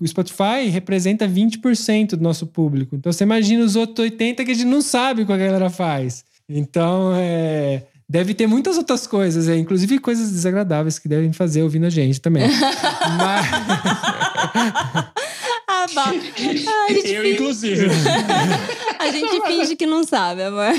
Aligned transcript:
o 0.00 0.06
Spotify 0.06 0.68
representa 0.70 1.28
20% 1.28 2.10
do 2.10 2.22
nosso 2.22 2.46
público. 2.46 2.96
Então 2.96 3.12
você 3.12 3.24
imagina 3.24 3.64
os 3.64 3.76
outros 3.76 4.08
80% 4.08 4.44
que 4.44 4.50
a 4.50 4.54
gente 4.54 4.64
não 4.64 4.80
sabe 4.80 5.22
o 5.22 5.26
que 5.26 5.32
a 5.32 5.36
galera 5.36 5.70
faz. 5.70 6.24
Então, 6.48 7.12
é, 7.16 7.82
deve 8.08 8.34
ter 8.34 8.46
muitas 8.46 8.76
outras 8.76 9.06
coisas, 9.06 9.48
é, 9.48 9.56
inclusive 9.56 9.98
coisas 9.98 10.30
desagradáveis 10.30 10.98
que 10.98 11.08
devem 11.08 11.32
fazer 11.32 11.62
ouvindo 11.62 11.86
a 11.86 11.90
gente 11.90 12.20
também. 12.20 12.48
Mas... 13.18 13.46
ah. 14.54 15.12
Ah, 15.96 16.86
Eu, 16.88 17.22
finge... 17.22 17.32
inclusive. 17.32 17.86
a 18.98 19.10
gente 19.10 19.40
finge 19.46 19.76
que 19.76 19.86
não 19.86 20.04
sabe, 20.04 20.42
amor. 20.42 20.72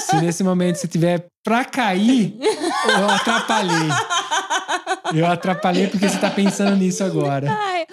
Se 0.00 0.16
nesse 0.20 0.44
momento 0.44 0.76
você 0.76 0.86
tiver 0.86 1.26
pra 1.42 1.64
cair, 1.64 2.36
eu 2.40 3.10
atrapalhei. 3.10 3.88
Eu 5.14 5.26
atrapalhei 5.26 5.88
porque 5.88 6.08
você 6.08 6.18
tá 6.18 6.30
pensando 6.30 6.76
nisso 6.76 7.02
agora. 7.02 7.50
Ai. 7.50 7.86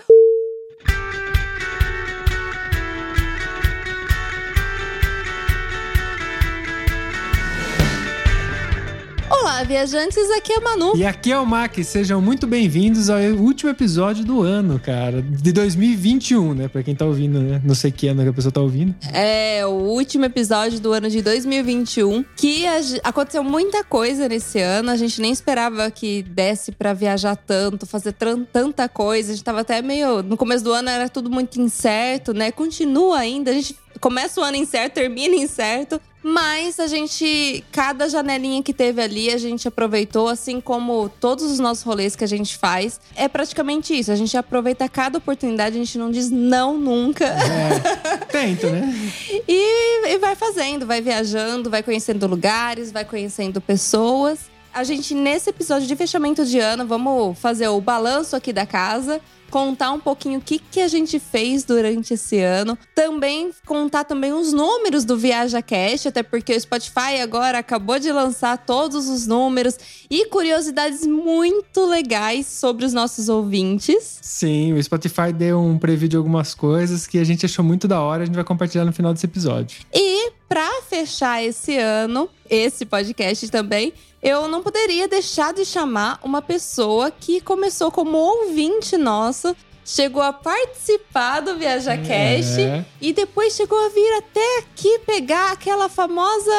Olá, 9.55 9.63
viajantes, 9.63 10.29
aqui 10.31 10.51
é 10.51 10.57
a 10.57 10.59
Manu. 10.59 10.97
E 10.97 11.05
aqui 11.05 11.31
é 11.31 11.39
o 11.39 11.45
Mac, 11.45 11.77
sejam 11.77 12.19
muito 12.19 12.45
bem-vindos 12.45 13.09
ao 13.09 13.21
último 13.21 13.69
episódio 13.69 14.25
do 14.25 14.41
ano, 14.41 14.77
cara, 14.77 15.21
de 15.21 15.53
2021, 15.53 16.53
né? 16.53 16.67
Pra 16.67 16.83
quem 16.83 16.93
tá 16.93 17.05
ouvindo, 17.05 17.39
né? 17.39 17.61
Não 17.63 17.73
sei 17.73 17.89
que 17.89 18.05
ano 18.09 18.21
que 18.21 18.27
a 18.27 18.33
pessoa 18.33 18.51
tá 18.51 18.59
ouvindo. 18.59 18.93
É 19.13 19.65
o 19.65 19.69
último 19.69 20.25
episódio 20.25 20.81
do 20.81 20.91
ano 20.91 21.09
de 21.09 21.21
2021, 21.21 22.25
que 22.35 22.65
aconteceu 23.01 23.45
muita 23.45 23.81
coisa 23.81 24.27
nesse 24.27 24.59
ano, 24.59 24.91
a 24.91 24.97
gente 24.97 25.21
nem 25.21 25.31
esperava 25.31 25.89
que 25.89 26.21
desse 26.23 26.73
pra 26.73 26.91
viajar 26.91 27.37
tanto, 27.37 27.85
fazer 27.85 28.11
tanta 28.11 28.89
coisa, 28.89 29.31
a 29.31 29.35
gente 29.35 29.45
tava 29.45 29.61
até 29.61 29.81
meio, 29.81 30.21
no 30.21 30.35
começo 30.35 30.65
do 30.65 30.73
ano 30.73 30.89
era 30.89 31.07
tudo 31.07 31.29
muito 31.29 31.61
incerto, 31.61 32.33
né? 32.33 32.51
Continua 32.51 33.19
ainda, 33.19 33.51
a 33.51 33.53
gente 33.53 33.73
começa 33.99 34.39
o 34.39 34.43
ano 34.43 34.57
incerto, 34.57 34.93
termina 34.93 35.35
incerto, 35.35 35.99
mas 36.27 36.79
a 36.79 36.87
gente, 36.87 37.63
cada 37.71 38.09
janelinha 38.09 38.63
que 38.63 38.73
teve 38.73 38.99
ali, 38.99 39.29
a 39.29 39.37
gente 39.37 39.67
aproveitou, 39.67 40.27
assim 40.27 40.59
como 40.59 41.07
todos 41.07 41.43
os 41.43 41.59
nossos 41.59 41.83
rolês 41.83 42.15
que 42.15 42.23
a 42.23 42.27
gente 42.27 42.57
faz. 42.57 42.99
É 43.15 43.27
praticamente 43.27 43.93
isso. 43.93 44.11
A 44.11 44.15
gente 44.15 44.35
aproveita 44.35 44.89
cada 44.89 45.19
oportunidade, 45.19 45.75
a 45.75 45.79
gente 45.79 45.99
não 45.99 46.09
diz 46.09 46.31
não 46.31 46.79
nunca. 46.79 47.25
É, 47.25 48.17
tento, 48.31 48.65
né? 48.67 48.91
E, 49.47 50.13
e 50.13 50.17
vai 50.17 50.35
fazendo, 50.35 50.87
vai 50.87 50.99
viajando, 50.99 51.69
vai 51.69 51.83
conhecendo 51.83 52.25
lugares, 52.25 52.91
vai 52.91 53.05
conhecendo 53.05 53.61
pessoas. 53.61 54.39
A 54.73 54.83
gente, 54.83 55.13
nesse 55.13 55.51
episódio 55.51 55.87
de 55.87 55.95
fechamento 55.95 56.43
de 56.43 56.57
ano, 56.57 56.87
vamos 56.87 57.37
fazer 57.37 57.67
o 57.67 57.79
balanço 57.79 58.35
aqui 58.35 58.51
da 58.51 58.65
casa. 58.65 59.21
Contar 59.55 59.93
um 59.93 60.01
pouquinho 60.01 60.39
o 60.39 60.41
que, 60.41 60.59
que 60.59 60.81
a 60.81 60.87
gente 60.89 61.17
fez 61.17 61.63
durante 61.63 62.13
esse 62.13 62.41
ano. 62.41 62.77
Também 62.93 63.51
contar 63.65 64.03
também 64.03 64.33
os 64.33 64.51
números 64.51 65.05
do 65.05 65.15
Viaja 65.15 65.61
Cash, 65.61 66.07
até 66.07 66.21
porque 66.21 66.53
o 66.53 66.59
Spotify 66.59 67.21
agora 67.23 67.59
acabou 67.59 67.97
de 67.97 68.11
lançar 68.11 68.57
todos 68.57 69.07
os 69.07 69.25
números 69.25 69.77
e 70.09 70.25
curiosidades 70.25 71.07
muito 71.07 71.85
legais 71.85 72.47
sobre 72.47 72.83
os 72.83 72.91
nossos 72.91 73.29
ouvintes. 73.29 74.19
Sim, 74.21 74.73
o 74.73 74.83
Spotify 74.83 75.31
deu 75.31 75.61
um 75.61 75.77
preview 75.77 76.09
de 76.09 76.17
algumas 76.17 76.53
coisas 76.53 77.07
que 77.07 77.17
a 77.17 77.23
gente 77.23 77.45
achou 77.45 77.63
muito 77.63 77.87
da 77.87 78.01
hora, 78.01 78.23
a 78.23 78.25
gente 78.25 78.35
vai 78.35 78.43
compartilhar 78.43 78.83
no 78.83 78.91
final 78.91 79.13
desse 79.13 79.25
episódio. 79.25 79.85
E 79.93 80.33
pra 80.47 80.81
fechar 80.87 81.43
esse 81.43 81.77
ano, 81.77 82.29
esse 82.49 82.85
podcast 82.85 83.47
também, 83.49 83.93
eu 84.21 84.47
não 84.47 84.61
poderia 84.63 85.07
deixar 85.07 85.53
de 85.53 85.65
chamar 85.65 86.19
uma 86.23 86.41
pessoa 86.41 87.11
que 87.11 87.41
começou 87.41 87.91
como 87.91 88.17
ouvinte 88.17 88.97
nosso, 88.97 89.55
chegou 89.83 90.21
a 90.21 90.33
participar 90.33 91.41
do 91.41 91.57
Viaja 91.57 91.95
Cash 91.95 92.57
É. 92.57 92.83
e 92.99 93.13
depois 93.13 93.53
chegou 93.55 93.77
a 93.85 93.89
vir 93.89 94.13
até 94.17 94.57
aqui 94.59 94.99
pegar 95.05 95.51
aquela 95.51 95.87
famosa 95.87 96.51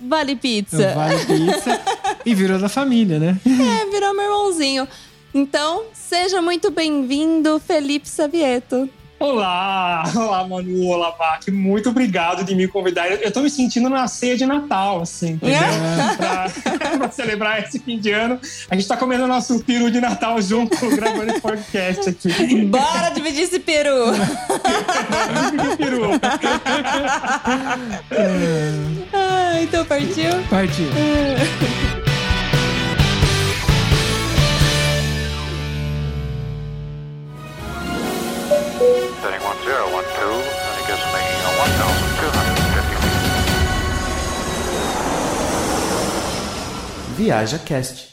Vale 0.00 0.34
Pizza. 0.34 0.92
Vale 0.92 1.24
pizza 1.24 1.80
e 2.26 2.34
virou 2.34 2.58
da 2.58 2.68
família, 2.68 3.18
né? 3.20 3.38
É, 3.46 3.90
virou 3.90 4.12
meu 4.14 4.24
irmãozinho. 4.24 4.88
Então, 5.32 5.84
seja 5.92 6.40
muito 6.42 6.70
bem-vindo, 6.70 7.60
Felipe 7.64 8.08
Savieto. 8.08 8.88
Olá, 9.18 10.02
olá 10.14 10.46
Manu, 10.46 10.88
olá 10.88 11.14
Mac, 11.18 11.48
muito 11.48 11.88
obrigado 11.88 12.44
de 12.44 12.54
me 12.54 12.66
convidar. 12.66 13.10
Eu 13.10 13.32
tô 13.32 13.40
me 13.40 13.48
sentindo 13.48 13.88
na 13.88 14.06
ceia 14.08 14.36
de 14.36 14.44
Natal, 14.44 15.00
assim, 15.00 15.32
entendeu? 15.32 15.56
pra, 16.16 16.50
pra 16.98 17.10
celebrar 17.10 17.62
esse 17.62 17.78
fim 17.78 17.98
de 17.98 18.10
ano. 18.10 18.40
A 18.68 18.74
gente 18.74 18.88
tá 18.88 18.96
comendo 18.96 19.26
nosso 19.26 19.60
peru 19.60 19.90
de 19.90 20.00
Natal 20.00 20.42
junto, 20.42 20.76
gravando 20.96 21.30
esse 21.30 21.40
podcast 21.40 22.10
aqui. 22.10 22.64
Bora 22.66 23.10
dividir 23.10 23.42
esse 23.42 23.60
peru! 23.60 24.12
De 24.12 25.76
peru. 25.76 26.10
ah, 29.12 29.62
então 29.62 29.84
partiu? 29.84 30.30
Partiu. 30.50 30.88
Setting 38.84 39.40
1012, 39.40 40.44
and 40.44 40.76
it 40.78 40.84
gets 40.86 41.00
making 41.08 41.40
a 41.40 41.52
1,250 41.56 43.00
feet. 43.00 43.24
Viaja 47.16 47.58
Cast. 47.60 48.12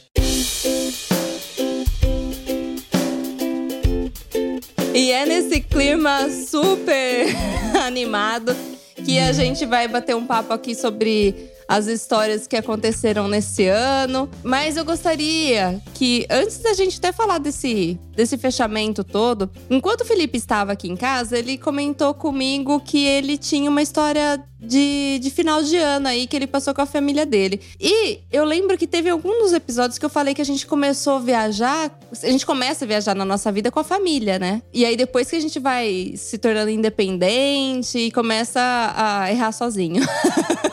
E 4.94 5.12
é 5.12 5.26
nesse 5.26 5.60
clima 5.60 6.30
super 6.30 7.26
animado 7.86 8.56
que 9.04 9.20
a 9.20 9.34
gente 9.34 9.66
vai 9.66 9.90
bater 9.90 10.16
um 10.16 10.26
papo 10.26 10.54
aqui 10.54 10.74
sobre 10.74 11.52
as 11.72 11.88
histórias 11.88 12.48
que 12.48 12.58
aconteceram 12.58 13.30
nesse 13.30 13.66
ano. 13.66 14.30
Mas 14.44 14.76
eu 14.76 14.84
gostaria 14.84 15.82
que, 15.94 16.28
antes 16.30 16.58
da 16.58 16.74
gente 16.74 16.98
até 16.98 17.14
falar 17.14 17.38
desse, 17.38 17.98
desse 18.14 18.38
fechamento 18.38 19.06
todo, 19.06 19.50
enquanto 19.70 20.02
o 20.02 20.06
Felipe 20.06 20.38
estava 20.38 20.74
aqui 20.74 20.90
em 20.90 20.98
casa, 20.98 21.40
ele 21.40 21.58
comentou 21.58 22.14
comigo 22.14 22.82
que 22.82 23.06
ele 23.06 23.38
tinha 23.38 23.70
uma 23.70 23.82
história 23.82 24.44
de, 24.60 25.18
de 25.20 25.30
final 25.32 25.64
de 25.64 25.78
ano 25.78 26.10
aí 26.10 26.28
que 26.28 26.36
ele 26.36 26.46
passou 26.46 26.74
com 26.74 26.82
a 26.82 26.86
família 26.86 27.26
dele. 27.26 27.62
E 27.80 28.20
eu 28.30 28.44
lembro 28.44 28.78
que 28.78 28.86
teve 28.86 29.10
algum 29.10 29.42
dos 29.42 29.54
episódios 29.54 29.98
que 29.98 30.06
eu 30.06 30.10
falei 30.10 30.36
que 30.36 30.42
a 30.42 30.46
gente 30.46 30.68
começou 30.68 31.16
a 31.16 31.20
viajar. 31.20 31.98
A 32.22 32.30
gente 32.30 32.46
começa 32.46 32.84
a 32.84 32.88
viajar 32.88 33.16
na 33.16 33.24
nossa 33.24 33.50
vida 33.50 33.72
com 33.72 33.80
a 33.80 33.84
família, 33.84 34.38
né? 34.38 34.62
E 34.74 34.86
aí 34.86 34.98
depois 34.98 35.30
que 35.30 35.38
a 35.38 35.40
gente 35.40 35.58
vai 35.58 36.14
se 36.18 36.38
tornando 36.38 36.70
independente 36.70 37.98
e 37.98 38.12
começa 38.12 38.60
a 38.96 39.32
errar 39.32 39.54
sozinho. 39.54 40.04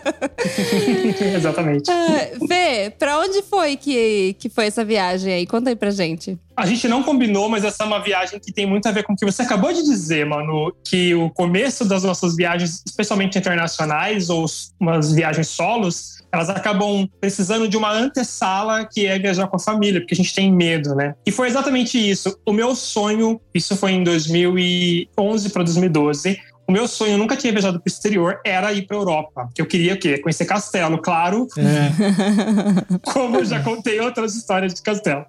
Exatamente. 1.36 1.90
Ah, 1.90 2.46
Fê, 2.46 2.92
pra 2.98 3.18
onde 3.18 3.42
foi 3.42 3.76
que, 3.76 4.34
que 4.38 4.48
foi 4.48 4.66
essa 4.66 4.84
viagem 4.84 5.32
aí? 5.32 5.46
Conta 5.46 5.70
aí 5.70 5.76
pra 5.76 5.90
gente. 5.90 6.38
A 6.56 6.66
gente 6.66 6.86
não 6.88 7.02
combinou, 7.02 7.48
mas 7.48 7.64
essa 7.64 7.84
é 7.84 7.86
uma 7.86 8.02
viagem 8.02 8.38
que 8.38 8.52
tem 8.52 8.66
muito 8.66 8.86
a 8.86 8.92
ver 8.92 9.02
com 9.02 9.14
o 9.14 9.16
que 9.16 9.24
você 9.24 9.42
acabou 9.42 9.72
de 9.72 9.82
dizer, 9.82 10.26
mano. 10.26 10.72
Que 10.84 11.14
o 11.14 11.30
começo 11.30 11.84
das 11.84 12.02
nossas 12.02 12.36
viagens, 12.36 12.82
especialmente 12.86 13.38
internacionais 13.38 14.28
ou 14.28 14.44
umas 14.78 15.12
viagens 15.12 15.48
solos, 15.48 16.20
elas 16.32 16.48
acabam 16.48 17.08
precisando 17.20 17.68
de 17.68 17.76
uma 17.76 17.92
antessala 17.92 18.84
que 18.84 19.06
é 19.06 19.18
viajar 19.18 19.46
com 19.48 19.56
a 19.56 19.58
família, 19.58 20.00
porque 20.00 20.14
a 20.14 20.16
gente 20.16 20.34
tem 20.34 20.52
medo, 20.52 20.94
né? 20.94 21.14
E 21.26 21.32
foi 21.32 21.48
exatamente 21.48 21.98
isso. 21.98 22.38
O 22.46 22.52
meu 22.52 22.74
sonho, 22.74 23.40
isso 23.54 23.76
foi 23.76 23.92
em 23.92 24.04
2011 24.04 25.50
para 25.50 25.62
2012. 25.64 26.38
O 26.70 26.72
meu 26.72 26.86
sonho, 26.86 27.14
eu 27.14 27.18
nunca 27.18 27.36
tinha 27.36 27.52
viajado 27.52 27.80
para 27.80 27.88
o 27.88 27.92
exterior, 27.92 28.40
era 28.46 28.72
ir 28.72 28.86
para 28.86 28.96
Europa. 28.96 29.48
Que 29.52 29.60
eu 29.60 29.66
queria 29.66 29.94
o 29.94 29.98
quê? 29.98 30.18
Conhecer 30.18 30.44
castelo, 30.44 30.98
claro, 30.98 31.48
É, 31.58 33.02
como 33.12 33.38
eu 33.38 33.44
já 33.44 33.60
contei 33.60 33.98
outras 33.98 34.36
histórias 34.36 34.72
de 34.72 34.80
castelo. 34.80 35.26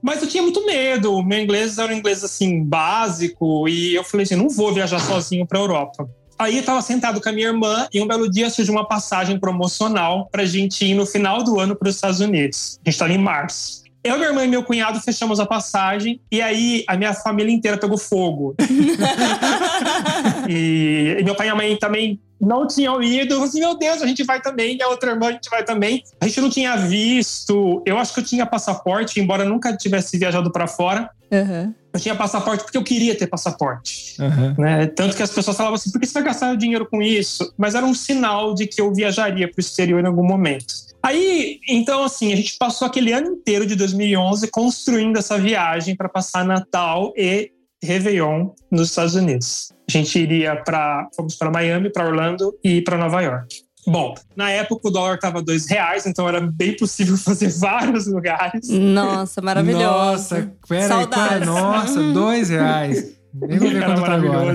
Mas 0.00 0.22
eu 0.22 0.28
tinha 0.28 0.40
muito 0.40 0.64
medo. 0.64 1.20
Meu 1.24 1.40
inglês 1.40 1.78
era 1.78 1.92
um 1.92 1.96
inglês 1.96 2.22
assim 2.22 2.62
básico 2.62 3.68
e 3.68 3.96
eu 3.96 4.04
falei 4.04 4.22
assim, 4.22 4.36
não 4.36 4.48
vou 4.48 4.72
viajar 4.72 5.00
sozinho 5.00 5.44
para 5.44 5.58
Europa. 5.58 6.08
Aí 6.38 6.54
eu 6.54 6.60
estava 6.60 6.80
sentado 6.80 7.20
com 7.20 7.28
a 7.28 7.32
minha 7.32 7.48
irmã 7.48 7.88
e 7.92 8.00
um 8.00 8.06
belo 8.06 8.30
dia 8.30 8.48
surgiu 8.48 8.72
uma 8.72 8.86
passagem 8.86 9.36
promocional 9.36 10.28
para 10.30 10.44
gente 10.44 10.84
ir 10.84 10.94
no 10.94 11.06
final 11.06 11.42
do 11.42 11.58
ano 11.58 11.74
para 11.74 11.88
os 11.88 11.96
Estados 11.96 12.20
Unidos. 12.20 12.78
A 12.84 12.88
gente 12.88 12.94
estava 12.94 13.12
em 13.12 13.18
março. 13.18 13.82
Eu, 14.04 14.16
minha 14.16 14.28
irmã 14.28 14.44
e 14.44 14.48
meu 14.48 14.62
cunhado 14.62 15.00
fechamos 15.00 15.40
a 15.40 15.46
passagem 15.46 16.20
e 16.30 16.42
aí 16.42 16.84
a 16.86 16.94
minha 16.94 17.14
família 17.14 17.50
inteira 17.50 17.78
pegou 17.78 17.96
fogo. 17.96 18.54
e, 20.46 21.16
e 21.18 21.24
meu 21.24 21.34
pai 21.34 21.46
e 21.46 21.50
a 21.50 21.54
mãe 21.54 21.74
também 21.76 22.20
não 22.38 22.66
tinham 22.66 23.02
ido. 23.02 23.32
Eu 23.32 23.38
falei 23.38 23.48
assim, 23.48 23.60
meu 23.60 23.78
Deus, 23.78 24.02
a 24.02 24.06
gente 24.06 24.22
vai 24.22 24.42
também. 24.42 24.76
E 24.76 24.82
a 24.82 24.88
outra 24.88 25.12
irmã, 25.12 25.28
a 25.28 25.32
gente 25.32 25.48
vai 25.48 25.64
também. 25.64 26.04
A 26.20 26.26
gente 26.26 26.40
não 26.40 26.50
tinha 26.50 26.76
visto. 26.76 27.82
Eu 27.86 27.96
acho 27.96 28.12
que 28.12 28.20
eu 28.20 28.24
tinha 28.24 28.44
passaporte, 28.44 29.18
embora 29.18 29.44
eu 29.44 29.48
nunca 29.48 29.74
tivesse 29.74 30.18
viajado 30.18 30.52
para 30.52 30.66
fora. 30.66 31.08
Uhum. 31.30 31.74
Eu 31.92 32.00
tinha 32.00 32.14
passaporte 32.14 32.64
porque 32.64 32.76
eu 32.76 32.84
queria 32.84 33.14
ter 33.14 33.26
passaporte. 33.26 34.16
aham. 34.20 34.54
Né? 34.58 34.86
Tanto 34.88 35.16
que 35.16 35.22
as 35.22 35.30
pessoas 35.30 35.56
falavam 35.56 35.76
assim, 35.76 35.90
por 35.90 36.00
que 36.00 36.06
você 36.06 36.12
vai 36.12 36.24
gastar 36.24 36.54
dinheiro 36.56 36.86
com 36.86 37.00
isso? 37.00 37.54
Mas 37.56 37.74
era 37.74 37.86
um 37.86 37.94
sinal 37.94 38.54
de 38.54 38.66
que 38.66 38.80
eu 38.80 38.92
viajaria 38.92 39.48
para 39.48 39.58
o 39.58 39.60
exterior 39.60 40.02
em 40.02 40.06
algum 40.06 40.26
momento. 40.26 40.74
Aí, 41.04 41.60
então, 41.68 42.02
assim, 42.02 42.32
a 42.32 42.36
gente 42.36 42.56
passou 42.56 42.86
aquele 42.86 43.12
ano 43.12 43.32
inteiro 43.32 43.66
de 43.66 43.76
2011 43.76 44.50
construindo 44.50 45.18
essa 45.18 45.36
viagem 45.36 45.94
para 45.94 46.08
passar 46.08 46.46
Natal 46.46 47.12
e 47.14 47.50
Réveillon 47.82 48.48
nos 48.72 48.88
Estados 48.88 49.14
Unidos. 49.14 49.70
A 49.86 49.92
gente 49.92 50.18
iria 50.18 50.56
para. 50.56 51.06
Fomos 51.14 51.36
para 51.36 51.50
Miami, 51.50 51.92
para 51.92 52.06
Orlando 52.06 52.58
e 52.64 52.80
para 52.80 52.96
Nova 52.96 53.20
York. 53.20 53.54
Bom, 53.86 54.14
na 54.34 54.50
época 54.50 54.88
o 54.88 54.90
dólar 54.90 55.16
estava 55.16 55.42
dois 55.42 55.68
reais, 55.68 56.06
então 56.06 56.26
era 56.26 56.40
bem 56.40 56.74
possível 56.74 57.18
fazer 57.18 57.48
vários 57.48 58.06
lugares. 58.06 58.66
Nossa, 58.70 59.42
maravilhoso. 59.42 59.84
Nossa, 59.84 60.52
pera 60.66 60.88
Saudades. 60.88 61.32
aí, 61.42 61.44
nossa, 61.44 62.00
dois 62.14 62.48
reais. 62.48 63.14
Nem 63.34 63.58
vou 63.58 63.68
ver 63.68 63.84
quanto 63.84 64.00
tá 64.00 64.14
agora. 64.14 64.54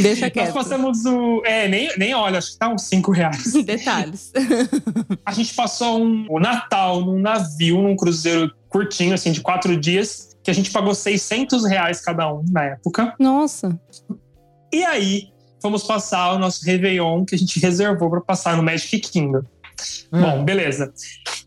Deixa 0.00 0.26
Nós 0.26 0.32
quieto. 0.32 0.54
passamos 0.54 1.04
o. 1.04 1.42
É, 1.44 1.68
nem, 1.68 1.88
nem 1.96 2.14
olha, 2.14 2.38
acho 2.38 2.52
que 2.52 2.58
tá 2.58 2.68
uns 2.68 2.82
cinco 2.82 3.12
reais. 3.12 3.52
Detalhes. 3.64 4.32
A 5.24 5.32
gente 5.32 5.54
passou 5.54 6.04
um, 6.04 6.26
o 6.28 6.40
Natal 6.40 7.00
num 7.00 7.20
navio, 7.20 7.80
num 7.82 7.96
cruzeiro 7.96 8.52
curtinho, 8.68 9.14
assim, 9.14 9.30
de 9.32 9.40
quatro 9.40 9.76
dias, 9.76 10.36
que 10.42 10.50
a 10.50 10.54
gente 10.54 10.70
pagou 10.70 10.94
600 10.94 11.64
reais 11.64 12.00
cada 12.00 12.32
um 12.32 12.44
na 12.50 12.64
época. 12.64 13.14
Nossa. 13.18 13.78
E 14.72 14.84
aí, 14.84 15.28
fomos 15.62 15.84
passar 15.84 16.32
o 16.32 16.38
nosso 16.38 16.64
Réveillon 16.64 17.24
que 17.24 17.34
a 17.34 17.38
gente 17.38 17.60
reservou 17.60 18.10
para 18.10 18.20
passar 18.20 18.56
no 18.56 18.62
Magic 18.62 18.98
Kingdom. 19.00 19.42
Ah, 20.12 20.20
Bom, 20.20 20.44
beleza. 20.44 20.92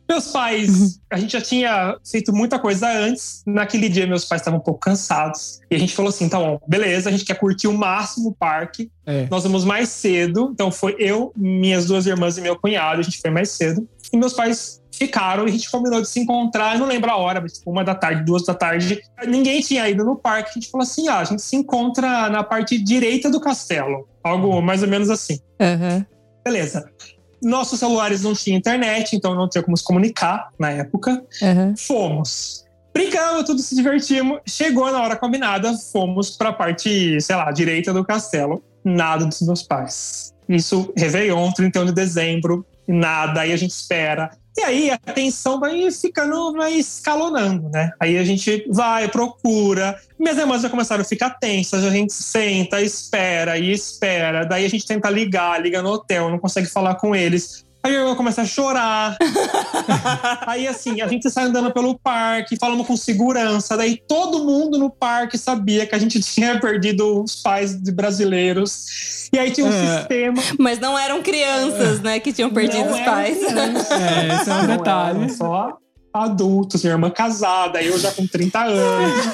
Meus 0.09 0.27
pais, 0.27 0.99
a 1.11 1.17
gente 1.17 1.33
já 1.33 1.41
tinha 1.41 1.97
feito 2.09 2.33
muita 2.33 2.57
coisa 2.57 2.89
antes. 2.89 3.43
Naquele 3.45 3.89
dia, 3.89 4.07
meus 4.07 4.23
pais 4.23 4.41
estavam 4.41 4.59
um 4.59 4.63
pouco 4.63 4.79
cansados. 4.79 5.59
E 5.69 5.75
a 5.75 5.79
gente 5.79 5.93
falou 5.93 6.09
assim: 6.09 6.29
tá 6.29 6.39
bom, 6.39 6.59
beleza, 6.67 7.09
a 7.09 7.11
gente 7.11 7.25
quer 7.25 7.35
curtir 7.35 7.67
o 7.67 7.73
máximo 7.73 8.29
o 8.29 8.33
parque. 8.33 8.89
é. 9.05 9.27
Nós 9.29 9.43
vamos 9.43 9.65
mais 9.65 9.89
cedo. 9.89 10.49
Então 10.53 10.71
foi 10.71 10.95
eu, 10.97 11.33
minhas 11.35 11.85
duas 11.85 12.05
irmãs 12.05 12.37
e 12.37 12.41
meu 12.41 12.55
cunhado. 12.57 12.99
A 13.01 13.03
gente 13.03 13.19
foi 13.19 13.29
mais 13.29 13.49
cedo. 13.51 13.87
E 14.11 14.17
meus 14.17 14.33
pais 14.33 14.81
ficaram 14.91 15.45
e 15.45 15.49
a 15.49 15.51
gente 15.51 15.69
combinou 15.69 16.01
de 16.01 16.07
se 16.07 16.19
encontrar. 16.19 16.73
Eu 16.73 16.79
não 16.79 16.87
lembro 16.87 17.11
a 17.11 17.17
hora, 17.17 17.41
mas 17.41 17.53
tipo, 17.53 17.69
uma 17.69 17.83
da 17.83 17.93
tarde, 17.93 18.23
duas 18.23 18.43
da 18.45 18.53
tarde. 18.53 19.01
Ninguém 19.27 19.61
tinha 19.61 19.87
ido 19.89 20.03
no 20.05 20.15
parque. 20.15 20.51
A 20.51 20.53
gente 20.53 20.71
falou 20.71 20.83
assim: 20.83 21.07
ah, 21.07 21.19
a 21.19 21.23
gente 21.25 21.41
se 21.41 21.55
encontra 21.55 22.29
na 22.29 22.43
parte 22.43 22.77
direita 22.77 23.29
do 23.29 23.39
castelo. 23.41 24.07
Algo 24.23 24.61
mais 24.61 24.81
ou 24.81 24.87
menos 24.87 25.09
assim. 25.09 25.39
Aham. 25.59 26.05
Beleza. 26.45 26.89
Nossos 27.41 27.79
celulares 27.79 28.23
não 28.23 28.33
tinham 28.33 28.57
internet, 28.57 29.15
então 29.15 29.35
não 29.35 29.47
tinha 29.47 29.63
como 29.63 29.77
se 29.77 29.83
comunicar 29.83 30.49
na 30.59 30.71
época. 30.71 31.23
Aham. 31.41 31.75
Fomos. 31.77 32.65
Brincamos, 32.93 33.43
tudo 33.43 33.61
se 33.61 33.75
divertimos. 33.75 34.39
Chegou 34.47 34.91
na 34.91 35.01
hora 35.01 35.15
combinada, 35.15 35.71
fomos 35.91 36.31
pra 36.31 36.51
parte, 36.51 37.21
sei 37.21 37.35
lá, 37.35 37.51
direita 37.51 37.93
do 37.93 38.03
castelo. 38.03 38.63
Nada 38.83 39.25
dos 39.25 39.41
meus 39.41 39.61
pais. 39.61 40.33
Isso, 40.49 40.91
Réveillon, 40.97 41.51
31 41.51 41.85
de 41.85 41.91
dezembro, 41.91 42.65
nada. 42.87 43.41
Aí 43.41 43.51
a 43.51 43.57
gente 43.57 43.71
espera. 43.71 44.31
E 44.57 44.63
aí 44.63 44.89
a 44.89 44.97
tensão 44.97 45.59
vai 45.59 45.91
ficando, 45.91 46.53
vai 46.53 46.73
escalonando, 46.73 47.69
né? 47.69 47.91
Aí 47.99 48.17
a 48.17 48.23
gente 48.23 48.65
vai, 48.69 49.07
procura. 49.07 49.95
Minhas 50.17 50.37
irmãs 50.39 50.63
já 50.63 50.69
começaram 50.69 51.03
a 51.03 51.05
ficar 51.05 51.29
tensas, 51.31 51.83
a 51.83 51.91
gente 51.91 52.11
senta, 52.11 52.81
espera 52.81 53.59
e 53.59 53.71
espera. 53.71 54.45
Daí 54.45 54.65
a 54.65 54.69
gente 54.69 54.87
tenta 54.87 55.11
ligar, 55.11 55.61
liga 55.61 55.83
no 55.83 55.91
hotel, 55.91 56.31
não 56.31 56.39
consegue 56.39 56.67
falar 56.67 56.95
com 56.95 57.15
eles. 57.15 57.66
Aí 57.87 57.95
irmã 57.95 58.15
começa 58.15 58.41
a 58.41 58.45
chorar. 58.45 59.17
Aí, 60.45 60.67
assim, 60.67 61.01
a 61.01 61.07
gente 61.07 61.29
sai 61.29 61.45
andando 61.45 61.71
pelo 61.71 61.97
parque, 61.97 62.57
falamos 62.59 62.85
com 62.85 62.95
segurança. 62.97 63.75
Daí 63.77 63.97
todo 64.07 64.43
mundo 64.43 64.77
no 64.77 64.89
parque 64.89 65.37
sabia 65.37 65.85
que 65.85 65.95
a 65.95 65.99
gente 65.99 66.19
tinha 66.21 66.59
perdido 66.59 67.23
os 67.23 67.35
pais 67.41 67.81
de 67.81 67.91
brasileiros. 67.91 69.29
E 69.33 69.37
aí 69.39 69.51
tinha 69.51 69.67
um 69.67 69.71
É. 69.73 69.97
sistema. 69.99 70.41
Mas 70.59 70.79
não 70.79 70.97
eram 70.97 71.21
crianças, 71.21 71.99
né, 72.01 72.19
que 72.19 72.31
tinham 72.31 72.49
perdido 72.49 72.85
Não 72.85 72.93
os 72.93 72.99
pais. 73.01 73.37
É, 73.41 74.35
esse 74.41 74.49
é 74.49 74.53
um 74.53 74.67
Não 74.67 74.77
detalhe. 74.77 75.19
eram 75.23 75.29
Só 75.29 75.77
adultos, 76.21 76.83
minha 76.83 76.93
irmã 76.93 77.09
casada, 77.09 77.81
eu 77.81 77.97
já 77.97 78.11
com 78.11 78.27
30 78.27 78.59
anos. 78.59 79.27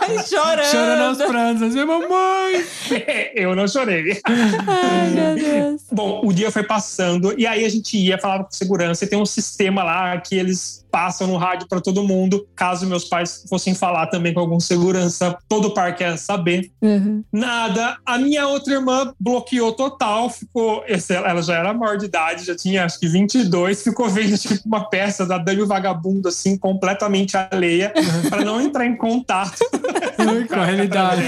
Ai, 0.00 0.24
Chorando. 0.26 0.66
Chorando 0.66 1.02
aos 1.02 1.18
prantos, 1.18 1.62
assim, 1.62 1.84
mamãe! 1.84 2.64
eu 3.34 3.54
não 3.54 3.66
chorei. 3.66 4.20
Ai, 4.24 5.10
meu 5.10 5.34
Deus. 5.34 5.82
Bom, 5.92 6.20
o 6.24 6.32
dia 6.32 6.50
foi 6.50 6.62
passando 6.62 7.34
e 7.38 7.46
aí 7.46 7.64
a 7.64 7.68
gente 7.68 7.96
ia, 7.96 8.18
falava 8.18 8.44
com 8.44 8.52
segurança 8.52 9.04
e 9.04 9.08
tem 9.08 9.20
um 9.20 9.26
sistema 9.26 9.82
lá 9.82 10.18
que 10.20 10.36
eles 10.36 10.85
passam 10.96 11.26
no 11.26 11.36
rádio 11.36 11.68
para 11.68 11.78
todo 11.78 12.02
mundo. 12.02 12.48
Caso 12.56 12.86
meus 12.86 13.04
pais 13.04 13.44
fossem 13.50 13.74
falar 13.74 14.06
também 14.06 14.32
com 14.32 14.40
algum 14.40 14.58
segurança, 14.58 15.36
todo 15.46 15.68
o 15.68 15.74
parque 15.74 16.02
ia 16.02 16.16
saber. 16.16 16.70
Uhum. 16.80 17.22
Nada. 17.30 17.98
A 18.06 18.16
minha 18.16 18.48
outra 18.48 18.72
irmã 18.72 19.12
bloqueou 19.20 19.72
total, 19.72 20.30
ficou. 20.30 20.82
Ela 20.88 21.42
já 21.42 21.58
era 21.58 21.74
maior 21.74 21.98
de 21.98 22.06
idade, 22.06 22.46
já 22.46 22.56
tinha 22.56 22.86
acho 22.86 22.98
que 22.98 23.06
22, 23.08 23.82
ficou 23.82 24.08
vendo 24.08 24.38
tipo 24.38 24.62
uma 24.64 24.88
peça 24.88 25.26
da 25.26 25.36
Dani 25.36 25.66
Vagabundo, 25.66 26.28
assim, 26.28 26.56
completamente 26.56 27.36
alheia, 27.36 27.92
para 28.30 28.42
não 28.42 28.58
entrar 28.58 28.86
em 28.86 28.96
contato 28.96 29.58
Com 30.48 30.60
a 30.60 30.64
realidade. 30.64 31.22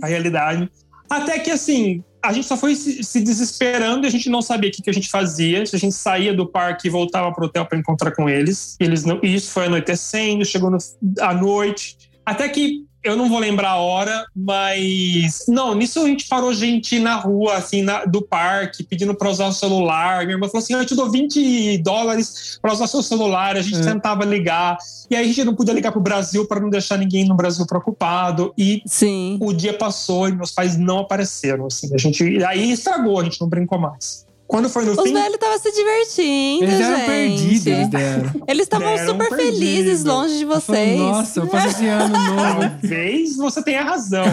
a 0.00 0.06
realidade. 0.06 0.70
Até 1.10 1.40
que, 1.40 1.50
assim, 1.50 2.04
a 2.26 2.32
gente 2.32 2.46
só 2.46 2.56
foi 2.56 2.74
se, 2.74 3.02
se 3.02 3.20
desesperando 3.20 4.06
e 4.06 4.08
a 4.08 4.10
gente 4.10 4.28
não 4.28 4.42
sabia 4.42 4.70
o 4.70 4.72
que, 4.72 4.82
que 4.82 4.90
a 4.90 4.92
gente 4.92 5.08
fazia. 5.08 5.62
A 5.62 5.64
gente 5.64 5.94
saía 5.94 6.34
do 6.34 6.46
parque 6.46 6.88
e 6.88 6.90
voltava 6.90 7.32
pro 7.32 7.46
hotel 7.46 7.66
para 7.66 7.78
encontrar 7.78 8.12
com 8.12 8.28
eles. 8.28 8.76
Eles 8.80 9.04
não, 9.04 9.20
e 9.22 9.34
isso 9.34 9.50
foi 9.50 9.66
anoitecendo, 9.66 10.44
chegou 10.44 10.70
no, 10.70 10.78
à 11.20 11.34
noite. 11.34 11.96
Até 12.24 12.48
que 12.48 12.85
eu 13.06 13.16
não 13.16 13.28
vou 13.28 13.38
lembrar 13.38 13.70
a 13.70 13.76
hora, 13.76 14.26
mas. 14.34 15.44
Não, 15.48 15.74
nisso 15.74 16.00
a 16.00 16.06
gente 16.06 16.26
parou 16.28 16.52
gente 16.52 16.98
na 16.98 17.14
rua, 17.16 17.54
assim, 17.56 17.82
na- 17.82 18.04
do 18.04 18.22
parque, 18.22 18.82
pedindo 18.84 19.14
para 19.14 19.30
usar 19.30 19.46
o 19.46 19.52
celular. 19.52 20.24
Minha 20.24 20.36
irmã 20.36 20.46
falou 20.48 20.62
assim: 20.62 20.74
"Ah, 20.74 20.78
eu 20.78 20.86
te 20.86 20.94
dou 20.94 21.10
20 21.10 21.78
dólares 21.78 22.58
para 22.60 22.72
usar 22.72 22.86
seu 22.86 23.02
celular. 23.02 23.56
A 23.56 23.62
gente 23.62 23.78
É. 23.78 23.82
tentava 23.92 24.24
ligar. 24.24 24.76
E 25.10 25.16
aí 25.16 25.24
a 25.24 25.28
gente 25.28 25.44
não 25.44 25.54
podia 25.54 25.72
ligar 25.74 25.92
pro 25.92 26.00
Brasil 26.00 26.46
para 26.46 26.60
não 26.60 26.68
deixar 26.68 26.98
ninguém 26.98 27.24
no 27.24 27.34
Brasil 27.36 27.64
preocupado. 27.66 28.52
E 28.58 28.82
Sim. 28.86 29.38
o 29.40 29.52
dia 29.52 29.72
passou 29.72 30.28
e 30.28 30.32
meus 30.32 30.50
pais 30.50 30.76
não 30.76 30.98
apareceram. 30.98 31.66
Assim, 31.66 31.94
a 31.94 31.98
gente, 31.98 32.42
aí 32.44 32.72
estragou, 32.72 33.20
a 33.20 33.24
gente 33.24 33.40
não 33.40 33.48
brincou 33.48 33.78
mais. 33.78 34.25
Quando 34.46 34.68
foi 34.70 34.84
no 34.84 34.92
Os 34.92 35.02
fim, 35.02 35.12
velhos 35.12 35.34
estavam 35.34 35.58
se 35.58 35.72
divertindo, 35.72 36.64
Eles 36.64 36.80
eram 36.80 36.96
gente. 36.98 37.06
perdidos, 37.06 37.66
eles 37.66 37.88
deram. 37.88 38.32
Eles 38.46 38.62
estavam 38.62 38.98
super 38.98 39.28
perdido. 39.28 39.36
felizes 39.58 40.04
longe 40.04 40.38
de 40.38 40.42
Eu 40.44 40.60
falei, 40.60 40.86
vocês. 40.96 41.00
Nossa, 41.00 41.40
eu 41.40 41.46
faço 41.48 41.66
esse 41.68 41.86
ano 41.88 42.08
novo. 42.16 42.60
talvez 42.80 43.36
você 43.36 43.62
tenha 43.62 43.82
razão. 43.82 44.24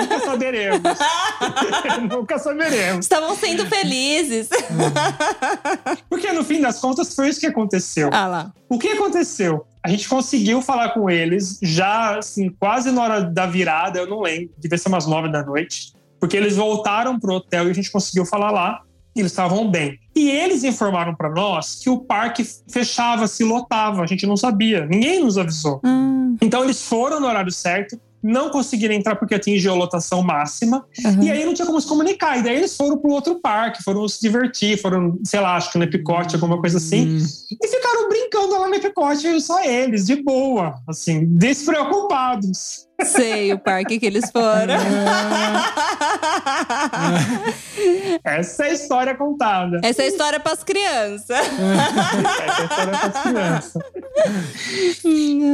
Nunca 0.00 0.20
saberemos. 0.24 0.80
Nunca 2.10 2.38
saberemos. 2.38 3.04
Estavam 3.04 3.36
sendo 3.36 3.66
felizes. 3.66 4.48
Porque 6.08 6.32
no 6.32 6.44
fim 6.44 6.60
das 6.60 6.78
contas 6.78 7.14
foi 7.14 7.28
isso 7.28 7.40
que 7.40 7.46
aconteceu. 7.46 8.10
ah 8.12 8.26
lá. 8.26 8.52
O 8.68 8.78
que 8.78 8.88
aconteceu? 8.88 9.66
A 9.82 9.88
gente 9.88 10.08
conseguiu 10.08 10.62
falar 10.62 10.90
com 10.90 11.10
eles 11.10 11.58
já, 11.62 12.18
assim, 12.18 12.50
quase 12.58 12.90
na 12.90 13.02
hora 13.02 13.20
da 13.22 13.46
virada, 13.46 13.98
eu 13.98 14.06
não 14.06 14.20
lembro, 14.20 14.50
devia 14.58 14.78
ser 14.78 14.88
umas 14.88 15.06
nove 15.06 15.30
da 15.30 15.44
noite, 15.44 15.92
porque 16.18 16.36
eles 16.36 16.56
voltaram 16.56 17.18
pro 17.20 17.34
hotel 17.34 17.66
e 17.68 17.70
a 17.70 17.74
gente 17.74 17.90
conseguiu 17.90 18.24
falar 18.24 18.50
lá. 18.50 18.80
Eles 19.14 19.30
estavam 19.32 19.70
bem. 19.70 19.98
E 20.14 20.30
eles 20.30 20.64
informaram 20.64 21.14
para 21.14 21.30
nós 21.30 21.76
que 21.82 21.88
o 21.90 21.98
parque 21.98 22.44
fechava, 22.70 23.26
se 23.26 23.44
lotava. 23.44 24.02
A 24.02 24.06
gente 24.06 24.26
não 24.26 24.36
sabia. 24.36 24.86
Ninguém 24.86 25.20
nos 25.22 25.38
avisou. 25.38 25.80
Hum, 25.84 26.36
Então 26.40 26.64
eles 26.64 26.82
foram 26.86 27.20
no 27.20 27.26
horário 27.26 27.52
certo, 27.52 28.00
não 28.22 28.48
conseguiram 28.48 28.94
entrar 28.94 29.16
porque 29.16 29.34
atingiu 29.34 29.72
a 29.72 29.74
lotação 29.76 30.22
máxima. 30.22 30.84
aham. 31.04 31.22
E 31.22 31.30
aí 31.30 31.44
não 31.44 31.52
tinha 31.52 31.66
como 31.66 31.78
se 31.80 31.86
comunicar. 31.86 32.38
E 32.38 32.42
daí 32.42 32.56
eles 32.56 32.74
foram 32.76 32.96
pro 32.96 33.10
outro 33.10 33.38
parque, 33.40 33.82
foram 33.82 34.08
se 34.08 34.18
divertir, 34.20 34.80
foram, 34.80 35.18
sei 35.24 35.40
lá, 35.40 35.56
acho 35.56 35.70
que 35.70 35.76
no 35.78 35.84
Epicote, 35.84 36.34
alguma 36.34 36.58
coisa 36.58 36.78
assim. 36.78 37.18
Hum. 37.18 37.26
E 37.62 37.68
ficaram 37.68 38.08
brincando 38.08 38.58
lá 38.58 38.66
no 38.68 38.74
Epicote, 38.74 39.40
só 39.42 39.62
eles, 39.62 40.06
de 40.06 40.16
boa, 40.22 40.74
assim, 40.88 41.26
despreocupados. 41.26 42.86
Sei 43.04 43.52
o 43.52 43.58
parque 43.58 43.98
que 43.98 44.06
eles 44.06 44.30
foram. 44.30 44.74
Essa 48.24 48.66
é 48.66 48.70
a 48.70 48.72
história 48.72 49.14
contada. 49.14 49.80
Essa 49.82 50.02
é 50.02 50.06
a 50.06 50.08
história 50.08 50.40
para 50.40 50.52
as 50.52 50.64
crianças. 50.64 51.30
Essa 51.38 52.40
é 52.40 52.60
a 52.60 52.64
história 52.64 53.12
crianças. 53.24 53.82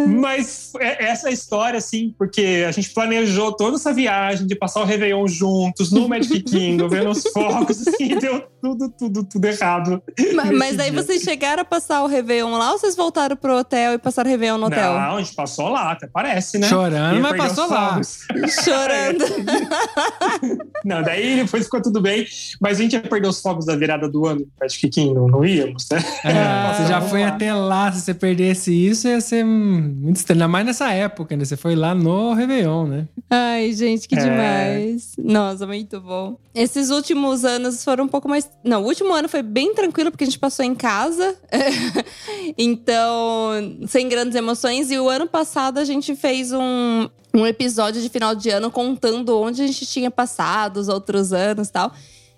Mas 0.08 0.72
é- 0.78 1.04
essa 1.10 1.30
história, 1.30 1.78
assim, 1.78 2.14
porque 2.18 2.64
a 2.68 2.72
gente 2.72 2.90
planejou 2.90 3.52
toda 3.52 3.76
essa 3.76 3.92
viagem 3.92 4.46
de 4.46 4.54
passar 4.54 4.80
o 4.80 4.84
Réveillon 4.84 5.26
juntos 5.26 5.90
no 5.90 6.08
Magic 6.08 6.40
Kingdom, 6.42 6.88
vendo 6.88 7.10
os 7.10 7.22
fogos, 7.32 7.86
assim, 7.86 8.16
deu 8.18 8.42
tudo, 8.60 8.88
tudo, 8.90 9.24
tudo 9.24 9.44
errado. 9.46 10.02
Ma- 10.34 10.44
Mas, 10.52 10.76
daí 10.76 10.90
dia. 10.90 11.02
vocês 11.02 11.22
chegaram 11.22 11.62
a 11.62 11.64
passar 11.64 12.02
o 12.02 12.06
Réveillon 12.06 12.50
lá 12.56 12.72
ou 12.72 12.78
vocês 12.78 12.94
voltaram 12.94 13.36
pro 13.36 13.56
hotel 13.58 13.94
e 13.94 13.98
passaram 13.98 14.28
o 14.28 14.32
Réveillon 14.32 14.58
no 14.58 14.66
hotel? 14.66 14.92
Não, 14.94 15.16
a 15.16 15.22
gente 15.22 15.34
passou 15.34 15.68
lá, 15.68 15.92
até 15.92 16.06
parece, 16.06 16.58
né? 16.58 16.68
Chorando, 16.68 17.20
mas 17.20 17.36
passou 17.48 17.64
os 17.64 17.70
lá. 17.70 17.90
fogos. 17.90 18.26
Chorando. 18.64 19.24
Não, 20.84 21.02
daí 21.02 21.36
depois 21.36 21.64
ficou 21.64 21.80
tudo 21.82 22.00
bem, 22.00 22.26
mas 22.60 22.78
a 22.78 22.82
gente 22.82 22.92
ia 22.94 23.00
perder 23.02 23.28
os 23.28 23.40
fogos 23.40 23.66
da 23.66 23.76
virada 23.76 24.08
do 24.08 24.26
ano, 24.26 24.46
acho 24.62 24.78
que 24.80 24.88
Kingdom, 24.88 25.28
não 25.28 25.44
íamos, 25.44 25.86
né? 25.90 25.98
É, 26.24 26.32
Ah, 26.32 26.74
você 26.76 26.86
já 26.88 27.00
foi 27.00 27.20
lá. 27.22 27.28
até 27.28 27.52
lá, 27.54 27.92
se 27.92 28.00
você 28.00 28.14
perdesse 28.14 28.72
isso, 28.72 29.06
ia 29.08 29.20
ser 29.20 29.44
muito 29.44 30.16
estranho. 30.16 30.40
Ainda 30.40 30.48
mais 30.48 30.64
nessa 30.66 30.90
época, 30.92 31.36
né? 31.36 31.44
Você 31.44 31.56
foi 31.56 31.74
lá 31.74 31.94
no 31.94 32.32
Réveillon, 32.32 32.86
né? 32.86 33.08
Ai, 33.28 33.72
gente, 33.72 34.08
que 34.08 34.14
É. 34.18 34.22
demais. 34.22 35.12
Nossa, 35.18 35.66
muito 35.66 36.00
bom. 36.00 36.38
Esses 36.54 36.90
últimos 36.90 37.44
anos 37.44 37.84
foram 37.84 38.04
um 38.04 38.08
pouco 38.08 38.28
mais. 38.28 38.48
Não, 38.64 38.82
o 38.82 38.86
último 38.86 39.12
ano 39.12 39.28
foi 39.28 39.42
bem 39.42 39.74
tranquilo, 39.74 40.10
porque 40.10 40.24
a 40.24 40.26
gente 40.26 40.38
passou 40.38 40.64
em 40.64 40.74
casa. 40.74 41.36
então, 42.58 43.50
sem 43.86 44.08
grandes 44.08 44.34
emoções. 44.34 44.90
E 44.90 44.98
o 44.98 45.08
ano 45.08 45.26
passado 45.26 45.78
a 45.78 45.84
gente 45.84 46.14
fez 46.16 46.52
um. 46.52 47.08
Um 47.32 47.46
episódio 47.46 48.00
de 48.02 48.08
final 48.08 48.34
de 48.34 48.50
ano 48.50 48.70
contando 48.70 49.38
onde 49.38 49.62
a 49.62 49.66
gente 49.66 49.86
tinha 49.86 50.10
passado 50.10 50.78
os 50.78 50.88
outros 50.88 51.32
anos 51.32 51.68
e 51.68 51.72
tal. 51.72 51.92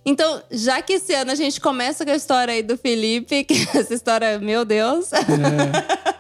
Então, 0.05 0.43
já 0.51 0.83
que 0.83 0.95
esse 0.95 1.15
ano 1.15 1.31
a 1.31 1.35
gente 1.35 1.61
começa 1.61 2.05
com 2.05 2.11
a 2.11 2.17
história 2.17 2.53
aí 2.55 2.63
do 2.63 2.77
Felipe, 2.77 3.45
que 3.45 3.55
essa 3.77 3.95
história, 3.95 4.39
meu 4.39 4.65
Deus. 4.65 5.13
É. 5.13 6.12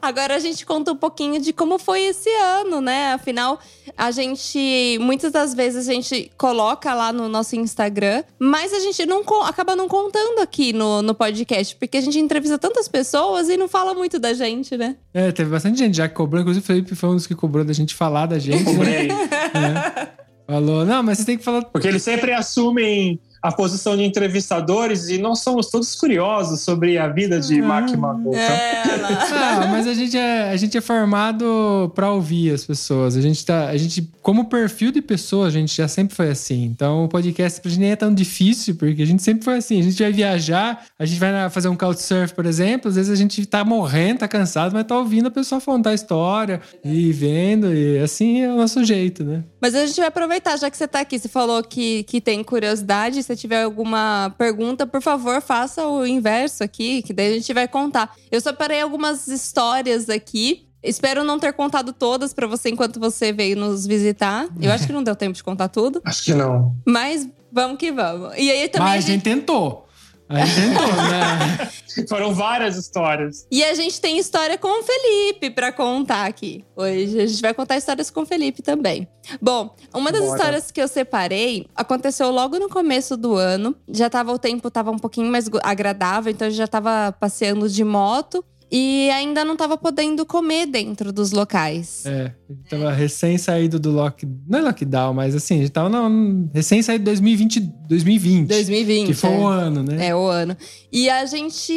Agora 0.00 0.36
a 0.36 0.38
gente 0.38 0.64
conta 0.64 0.92
um 0.92 0.96
pouquinho 0.96 1.40
de 1.40 1.52
como 1.52 1.78
foi 1.78 2.02
esse 2.02 2.30
ano, 2.30 2.80
né? 2.80 3.12
Afinal, 3.12 3.58
a 3.96 4.10
gente 4.10 4.98
muitas 5.00 5.32
das 5.32 5.54
vezes 5.54 5.88
a 5.88 5.92
gente 5.92 6.30
coloca 6.36 6.92
lá 6.94 7.12
no 7.12 7.28
nosso 7.28 7.56
Instagram, 7.56 8.22
mas 8.38 8.72
a 8.72 8.80
gente 8.80 9.04
não 9.06 9.22
acaba 9.44 9.74
não 9.74 9.88
contando 9.88 10.40
aqui 10.40 10.72
no, 10.72 11.02
no 11.02 11.14
podcast, 11.14 11.76
porque 11.76 11.98
a 11.98 12.00
gente 12.00 12.18
entrevista 12.18 12.58
tantas 12.58 12.88
pessoas 12.88 13.48
e 13.48 13.56
não 13.56 13.68
fala 13.68 13.94
muito 13.94 14.18
da 14.18 14.32
gente, 14.32 14.76
né? 14.76 14.96
É, 15.12 15.32
teve 15.32 15.50
bastante 15.50 15.78
gente 15.78 15.96
já 15.96 16.08
que 16.08 16.14
cobrou. 16.14 16.40
Inclusive, 16.40 16.62
o 16.62 16.66
Felipe 16.66 16.94
foi 16.94 17.08
um 17.08 17.16
dos 17.16 17.26
que 17.26 17.34
cobrou 17.34 17.64
da 17.64 17.72
gente 17.72 17.94
falar 17.94 18.26
da 18.26 18.38
gente. 18.38 18.64
né? 18.64 18.74
Cobrei. 18.74 19.08
Falou, 20.46 20.84
não, 20.86 21.02
mas 21.02 21.18
você 21.18 21.24
tem 21.26 21.36
que 21.36 21.44
falar. 21.44 21.62
Porque 21.64 21.86
eles 21.86 22.02
sempre 22.02 22.32
assumem 22.32 23.20
a 23.42 23.52
posição 23.52 23.96
de 23.96 24.02
entrevistadores 24.02 25.08
e 25.08 25.18
nós 25.18 25.40
somos 25.40 25.68
todos 25.70 25.94
curiosos 25.94 26.60
sobre 26.60 26.98
a 26.98 27.08
vida 27.08 27.40
de 27.40 27.60
Mark 27.62 27.90
Mago. 27.96 28.34
É. 28.34 28.82
Ah, 29.38 29.66
mas 29.70 29.86
a 29.86 29.94
gente 29.94 30.16
é, 30.16 30.50
a 30.50 30.56
gente 30.56 30.76
é 30.76 30.80
formado 30.80 31.92
pra 31.94 32.10
ouvir 32.10 32.52
as 32.52 32.64
pessoas. 32.64 33.16
A 33.16 33.20
gente 33.20 33.44
tá. 33.44 33.68
A 33.68 33.76
gente, 33.76 34.10
como 34.22 34.46
perfil 34.46 34.90
de 34.90 35.00
pessoa, 35.00 35.46
a 35.46 35.50
gente 35.50 35.76
já 35.76 35.86
sempre 35.86 36.14
foi 36.14 36.30
assim. 36.30 36.64
Então 36.64 37.04
o 37.04 37.08
podcast 37.08 37.60
pra 37.60 37.70
gente 37.70 37.80
nem 37.80 37.90
é 37.90 37.96
tão 37.96 38.12
difícil, 38.12 38.74
porque 38.74 39.02
a 39.02 39.06
gente 39.06 39.22
sempre 39.22 39.44
foi 39.44 39.56
assim. 39.56 39.78
A 39.80 39.82
gente 39.82 40.02
vai 40.02 40.12
viajar, 40.12 40.84
a 40.98 41.04
gente 41.04 41.18
vai 41.18 41.48
fazer 41.50 41.68
um 41.68 41.76
couchsurf, 41.76 42.34
por 42.34 42.46
exemplo. 42.46 42.88
Às 42.88 42.96
vezes 42.96 43.10
a 43.10 43.16
gente 43.16 43.44
tá 43.46 43.64
morrendo, 43.64 44.18
tá 44.18 44.28
cansado, 44.28 44.72
mas 44.72 44.84
tá 44.84 44.96
ouvindo 44.96 45.28
a 45.28 45.30
pessoa 45.30 45.60
contar 45.60 45.90
a 45.90 45.94
história 45.94 46.60
e 46.84 47.12
vendo. 47.12 47.72
E 47.72 47.98
assim 47.98 48.42
é 48.42 48.52
o 48.52 48.56
nosso 48.56 48.84
jeito, 48.84 49.24
né? 49.24 49.44
Mas 49.60 49.74
a 49.74 49.86
gente 49.86 49.96
vai 49.96 50.08
aproveitar, 50.08 50.56
já 50.56 50.70
que 50.70 50.76
você 50.76 50.88
tá 50.88 51.00
aqui. 51.00 51.18
Você 51.18 51.28
falou 51.28 51.62
que, 51.62 52.02
que 52.04 52.20
tem 52.20 52.42
curiosidade. 52.42 53.18
Se 53.28 53.36
tiver 53.36 53.62
alguma 53.62 54.34
pergunta, 54.38 54.86
por 54.86 55.02
favor, 55.02 55.42
faça 55.42 55.86
o 55.86 56.06
inverso 56.06 56.64
aqui, 56.64 57.02
que 57.02 57.12
daí 57.12 57.30
a 57.30 57.34
gente 57.34 57.52
vai 57.52 57.68
contar. 57.68 58.10
Eu 58.30 58.40
separei 58.40 58.80
algumas 58.80 59.28
histórias 59.28 60.08
aqui. 60.08 60.66
Espero 60.82 61.22
não 61.22 61.38
ter 61.38 61.52
contado 61.52 61.92
todas 61.92 62.32
pra 62.32 62.46
você 62.46 62.70
enquanto 62.70 62.98
você 62.98 63.30
veio 63.30 63.54
nos 63.54 63.86
visitar. 63.86 64.48
Eu 64.58 64.72
acho 64.72 64.86
que 64.86 64.94
não 64.94 65.02
deu 65.02 65.14
tempo 65.14 65.34
de 65.34 65.44
contar 65.44 65.68
tudo, 65.68 66.00
Acho 66.06 66.24
que 66.24 66.32
não. 66.32 66.74
mas 66.86 67.28
vamos 67.52 67.76
que 67.76 67.92
vamos. 67.92 68.32
E 68.38 68.50
aí 68.50 68.66
também. 68.68 68.88
mas 68.88 69.04
a 69.04 69.06
gente. 69.08 69.10
A 69.10 69.30
gente 69.30 69.40
tentou, 69.40 69.87
né? 70.28 71.70
Foram 72.08 72.34
várias 72.34 72.76
histórias. 72.76 73.46
E 73.50 73.64
a 73.64 73.74
gente 73.74 74.00
tem 74.00 74.18
história 74.18 74.56
com 74.56 74.80
o 74.80 74.82
Felipe 74.82 75.50
pra 75.50 75.72
contar 75.72 76.26
aqui. 76.26 76.64
Hoje 76.76 77.20
a 77.20 77.26
gente 77.26 77.42
vai 77.42 77.54
contar 77.54 77.76
histórias 77.76 78.10
com 78.10 78.20
o 78.20 78.26
Felipe 78.26 78.62
também. 78.62 79.08
Bom, 79.40 79.74
uma 79.92 80.12
das 80.12 80.22
Bora. 80.22 80.36
histórias 80.36 80.70
que 80.70 80.80
eu 80.80 80.88
separei 80.88 81.66
aconteceu 81.74 82.30
logo 82.30 82.58
no 82.58 82.68
começo 82.68 83.16
do 83.16 83.34
ano. 83.34 83.74
Já 83.88 84.08
tava 84.08 84.32
o 84.32 84.38
tempo 84.38 84.70
tava 84.70 84.90
um 84.90 84.98
pouquinho 84.98 85.30
mais 85.30 85.46
agradável, 85.62 86.30
então 86.30 86.48
eu 86.48 86.52
já 86.52 86.66
tava 86.66 87.12
passeando 87.18 87.68
de 87.68 87.84
moto 87.84 88.44
e 88.70 89.10
ainda 89.10 89.44
não 89.44 89.56
tava 89.56 89.76
podendo 89.76 90.26
comer 90.26 90.66
dentro 90.66 91.12
dos 91.12 91.32
locais. 91.32 92.04
É, 92.04 92.32
a 92.48 92.52
gente 92.52 92.68
tava 92.68 92.92
recém 92.92 93.38
saído 93.38 93.78
do 93.78 93.90
lock, 93.90 94.26
não 94.46 94.58
é 94.58 94.62
lockdown, 94.62 95.14
mas 95.14 95.34
assim, 95.34 95.54
a 95.54 95.60
gente 95.62 95.70
tava 95.70 95.88
não, 95.88 96.50
recém 96.52 96.82
saído 96.82 97.04
de 97.04 97.10
2020, 97.10 97.60
2020, 97.60 98.48
2020. 98.48 99.06
que 99.06 99.14
foi 99.14 99.30
é. 99.30 99.38
o 99.38 99.46
ano, 99.46 99.82
né? 99.82 100.08
É, 100.08 100.14
o 100.14 100.26
ano. 100.26 100.56
E 100.92 101.08
a 101.08 101.24
gente 101.26 101.72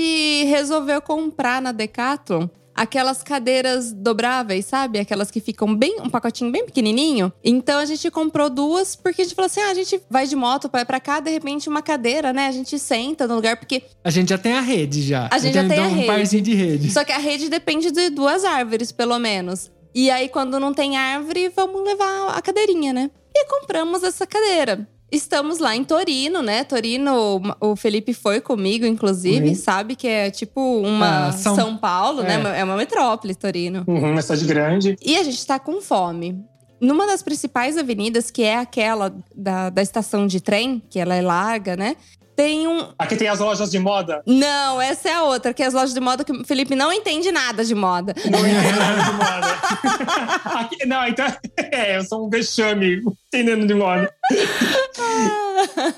resolveu 0.45 1.01
comprar 1.01 1.61
na 1.61 1.71
Decathlon 1.71 2.47
aquelas 2.75 3.21
cadeiras 3.23 3.91
dobráveis, 3.91 4.65
sabe? 4.65 4.99
Aquelas 4.99 5.29
que 5.29 5.39
ficam 5.39 5.75
bem, 5.75 5.97
um 6.01 6.09
pacotinho 6.09 6.51
bem 6.51 6.65
pequenininho. 6.65 7.31
Então 7.43 7.79
a 7.79 7.85
gente 7.85 8.09
comprou 8.11 8.49
duas 8.49 8.95
porque 8.95 9.21
a 9.21 9.25
gente 9.25 9.35
falou 9.35 9.47
assim: 9.47 9.61
ah, 9.61 9.71
a 9.71 9.73
gente 9.73 10.01
vai 10.09 10.25
de 10.27 10.35
moto, 10.35 10.69
vai 10.71 10.85
pra 10.85 10.99
cá, 10.99 11.19
de 11.19 11.29
repente 11.31 11.69
uma 11.69 11.81
cadeira, 11.81 12.33
né? 12.33 12.47
A 12.47 12.51
gente 12.51 12.77
senta 12.79 13.27
no 13.27 13.35
lugar 13.35 13.57
porque 13.57 13.83
A 14.03 14.09
gente 14.09 14.29
já 14.29 14.37
tem 14.37 14.53
a 14.53 14.61
rede 14.61 15.01
já. 15.01 15.27
A 15.31 15.37
gente 15.37 15.53
já 15.53 15.67
tem 15.67 15.79
a 15.79 15.83
um 15.83 15.93
rede. 15.93 16.07
parzinho 16.07 16.43
de 16.43 16.53
rede. 16.53 16.91
só 16.91 17.03
que 17.03 17.11
a 17.11 17.17
rede 17.17 17.49
depende 17.49 17.91
de 17.91 18.09
duas 18.09 18.43
árvores, 18.43 18.91
pelo 18.91 19.17
menos. 19.19 19.71
E 19.93 20.09
aí 20.09 20.29
quando 20.29 20.59
não 20.59 20.73
tem 20.73 20.97
árvore, 20.97 21.49
vamos 21.55 21.83
levar 21.83 22.29
a 22.29 22.41
cadeirinha, 22.41 22.93
né? 22.93 23.11
E 23.33 23.45
compramos 23.45 24.03
essa 24.03 24.25
cadeira. 24.27 24.87
Estamos 25.11 25.59
lá 25.59 25.75
em 25.75 25.83
Torino, 25.83 26.41
né? 26.41 26.63
Torino, 26.63 27.41
o 27.59 27.75
Felipe 27.75 28.13
foi 28.13 28.39
comigo, 28.39 28.85
inclusive, 28.85 29.49
Uhum. 29.49 29.55
sabe 29.55 29.95
que 29.95 30.07
é 30.07 30.31
tipo 30.31 30.61
uma 30.81 31.27
Ah, 31.27 31.31
São, 31.33 31.53
São- 31.55 31.77
Paulo, 31.77 32.21
é. 32.21 32.37
né? 32.37 32.59
É 32.59 32.63
uma 32.63 32.77
metrópole, 32.77 33.35
Torino. 33.35 33.83
Uhum, 33.87 34.11
uma 34.11 34.21
cidade 34.21 34.45
grande. 34.45 34.95
E 35.01 35.17
a 35.17 35.23
gente 35.23 35.45
tá 35.45 35.59
com 35.59 35.81
fome. 35.81 36.39
Numa 36.79 37.05
das 37.05 37.21
principais 37.21 37.77
avenidas, 37.77 38.31
que 38.31 38.41
é 38.41 38.55
aquela 38.57 39.13
da, 39.35 39.69
da 39.69 39.81
estação 39.81 40.25
de 40.25 40.39
trem, 40.39 40.81
que 40.89 40.97
ela 40.97 41.13
é 41.13 41.21
larga, 41.21 41.75
né? 41.75 41.95
Tem 42.41 42.67
um. 42.67 42.91
Aqui 42.97 43.15
tem 43.15 43.27
as 43.27 43.39
lojas 43.39 43.69
de 43.69 43.77
moda. 43.77 44.23
Não, 44.25 44.81
essa 44.81 45.09
é 45.09 45.13
a 45.13 45.23
outra, 45.25 45.53
que 45.53 45.61
é 45.61 45.67
as 45.67 45.75
lojas 45.75 45.93
de 45.93 45.99
moda 45.99 46.23
que 46.23 46.31
o 46.31 46.43
Felipe 46.43 46.73
não 46.73 46.91
entende 46.91 47.31
nada 47.31 47.63
de 47.63 47.75
moda. 47.75 48.15
Não 48.25 48.39
entendo 48.39 48.79
nada 48.79 49.03
de 49.03 49.11
moda. 49.11 50.57
Aqui, 50.59 50.85
não, 50.87 51.07
então. 51.07 51.27
É, 51.71 51.97
eu 51.97 52.03
sou 52.03 52.25
um 52.25 52.29
vexame 52.29 53.01
entendendo 53.27 53.67
de 53.67 53.75
moda. 53.75 54.11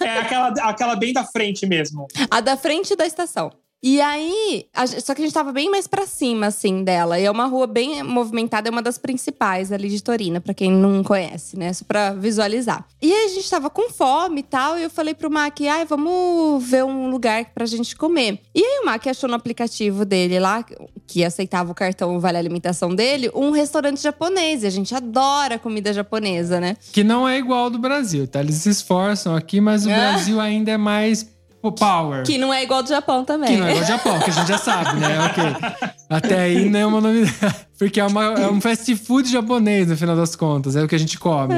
É 0.02 0.18
aquela, 0.20 0.50
aquela 0.50 0.96
bem 0.96 1.14
da 1.14 1.24
frente 1.24 1.66
mesmo. 1.66 2.06
A 2.30 2.42
da 2.42 2.58
frente 2.58 2.96
da 2.98 3.06
estação. 3.06 3.50
E 3.86 4.00
aí, 4.00 4.66
a 4.74 4.88
só 4.88 5.14
que 5.14 5.22
a 5.22 5.26
gente 5.26 5.34
tava 5.34 5.52
bem 5.52 5.70
mais 5.70 5.88
pra 5.88 6.06
cima, 6.08 6.48
assim, 6.48 6.86
dela. 6.86 7.20
E 7.20 7.26
é 7.26 7.30
uma 7.30 7.46
rua 7.48 7.68
bem 7.68 8.02
movimentada, 8.02 8.70
é 8.70 8.72
uma 8.72 8.82
das 8.82 8.98
principais 8.98 9.74
ali 9.74 9.90
de 9.90 10.02
Torino, 10.02 10.40
pra 10.40 10.54
quem 10.54 10.72
não 10.72 11.04
conhece, 11.04 11.60
né? 11.60 11.74
Só 11.74 11.84
pra 11.86 12.14
visualizar. 12.14 12.86
E 13.02 13.12
aí 13.12 13.26
a 13.26 13.28
gente 13.28 13.50
tava 13.50 13.70
com 13.70 13.90
fome 13.90 14.40
e 14.40 14.44
tal, 14.44 14.80
e 14.80 14.84
eu 14.84 14.90
falei 14.90 15.14
pro 15.14 15.30
Mac, 15.30 15.60
ai, 15.70 15.84
vamos 15.86 16.64
ver 16.64 16.86
um 16.86 17.10
lugar 17.10 17.44
pra 17.54 17.66
gente 17.66 17.94
comer. 17.98 18.40
E 18.56 18.64
aí 18.64 18.80
o 18.82 18.86
Mac 18.86 19.06
achou 19.06 19.28
no 19.28 19.36
aplicativo 19.36 20.06
dele 20.06 20.40
lá, 20.40 20.64
que 21.06 21.24
aceitava 21.26 21.70
o 21.72 21.76
cartão 21.76 22.18
Vale 22.22 22.38
Alimentação 22.38 22.96
dele, 22.96 23.30
um 23.36 23.52
restaurante 23.52 24.02
japonês. 24.02 24.64
E 24.64 24.68
a 24.68 24.70
gente 24.70 24.96
adora 24.96 25.60
comida 25.60 25.92
japonesa, 25.92 26.58
né? 26.60 26.78
Que 26.94 27.04
não 27.04 27.28
é 27.28 27.38
igual 27.38 27.66
ao 27.66 27.70
do 27.70 27.80
Brasil, 27.80 28.26
tá? 28.28 28.40
Eles 28.40 28.56
se 28.56 28.70
esforçam 28.70 29.36
aqui, 29.36 29.60
mas 29.60 29.86
o 29.86 29.90
Ah. 29.90 29.96
Brasil 29.96 30.40
ainda 30.40 30.72
é 30.72 30.78
mais 30.78 31.33
pô, 31.64 31.72
power. 31.72 32.24
Que 32.24 32.38
não 32.38 32.54
é 32.54 32.62
igual 32.64 32.80
ao 32.80 32.84
do 32.84 32.90
Japão 32.90 33.24
também. 33.26 33.50
Que 33.50 33.58
não 33.58 33.66
é 33.68 33.72
igual 33.72 33.84
ao 33.84 33.88
Japão, 33.90 34.20
que 34.20 34.30
a 34.30 34.34
gente 34.34 34.48
já 34.48 34.58
sabe, 34.58 35.00
né? 35.00 35.18
Ok. 35.26 35.44
Até 36.10 36.40
aí 36.42 36.70
não 36.70 36.80
é 36.80 36.86
uma 36.86 37.02
novidade. 37.02 37.34
Porque 37.80 38.00
é, 38.00 38.06
uma- 38.06 38.24
é 38.34 38.48
um 38.52 38.62
fast 38.62 38.96
food 38.98 39.32
japonês, 39.32 39.88
no 39.88 39.98
final 39.98 40.16
das 40.16 40.36
contas. 40.36 40.76
É 40.76 40.84
o 40.84 40.88
que 40.88 40.96
a 40.96 41.00
gente 41.00 41.18
come. 41.18 41.56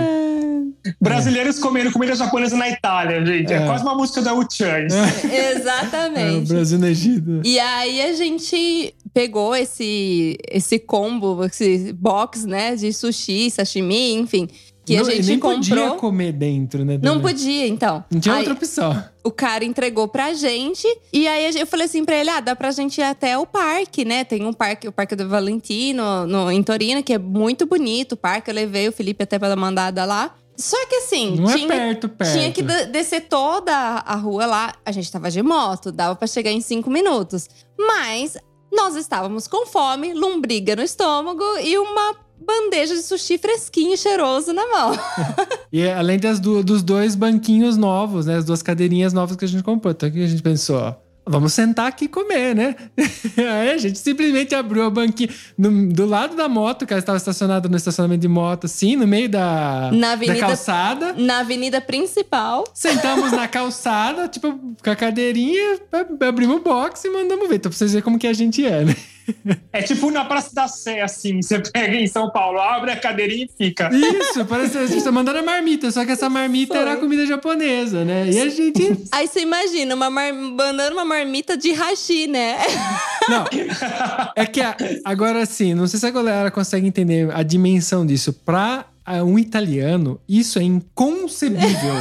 Brasileiros 1.01 1.57
comendo 1.57 1.91
comida 1.91 2.15
japonesa 2.15 2.55
na 2.55 2.69
Itália, 2.69 3.25
gente. 3.25 3.51
É, 3.51 3.57
É. 3.57 3.65
quase 3.65 3.83
uma 3.83 3.95
música 3.95 4.21
da 4.21 4.33
U-Chan. 4.35 4.85
isso. 4.85 4.95
É, 5.27 5.53
o 5.55 5.57
Exatamente. 5.57 6.47
Brasil 6.47 6.77
no 6.79 6.85
Egito. 6.87 7.41
E 7.43 7.59
aí 7.59 8.01
a 8.03 8.13
gente 8.13 8.93
pegou 9.13 9.55
esse, 9.55 10.37
esse 10.49 10.77
combo, 10.77 11.43
esse 11.45 11.91
box, 11.93 12.45
né, 12.45 12.75
de 12.75 12.93
sushi, 12.93 13.49
sashimi, 13.49 14.13
enfim, 14.13 14.47
que 14.85 14.95
Não, 14.95 15.07
a 15.07 15.11
gente 15.11 15.27
nem 15.27 15.39
comprou. 15.39 15.61
podia 15.61 15.89
comer 15.95 16.31
dentro, 16.31 16.85
né? 16.85 16.99
Não 17.01 17.19
podia, 17.19 17.67
então. 17.67 18.03
Não 18.11 18.19
tinha 18.19 18.35
Aí, 18.35 18.39
outra 18.39 18.53
opção. 18.53 19.03
O 19.23 19.31
cara 19.31 19.65
entregou 19.65 20.07
pra 20.07 20.33
gente. 20.33 20.87
E 21.11 21.27
aí 21.27 21.57
eu 21.59 21.65
falei 21.65 21.85
assim 21.87 22.05
pra 22.05 22.15
ele: 22.15 22.29
ah, 22.29 22.39
dá 22.39 22.55
pra 22.55 22.69
gente 22.71 22.99
ir 22.99 23.03
até 23.03 23.37
o 23.37 23.45
parque, 23.45 24.05
né? 24.05 24.23
Tem 24.23 24.45
um 24.45 24.53
parque, 24.53 24.87
o 24.87 24.91
Parque 24.91 25.15
do 25.15 25.27
Valentino, 25.27 26.27
no, 26.27 26.51
em 26.51 26.61
Torino, 26.61 27.01
que 27.01 27.13
é 27.13 27.17
muito 27.17 27.65
bonito 27.65 28.11
o 28.13 28.17
parque. 28.17 28.49
Eu 28.51 28.55
levei 28.55 28.87
o 28.87 28.91
Felipe 28.91 29.23
até 29.23 29.39
pra 29.39 29.49
dar 29.49 29.55
mandada 29.55 30.05
lá. 30.05 30.35
Só 30.57 30.77
que 30.87 30.95
assim, 30.95 31.35
Não 31.35 31.49
é 31.49 31.53
tinha, 31.55 31.67
perto, 31.67 32.07
perto. 32.07 32.31
tinha 32.31 32.49
que 32.51 32.61
de- 32.61 32.85
descer 32.85 33.21
toda 33.27 33.73
a 33.75 34.15
rua 34.15 34.45
lá. 34.45 34.73
A 34.85 34.91
gente 34.91 35.11
tava 35.11 35.29
de 35.29 35.41
moto, 35.43 35.91
dava 35.91 36.15
pra 36.15 36.27
chegar 36.27 36.51
em 36.51 36.61
cinco 36.61 36.89
minutos. 36.89 37.49
Mas 37.77 38.37
nós 38.71 38.95
estávamos 38.95 39.47
com 39.49 39.65
fome, 39.65 40.13
lombriga 40.13 40.75
no 40.75 40.81
estômago 40.81 41.43
e 41.61 41.77
uma 41.77 42.15
bandeja 42.39 42.95
de 42.95 43.01
sushi 43.01 43.37
fresquinho 43.37 43.93
e 43.93 43.97
cheiroso 43.97 44.53
na 44.53 44.65
mão. 44.67 44.91
E 45.71 45.89
além 45.89 46.17
das 46.17 46.39
du- 46.39 46.63
dos 46.63 46.81
dois 46.81 47.15
banquinhos 47.15 47.75
novos, 47.75 48.25
né? 48.25 48.37
As 48.37 48.45
duas 48.45 48.61
cadeirinhas 48.61 49.11
novas 49.11 49.35
que 49.35 49.43
a 49.43 49.47
gente 49.47 49.61
comprou. 49.63 49.91
Então 49.91 50.07
o 50.07 50.11
que 50.11 50.23
a 50.23 50.27
gente 50.27 50.41
pensou? 50.41 50.77
ó, 50.77 50.93
Vamos 51.27 51.53
sentar 51.53 51.87
aqui 51.87 52.05
e 52.05 52.07
comer, 52.07 52.55
né? 52.55 52.75
Aí 53.35 53.71
a 53.71 53.77
gente 53.77 53.97
simplesmente 53.99 54.53
abriu 54.55 54.83
a 54.83 54.89
banquinha 54.91 55.29
no- 55.57 55.91
do 55.91 56.05
lado 56.05 56.35
da 56.35 56.47
moto, 56.47 56.85
que 56.85 56.93
ela 56.93 56.99
estava 56.99 57.17
estacionada 57.17 57.67
no 57.67 57.75
estacionamento 57.75 58.21
de 58.21 58.27
moto, 58.27 58.65
assim, 58.67 58.95
no 58.95 59.05
meio 59.07 59.27
da, 59.27 59.89
Na 59.91 60.07
da 60.09 60.13
avenida- 60.13 60.39
calçada. 60.39 61.13
Na 61.13 61.39
avenida 61.39 61.81
principal. 61.81 62.63
Sentamos 62.73 63.31
na 63.31 63.47
calçada, 63.49 64.27
tipo, 64.27 64.53
com 64.83 64.89
a 64.89 64.95
cadeirinha, 64.95 65.79
ab- 65.91 66.23
abrimos 66.23 66.57
o 66.57 66.59
box 66.59 67.03
e 67.05 67.09
mandamos 67.09 67.49
ver. 67.49 67.55
Então, 67.55 67.69
pra 67.71 67.77
vocês 67.77 67.91
verem 67.91 68.03
como 68.03 68.19
que 68.19 68.27
a 68.27 68.33
gente 68.33 68.63
é, 68.65 68.85
né? 68.85 68.95
É 69.71 69.81
tipo 69.81 70.11
na 70.11 70.25
Praça 70.25 70.53
da 70.53 70.67
Sé, 70.67 71.01
assim. 71.01 71.41
Você 71.41 71.59
pega 71.59 71.95
em 71.95 72.07
São 72.07 72.29
Paulo, 72.31 72.59
abre 72.59 72.91
a 72.91 72.95
cadeirinha 72.95 73.45
e 73.45 73.65
fica. 73.65 73.89
Isso, 73.93 74.45
parece 74.45 74.71
que 74.71 74.77
a 74.77 74.87
gente 74.87 75.03
tá 75.03 75.11
mandando 75.11 75.39
a 75.39 75.43
marmita, 75.43 75.91
só 75.91 76.05
que 76.05 76.11
essa 76.11 76.29
marmita 76.29 76.75
Foi. 76.75 76.81
era 76.81 76.97
comida 76.97 77.25
japonesa, 77.25 78.05
né? 78.05 78.29
E 78.29 78.39
a 78.39 78.49
gente. 78.49 79.03
Aí 79.11 79.27
você 79.27 79.41
imagina, 79.41 79.95
uma 79.95 80.09
mar... 80.09 80.31
mandando 80.33 80.93
uma 80.93 81.05
marmita 81.05 81.57
de 81.57 81.71
hashi, 81.71 82.27
né? 82.27 82.57
Não. 83.27 83.45
É 84.35 84.45
que 84.45 84.61
a- 84.61 84.75
agora 85.03 85.41
assim, 85.41 85.73
não 85.73 85.87
sei 85.87 85.99
se 85.99 86.05
a 86.05 86.11
galera 86.11 86.51
consegue 86.51 86.87
entender 86.87 87.29
a 87.33 87.43
dimensão 87.43 88.05
disso. 88.05 88.31
Pra 88.33 88.85
ah, 89.05 89.23
um 89.23 89.37
italiano, 89.37 90.19
isso 90.27 90.57
é 90.57 90.63
inconcebível. 90.63 91.93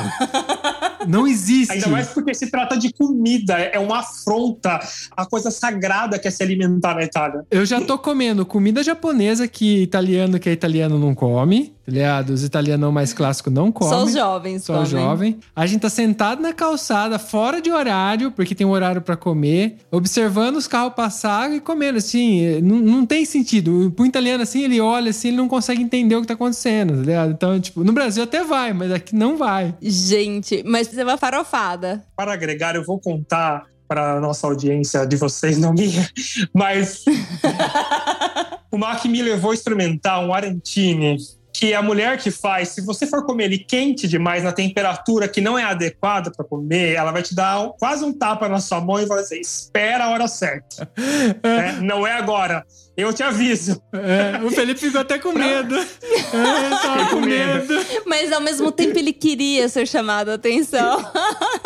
Não 1.07 1.27
existe. 1.27 1.73
Ainda 1.73 1.89
mais 1.89 2.09
porque 2.09 2.35
se 2.35 2.51
trata 2.51 2.77
de 2.77 2.93
comida, 2.93 3.55
é 3.55 3.79
uma 3.79 4.01
afronta 4.01 4.81
à 5.17 5.27
coisa 5.27 5.51
sagrada 5.51 6.19
que 6.19 6.29
é 6.29 6.31
se 6.31 6.43
alimentar 6.43 6.95
na 6.95 7.03
Itália. 7.03 7.45
Eu 7.51 7.65
já 7.65 7.81
tô 7.81 7.99
comendo 7.99 8.45
comida 8.47 8.83
japonesa 8.83 9.47
que 9.49 9.83
italiano 9.83 10.39
que 10.39 10.49
é 10.49 10.53
italiano 10.53 10.99
não 10.99 11.15
come. 11.15 11.75
Tá 11.85 11.93
ligado? 11.93 12.31
Os 12.31 12.43
italianos 12.43 12.91
mais 12.95 13.13
clássicos 13.13 13.53
não 13.53 13.71
comem. 13.71 13.93
Só 13.93 14.05
os 14.05 14.13
jovens 14.15 14.65
Só 14.65 14.73
comem. 14.73 14.87
jovem. 14.89 15.39
A 15.55 15.67
gente 15.67 15.83
tá 15.83 15.91
sentado 15.91 16.41
na 16.41 16.51
calçada, 16.55 17.19
fora 17.19 17.61
de 17.61 17.71
horário, 17.71 18.31
porque 18.31 18.55
tem 18.55 18.67
um 18.67 18.71
horário 18.71 19.03
pra 19.03 19.17
comer, 19.17 19.77
observando 19.91 20.57
os 20.57 20.67
carros 20.67 20.95
passar 20.95 21.53
e 21.53 21.61
comendo. 21.61 21.99
Assim, 21.99 22.59
não, 22.63 22.77
não 22.77 23.05
tem 23.05 23.27
sentido. 23.27 23.93
Pro 23.95 24.07
italiano, 24.07 24.43
assim, 24.43 24.63
ele 24.65 24.81
olha 24.81 25.11
assim, 25.11 25.29
ele 25.29 25.37
não 25.37 25.47
consegue 25.47 25.83
entender 25.83 26.17
o 26.17 26.23
que 26.23 26.27
tá 26.27 26.33
acontecendo, 26.33 26.95
tá 26.97 27.03
ligado? 27.03 27.33
Então, 27.33 27.61
tipo, 27.61 27.85
no 27.85 27.93
Brasil 27.93 28.23
até 28.23 28.43
vai, 28.43 28.73
mas 28.73 28.91
aqui 28.91 29.15
não 29.15 29.37
vai. 29.37 29.75
Gente, 29.83 30.63
mas 30.67 30.94
é 30.99 31.05
uma 31.05 31.17
farofada. 31.19 32.05
Para 32.17 32.33
agregar, 32.33 32.75
eu 32.77 32.85
vou 32.85 32.99
contar 33.01 33.65
para 33.87 34.15
a 34.15 34.21
nossa 34.21 34.47
audiência 34.47 35.07
de 35.07 35.17
vocês, 35.17 35.59
não 35.59 35.73
minha, 35.73 36.09
mas 36.55 37.05
o 38.71 38.79
Mac 38.79 39.05
me 39.05 39.23
levou 39.23 39.51
a 39.51 39.55
experimentar 39.55 40.25
um 40.25 40.33
arantini 40.33 41.17
que 41.57 41.73
a 41.73 41.81
mulher 41.81 42.19
que 42.19 42.33
faz, 42.33 42.71
se 42.71 42.81
você 42.81 43.07
for 43.07 43.25
comer 43.25 43.45
ele 43.45 43.59
quente 43.59 44.09
demais, 44.09 44.43
na 44.43 44.51
temperatura 44.51 45.29
que 45.29 45.41
não 45.41 45.57
é 45.57 45.63
adequada 45.63 46.33
para 46.33 46.45
comer, 46.45 46.95
ela 46.95 47.13
vai 47.13 47.23
te 47.23 47.33
dar 47.33 47.61
um- 47.61 47.73
quase 47.79 48.05
um 48.05 48.13
tapa 48.13 48.49
na 48.49 48.59
sua 48.59 48.81
mão 48.81 49.01
e 49.01 49.07
vai 49.07 49.23
dizer: 49.23 49.39
espera 49.39 50.07
a 50.07 50.11
hora 50.11 50.27
certa. 50.27 50.91
É, 51.45 51.73
não 51.81 52.05
é 52.07 52.13
agora. 52.13 52.65
Eu 52.97 53.13
te 53.13 53.23
aviso. 53.23 53.83
É, 53.93 54.45
o 54.45 54.51
Felipe 54.51 54.81
ficou 54.81 55.01
até 55.01 55.19
com 55.19 55.33
medo. 55.33 55.75
É, 55.77 56.67
ele 56.67 56.77
tava 56.81 57.11
com 57.11 57.21
medo. 57.21 57.75
Mas 58.07 58.33
ao 58.33 58.41
mesmo 58.41 58.71
tempo 58.71 58.99
ele 58.99 59.13
queria 59.13 59.69
ser 59.69 59.87
chamado 59.87 60.31
a 60.31 60.35
atenção. 60.35 61.05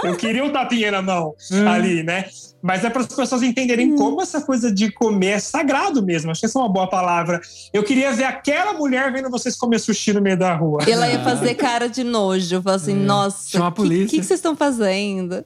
Eu 0.02 0.16
queria 0.16 0.44
um 0.44 0.50
tapinha 0.50 0.90
na 0.90 1.02
mão 1.02 1.34
ali, 1.66 2.02
né? 2.02 2.26
Mas 2.60 2.84
é 2.84 2.90
para 2.90 3.02
as 3.02 3.06
pessoas 3.06 3.42
entenderem 3.42 3.94
como 3.94 4.20
essa 4.20 4.40
coisa 4.40 4.72
de 4.72 4.90
comer 4.90 5.28
é 5.28 5.38
sagrado 5.38 6.02
mesmo. 6.04 6.30
Acho 6.30 6.40
que 6.40 6.46
essa 6.46 6.58
é 6.58 6.62
uma 6.62 6.68
boa 6.68 6.88
palavra. 6.88 7.40
Eu 7.72 7.84
queria 7.84 8.10
ver 8.12 8.24
aquela 8.24 8.72
mulher 8.72 9.12
vendo 9.12 9.30
vocês 9.30 9.56
comer 9.56 9.78
sushi 9.78 10.12
no 10.12 10.20
meio 10.20 10.36
da 10.36 10.54
rua. 10.54 10.80
Ela 10.88 11.08
ia 11.08 11.22
fazer 11.22 11.54
cara 11.54 11.88
de 11.88 12.02
nojo. 12.02 12.60
Falar 12.60 12.76
assim, 12.76 12.94
nossa, 12.94 13.50
Chama 13.50 13.66
a 13.66 13.68
o 13.68 13.72
que, 13.72 13.76
polícia. 13.76 14.06
que, 14.08 14.18
que 14.18 14.26
vocês 14.26 14.38
estão 14.38 14.56
fazendo? 14.56 15.44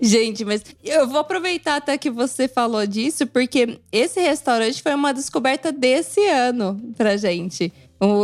Gente, 0.00 0.44
mas 0.44 0.62
eu 0.84 1.08
vou 1.08 1.18
aproveitar 1.18 1.76
até 1.76 1.98
que 1.98 2.10
você 2.10 2.46
falou 2.46 2.86
disso, 2.86 3.26
porque 3.26 3.80
esse 3.90 4.20
restaurante 4.20 4.80
foi 4.82 4.94
uma 4.94 5.12
descoberta 5.22 5.72
desse 5.72 6.20
ano 6.26 6.80
pra 6.96 7.16
gente. 7.16 7.72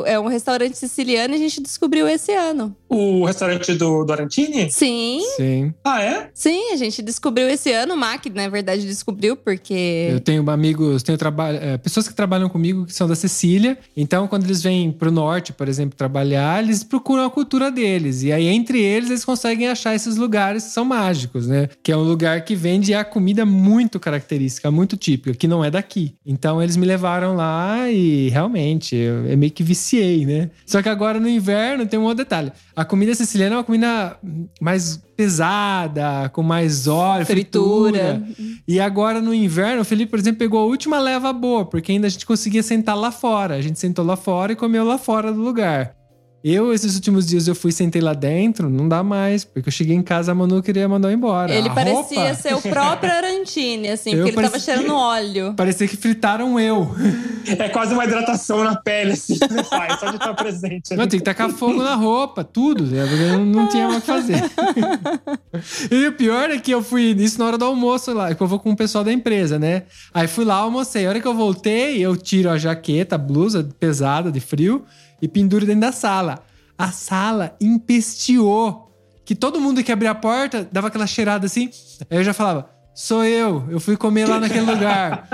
É 0.06 0.18
um 0.18 0.26
restaurante 0.26 0.76
siciliano 0.76 1.34
e 1.34 1.36
a 1.36 1.38
gente 1.38 1.62
descobriu 1.62 2.08
esse 2.08 2.32
ano. 2.32 2.74
O 2.88 3.24
restaurante 3.24 3.74
do, 3.74 4.04
do 4.04 4.12
Arantini? 4.12 4.70
Sim, 4.70 5.20
Sim. 5.36 5.74
Ah, 5.84 6.02
é? 6.02 6.30
sim, 6.34 6.72
a 6.72 6.76
gente 6.76 7.00
descobriu 7.00 7.48
esse 7.48 7.70
ano. 7.70 7.94
O 7.94 7.96
Mac, 7.96 8.26
na 8.26 8.48
verdade, 8.48 8.86
descobriu, 8.86 9.36
porque. 9.36 10.08
Eu 10.10 10.20
tenho 10.20 10.48
amigos, 10.50 11.02
tenho 11.02 11.16
trabalho, 11.16 11.58
é, 11.58 11.78
pessoas 11.78 12.08
que 12.08 12.14
trabalham 12.14 12.48
comigo 12.48 12.86
que 12.86 12.94
são 12.94 13.06
da 13.06 13.14
Sicília. 13.14 13.78
Então, 13.96 14.26
quando 14.26 14.44
eles 14.44 14.62
vêm 14.62 14.90
pro 14.90 15.12
norte, 15.12 15.52
por 15.52 15.68
exemplo, 15.68 15.96
trabalhar, 15.96 16.62
eles 16.62 16.82
procuram 16.82 17.24
a 17.24 17.30
cultura 17.30 17.70
deles. 17.70 18.22
E 18.22 18.32
aí, 18.32 18.46
entre 18.48 18.80
eles, 18.80 19.10
eles 19.10 19.24
conseguem 19.24 19.68
achar 19.68 19.94
esses 19.94 20.16
lugares 20.16 20.64
que 20.64 20.70
são 20.70 20.84
mágicos, 20.84 21.46
né? 21.46 21.68
Que 21.82 21.92
é 21.92 21.96
um 21.96 22.02
lugar 22.02 22.44
que 22.44 22.56
vende 22.56 22.94
a 22.94 23.04
comida 23.04 23.44
muito 23.46 24.00
característica, 24.00 24.70
muito 24.70 24.96
típica, 24.96 25.36
que 25.36 25.46
não 25.46 25.64
é 25.64 25.70
daqui. 25.70 26.14
Então, 26.26 26.60
eles 26.60 26.76
me 26.76 26.86
levaram 26.86 27.36
lá 27.36 27.88
e 27.90 28.28
realmente 28.30 28.96
eu, 28.96 29.26
eu 29.26 29.38
meio 29.38 29.52
que 29.52 29.67
viciei, 29.68 30.24
né? 30.24 30.50
Só 30.64 30.80
que 30.80 30.88
agora 30.88 31.20
no 31.20 31.28
inverno 31.28 31.86
tem 31.86 31.98
um 31.98 32.04
outro 32.04 32.24
detalhe. 32.24 32.50
A 32.74 32.84
comida 32.84 33.14
siciliana 33.14 33.54
é 33.54 33.58
uma 33.58 33.64
comida 33.64 34.16
mais 34.60 34.96
pesada, 35.16 36.30
com 36.32 36.42
mais 36.42 36.86
óleo, 36.86 37.26
Fritura. 37.26 38.22
fritura. 38.24 38.62
E 38.66 38.80
agora 38.80 39.20
no 39.20 39.34
inverno, 39.34 39.82
o 39.82 39.84
Felipe, 39.84 40.10
por 40.10 40.18
exemplo, 40.18 40.38
pegou 40.38 40.60
a 40.60 40.64
última 40.64 40.98
leva 40.98 41.32
boa, 41.32 41.66
porque 41.66 41.92
ainda 41.92 42.06
a 42.06 42.10
gente 42.10 42.24
conseguia 42.24 42.62
sentar 42.62 42.96
lá 42.96 43.10
fora. 43.10 43.54
A 43.56 43.60
gente 43.60 43.78
sentou 43.78 44.04
lá 44.04 44.16
fora 44.16 44.52
e 44.52 44.56
comeu 44.56 44.84
lá 44.84 44.96
fora 44.96 45.32
do 45.32 45.40
lugar. 45.40 45.97
Eu, 46.42 46.72
esses 46.72 46.94
últimos 46.94 47.26
dias, 47.26 47.48
eu 47.48 47.54
fui 47.54 47.72
sentei 47.72 48.00
lá 48.00 48.12
dentro, 48.12 48.70
não 48.70 48.88
dá 48.88 49.02
mais, 49.02 49.44
porque 49.44 49.68
eu 49.68 49.72
cheguei 49.72 49.96
em 49.96 50.02
casa, 50.02 50.30
a 50.30 50.34
Manu 50.34 50.62
queria 50.62 50.88
mandar 50.88 51.08
eu 51.08 51.12
embora. 51.12 51.52
Ele 51.52 51.68
A 51.68 51.74
parecia 51.74 52.20
roupa, 52.20 52.34
ser 52.34 52.54
o 52.54 52.62
próprio 52.62 53.10
Arantini, 53.10 53.88
assim, 53.88 54.12
Eu 54.12 54.18
porque 54.24 54.38
ele 54.38 54.46
tava 54.46 54.58
cheirando 54.60 54.94
óleo. 54.94 55.54
Parecia 55.56 55.88
que 55.88 55.96
fritaram 55.96 56.58
eu. 56.58 56.88
É 57.58 57.68
quase 57.68 57.92
uma 57.92 58.04
hidratação 58.04 58.62
na 58.62 58.76
pele, 58.76 59.12
assim, 59.12 59.36
que 59.36 59.48
você 59.48 59.64
faz, 59.64 59.98
só 59.98 60.10
de 60.10 60.16
estar 60.16 60.32
presente. 60.34 60.94
Não, 60.94 61.08
tem 61.08 61.18
que 61.18 61.24
tacar 61.24 61.50
fogo 61.50 61.82
na 61.82 61.96
roupa, 61.96 62.44
tudo, 62.44 62.84
né? 62.84 63.04
Porque 63.04 63.24
não, 63.24 63.44
não 63.44 63.68
tinha 63.68 63.88
mais 63.88 63.98
o 63.98 64.00
que 64.00 64.06
fazer. 64.06 64.42
e 65.90 66.06
o 66.06 66.12
pior 66.12 66.50
é 66.50 66.58
que 66.58 66.70
eu 66.70 66.82
fui 66.82 67.10
isso 67.18 67.38
na 67.40 67.46
hora 67.46 67.58
do 67.58 67.64
almoço 67.64 68.12
lá, 68.12 68.32
que 68.32 68.40
eu 68.40 68.46
vou 68.46 68.60
com 68.60 68.70
o 68.70 68.76
pessoal 68.76 69.02
da 69.02 69.12
empresa, 69.12 69.58
né? 69.58 69.84
Aí 70.14 70.28
fui 70.28 70.44
lá, 70.44 70.56
almocei. 70.56 71.04
A 71.04 71.08
hora 71.08 71.20
que 71.20 71.26
eu 71.26 71.34
voltei, 71.34 71.98
eu 71.98 72.16
tiro 72.16 72.48
a 72.48 72.56
jaqueta, 72.56 73.16
a 73.16 73.18
blusa 73.18 73.68
pesada 73.80 74.30
de 74.30 74.40
frio 74.40 74.84
e 75.20 75.28
penduro 75.28 75.66
dentro 75.66 75.82
da 75.82 75.92
sala. 75.92 76.44
A 76.76 76.90
sala 76.90 77.56
empesteou. 77.60 78.86
Que 79.24 79.34
todo 79.34 79.60
mundo 79.60 79.82
que 79.84 79.92
abria 79.92 80.12
a 80.12 80.14
porta 80.14 80.66
dava 80.70 80.88
aquela 80.88 81.06
cheirada 81.06 81.46
assim. 81.46 81.68
Aí 82.10 82.18
eu 82.18 82.24
já 82.24 82.32
falava, 82.32 82.70
sou 82.94 83.24
eu, 83.24 83.64
eu 83.70 83.78
fui 83.78 83.96
comer 83.96 84.26
lá 84.26 84.40
naquele 84.40 84.64
lugar. 84.70 85.28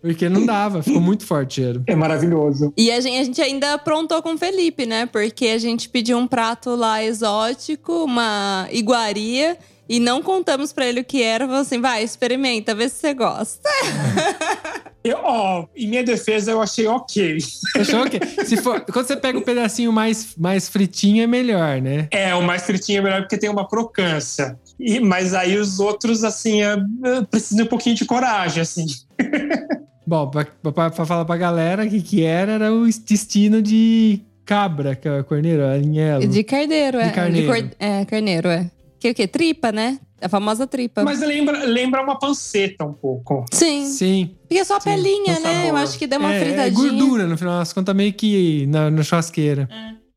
Porque 0.00 0.28
não 0.28 0.46
dava, 0.46 0.82
ficou 0.82 1.00
muito 1.00 1.26
forte 1.26 1.60
o 1.60 1.64
cheiro. 1.64 1.82
É 1.86 1.94
maravilhoso. 1.94 2.72
E 2.76 2.90
a 2.90 3.00
gente, 3.00 3.16
a 3.18 3.24
gente 3.24 3.42
ainda 3.42 3.74
aprontou 3.74 4.22
com 4.22 4.34
o 4.34 4.38
Felipe, 4.38 4.86
né? 4.86 5.04
Porque 5.04 5.48
a 5.48 5.58
gente 5.58 5.88
pediu 5.90 6.16
um 6.16 6.26
prato 6.26 6.74
lá 6.74 7.04
exótico, 7.04 8.04
uma 8.04 8.66
iguaria, 8.70 9.58
e 9.90 9.98
não 10.00 10.22
contamos 10.22 10.72
pra 10.72 10.86
ele 10.86 11.00
o 11.00 11.04
que 11.04 11.20
era. 11.22 11.44
Falou 11.46 11.60
assim: 11.62 11.80
vai, 11.80 12.02
experimenta, 12.04 12.74
vê 12.74 12.88
se 12.88 12.96
você 13.00 13.12
gosta. 13.12 13.68
Eu, 15.02 15.16
ó, 15.22 15.64
em 15.74 15.88
minha 15.88 16.04
defesa, 16.04 16.50
eu 16.50 16.60
achei 16.60 16.86
ok. 16.86 17.38
Achou 17.74 18.04
que 18.04 18.20
se 18.44 18.58
for, 18.58 18.82
quando 18.82 19.06
você 19.06 19.16
pega 19.16 19.38
um 19.38 19.42
pedacinho 19.42 19.90
mais, 19.90 20.34
mais 20.36 20.68
fritinho 20.68 21.22
é 21.22 21.26
melhor, 21.26 21.80
né? 21.80 22.06
É, 22.10 22.34
o 22.34 22.42
mais 22.42 22.64
fritinho 22.64 22.98
é 22.98 23.02
melhor 23.02 23.20
porque 23.22 23.38
tem 23.38 23.48
uma 23.48 23.66
crocância. 23.66 24.58
E, 24.78 25.00
mas 25.00 25.32
aí 25.32 25.56
os 25.56 25.80
outros, 25.80 26.22
assim, 26.22 26.62
é, 26.62 26.74
é, 27.04 27.22
precisam 27.22 27.56
de 27.56 27.62
um 27.62 27.66
pouquinho 27.66 27.96
de 27.96 28.04
coragem, 28.04 28.60
assim. 28.60 28.84
Bom, 30.06 30.28
pra, 30.28 30.44
pra- 30.44 30.90
pra 30.90 31.06
falar 31.06 31.24
pra 31.24 31.36
galera 31.38 31.84
o 31.86 31.88
que, 31.88 32.02
que 32.02 32.22
era, 32.22 32.52
era 32.52 32.70
o 32.70 32.86
intestino 32.86 33.62
de 33.62 34.20
cabra, 34.44 34.94
que 34.94 35.08
é 35.08 35.20
o 35.20 35.24
corneiro, 35.24 35.64
alinhelo. 35.64 36.26
De 36.28 36.44
carneiro, 36.44 36.98
é. 36.98 37.08
De 37.08 37.14
carneiro. 37.14 37.46
cor- 37.46 37.70
é, 37.78 38.04
carneiro, 38.04 38.48
é. 38.50 38.70
Que 39.00 39.10
o 39.10 39.14
quê? 39.14 39.26
Tripa, 39.26 39.72
né? 39.72 39.98
A 40.20 40.28
famosa 40.28 40.66
tripa. 40.66 41.02
Mas 41.02 41.20
lembra, 41.20 41.64
lembra 41.64 42.02
uma 42.02 42.18
panceta 42.18 42.84
um 42.84 42.92
pouco. 42.92 43.46
Sim. 43.50 43.86
Sim. 43.86 44.36
Porque 44.42 44.58
é 44.58 44.64
só 44.64 44.76
a 44.76 44.80
pelinha, 44.80 45.36
com 45.36 45.42
né? 45.42 45.70
Eu 45.70 45.76
acho 45.76 45.98
que 45.98 46.06
deu 46.06 46.18
uma 46.20 46.32
é, 46.34 46.36
é 46.36 46.44
fritadinha. 46.44 46.90
gordura, 46.92 47.26
no 47.26 47.38
final 47.38 47.58
das 47.58 47.72
contas, 47.72 47.96
meio 47.96 48.12
que 48.12 48.66
na, 48.66 48.90
na 48.90 49.02
churrasqueira. 49.02 49.66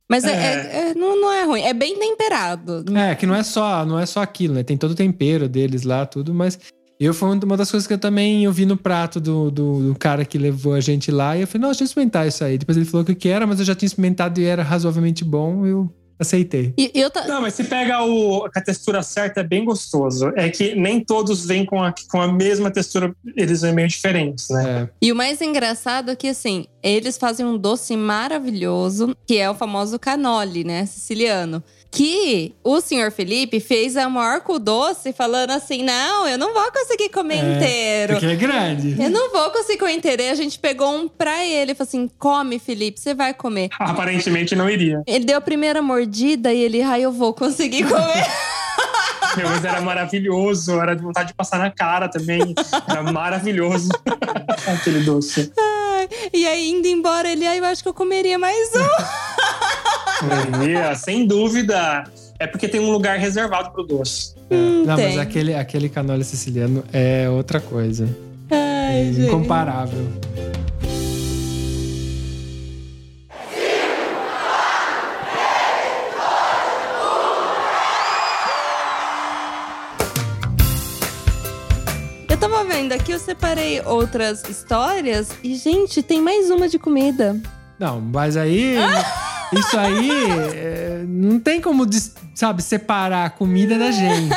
Mas 0.09 0.25
é- 0.25 0.31
É. 0.31 0.35
é- 0.35 0.89
é- 0.89 0.93
não, 0.93 1.19
não 1.19 1.31
é 1.31 1.45
ruim. 1.45 1.61
É 1.61 1.73
bem 1.73 1.97
temperado. 1.97 2.83
É, 2.93 3.15
que 3.15 3.25
não 3.25 3.33
é 3.33 3.41
só, 3.43 3.85
não 3.85 3.97
é 3.97 4.05
só 4.05 4.21
aquilo, 4.21 4.53
né? 4.55 4.63
Tem 4.63 4.75
todo 4.75 4.91
o 4.91 4.95
tempero 4.95 5.47
deles 5.47 5.83
lá, 5.83 6.05
tudo, 6.05 6.33
mas 6.33 6.59
eu 6.99 7.13
foi 7.13 7.29
uma 7.29 7.55
das 7.55 7.71
coisas 7.71 7.87
que 7.87 7.93
eu 7.93 7.97
também 7.97 8.43
eu 8.43 8.51
vi 8.51 8.65
no 8.65 8.75
prato 8.75 9.21
do, 9.21 9.49
do, 9.49 9.93
do 9.93 9.95
cara 9.97 10.25
que 10.25 10.37
levou 10.37 10.73
a 10.73 10.81
gente 10.81 11.09
lá 11.11 11.37
e 11.37 11.41
eu 11.41 11.47
falei, 11.47 11.61
nossa, 11.67 11.79
deixa 11.79 11.83
eu 11.83 11.85
experimentar 11.85 12.27
isso 12.27 12.43
aí. 12.43 12.57
Depois 12.57 12.77
ele 12.77 12.85
falou 12.85 13.05
que 13.05 13.13
o 13.13 13.15
que 13.15 13.29
era, 13.29 13.47
mas 13.47 13.59
eu 13.59 13.65
já 13.65 13.73
tinha 13.73 13.87
experimentado 13.87 14.41
e 14.41 14.43
era 14.43 14.61
razoavelmente 14.63 15.23
bom, 15.23 15.65
eu 15.65 15.89
aceitei. 16.19 16.73
E 16.77 16.91
eu 16.93 17.09
ta- 17.09 17.25
Não, 17.27 17.41
mas 17.41 17.53
se 17.53 17.63
pega 17.63 18.01
o, 18.03 18.41
com 18.41 18.59
a 18.59 18.61
textura 18.61 19.01
certa, 19.03 19.41
é 19.41 19.43
bem 19.43 19.65
gostoso. 19.65 20.31
É 20.35 20.49
que 20.49 20.75
nem 20.75 21.03
todos 21.03 21.45
vêm 21.45 21.65
com 21.65 21.81
a, 21.83 21.93
com 22.09 22.21
a 22.21 22.27
mesma 22.31 22.71
textura, 22.71 23.13
eles 23.35 23.61
vêm 23.61 23.73
meio 23.73 23.87
diferentes, 23.87 24.49
né? 24.49 24.83
É. 24.83 24.89
E 25.01 25.11
o 25.11 25.15
mais 25.15 25.41
engraçado 25.41 26.11
é 26.11 26.15
que, 26.15 26.27
assim, 26.27 26.65
eles 26.81 27.17
fazem 27.17 27.45
um 27.45 27.57
doce 27.57 27.95
maravilhoso, 27.97 29.15
que 29.25 29.37
é 29.37 29.49
o 29.49 29.55
famoso 29.55 29.97
canoli, 29.99 30.63
né? 30.63 30.85
Siciliano. 30.85 31.63
Que 31.95 32.55
o 32.63 32.81
senhor 32.81 33.11
Felipe 33.11 33.59
fez 33.59 33.95
a 33.95 34.09
maior 34.09 34.41
com 34.41 34.53
o 34.53 34.59
doce, 34.59 35.13
falando 35.13 35.51
assim: 35.51 35.83
não, 35.83 36.27
eu 36.27 36.39
não 36.39 36.51
vou 36.51 36.71
conseguir 36.71 37.09
comer 37.09 37.35
É, 37.35 37.53
inteiro. 37.55 38.13
Porque 38.13 38.25
é 38.25 38.35
grande. 38.35 38.95
Eu 38.99 39.11
não 39.11 39.31
vou 39.31 39.51
conseguir 39.51 39.77
comer 39.77 39.93
inteiro. 39.93 40.23
E 40.23 40.29
a 40.29 40.33
gente 40.33 40.57
pegou 40.57 40.91
um 40.91 41.07
pra 41.07 41.45
ele. 41.45 41.75
Falou 41.75 41.87
assim: 41.87 42.09
come, 42.17 42.57
Felipe, 42.57 42.99
você 42.99 43.13
vai 43.13 43.31
comer. 43.31 43.69
Aparentemente 43.77 44.55
não 44.55 44.67
iria. 44.67 45.03
Ele 45.05 45.23
deu 45.23 45.37
a 45.37 45.41
primeira 45.41 45.83
mordida 45.83 46.51
e 46.51 46.61
ele, 46.61 46.81
ai, 46.81 47.03
eu 47.03 47.11
vou 47.11 47.31
conseguir 47.31 47.83
comer. 47.87 48.25
Meu, 49.37 49.49
mas 49.49 49.63
era 49.65 49.81
maravilhoso, 49.81 50.79
era 50.79 50.95
de 50.95 51.01
vontade 51.03 51.27
de 51.29 51.33
passar 51.35 51.57
na 51.59 51.69
cara 51.71 52.07
também. 52.09 52.55
Era 52.87 53.03
maravilhoso. 53.03 53.89
aquele 54.67 55.01
doce. 55.01 55.51
Ai, 55.59 56.09
e 56.33 56.47
aí, 56.47 56.69
indo 56.71 56.87
embora, 56.87 57.29
ele, 57.29 57.45
aí 57.45 57.57
eu 57.59 57.65
acho 57.65 57.81
que 57.83 57.89
eu 57.89 57.93
comeria 57.93 58.37
mais 58.39 58.69
um. 58.75 58.79
Sem 60.95 61.25
dúvida. 61.25 62.03
É 62.39 62.47
porque 62.47 62.67
tem 62.67 62.79
um 62.79 62.91
lugar 62.91 63.17
reservado 63.17 63.71
pro 63.71 63.83
doce. 63.83 64.33
Hum, 64.51 64.83
Não, 64.85 64.95
tem. 64.95 65.09
mas 65.09 65.17
aquele, 65.19 65.53
aquele 65.55 65.87
canole 65.89 66.23
siciliano 66.23 66.83
é 66.91 67.29
outra 67.29 67.59
coisa. 67.61 68.07
Ai, 68.51 69.09
É 69.09 69.13
gente. 69.13 69.27
incomparável. 69.27 70.05
Eu 82.29 82.37
tava 82.37 82.63
vendo 82.63 82.91
aqui, 82.93 83.11
eu 83.11 83.19
separei 83.19 83.81
outras 83.81 84.43
histórias 84.49 85.29
e, 85.43 85.55
gente, 85.55 86.01
tem 86.01 86.21
mais 86.21 86.49
uma 86.49 86.67
de 86.67 86.79
comida. 86.79 87.39
Não, 87.77 87.99
mas 88.01 88.37
aí. 88.37 88.75
Isso 89.59 89.77
aí 89.77 90.09
é, 90.55 91.03
não 91.07 91.39
tem 91.39 91.61
como, 91.61 91.85
sabe, 92.35 92.61
separar 92.61 93.25
a 93.25 93.29
comida 93.29 93.77
da 93.77 93.91
gente. 93.91 94.33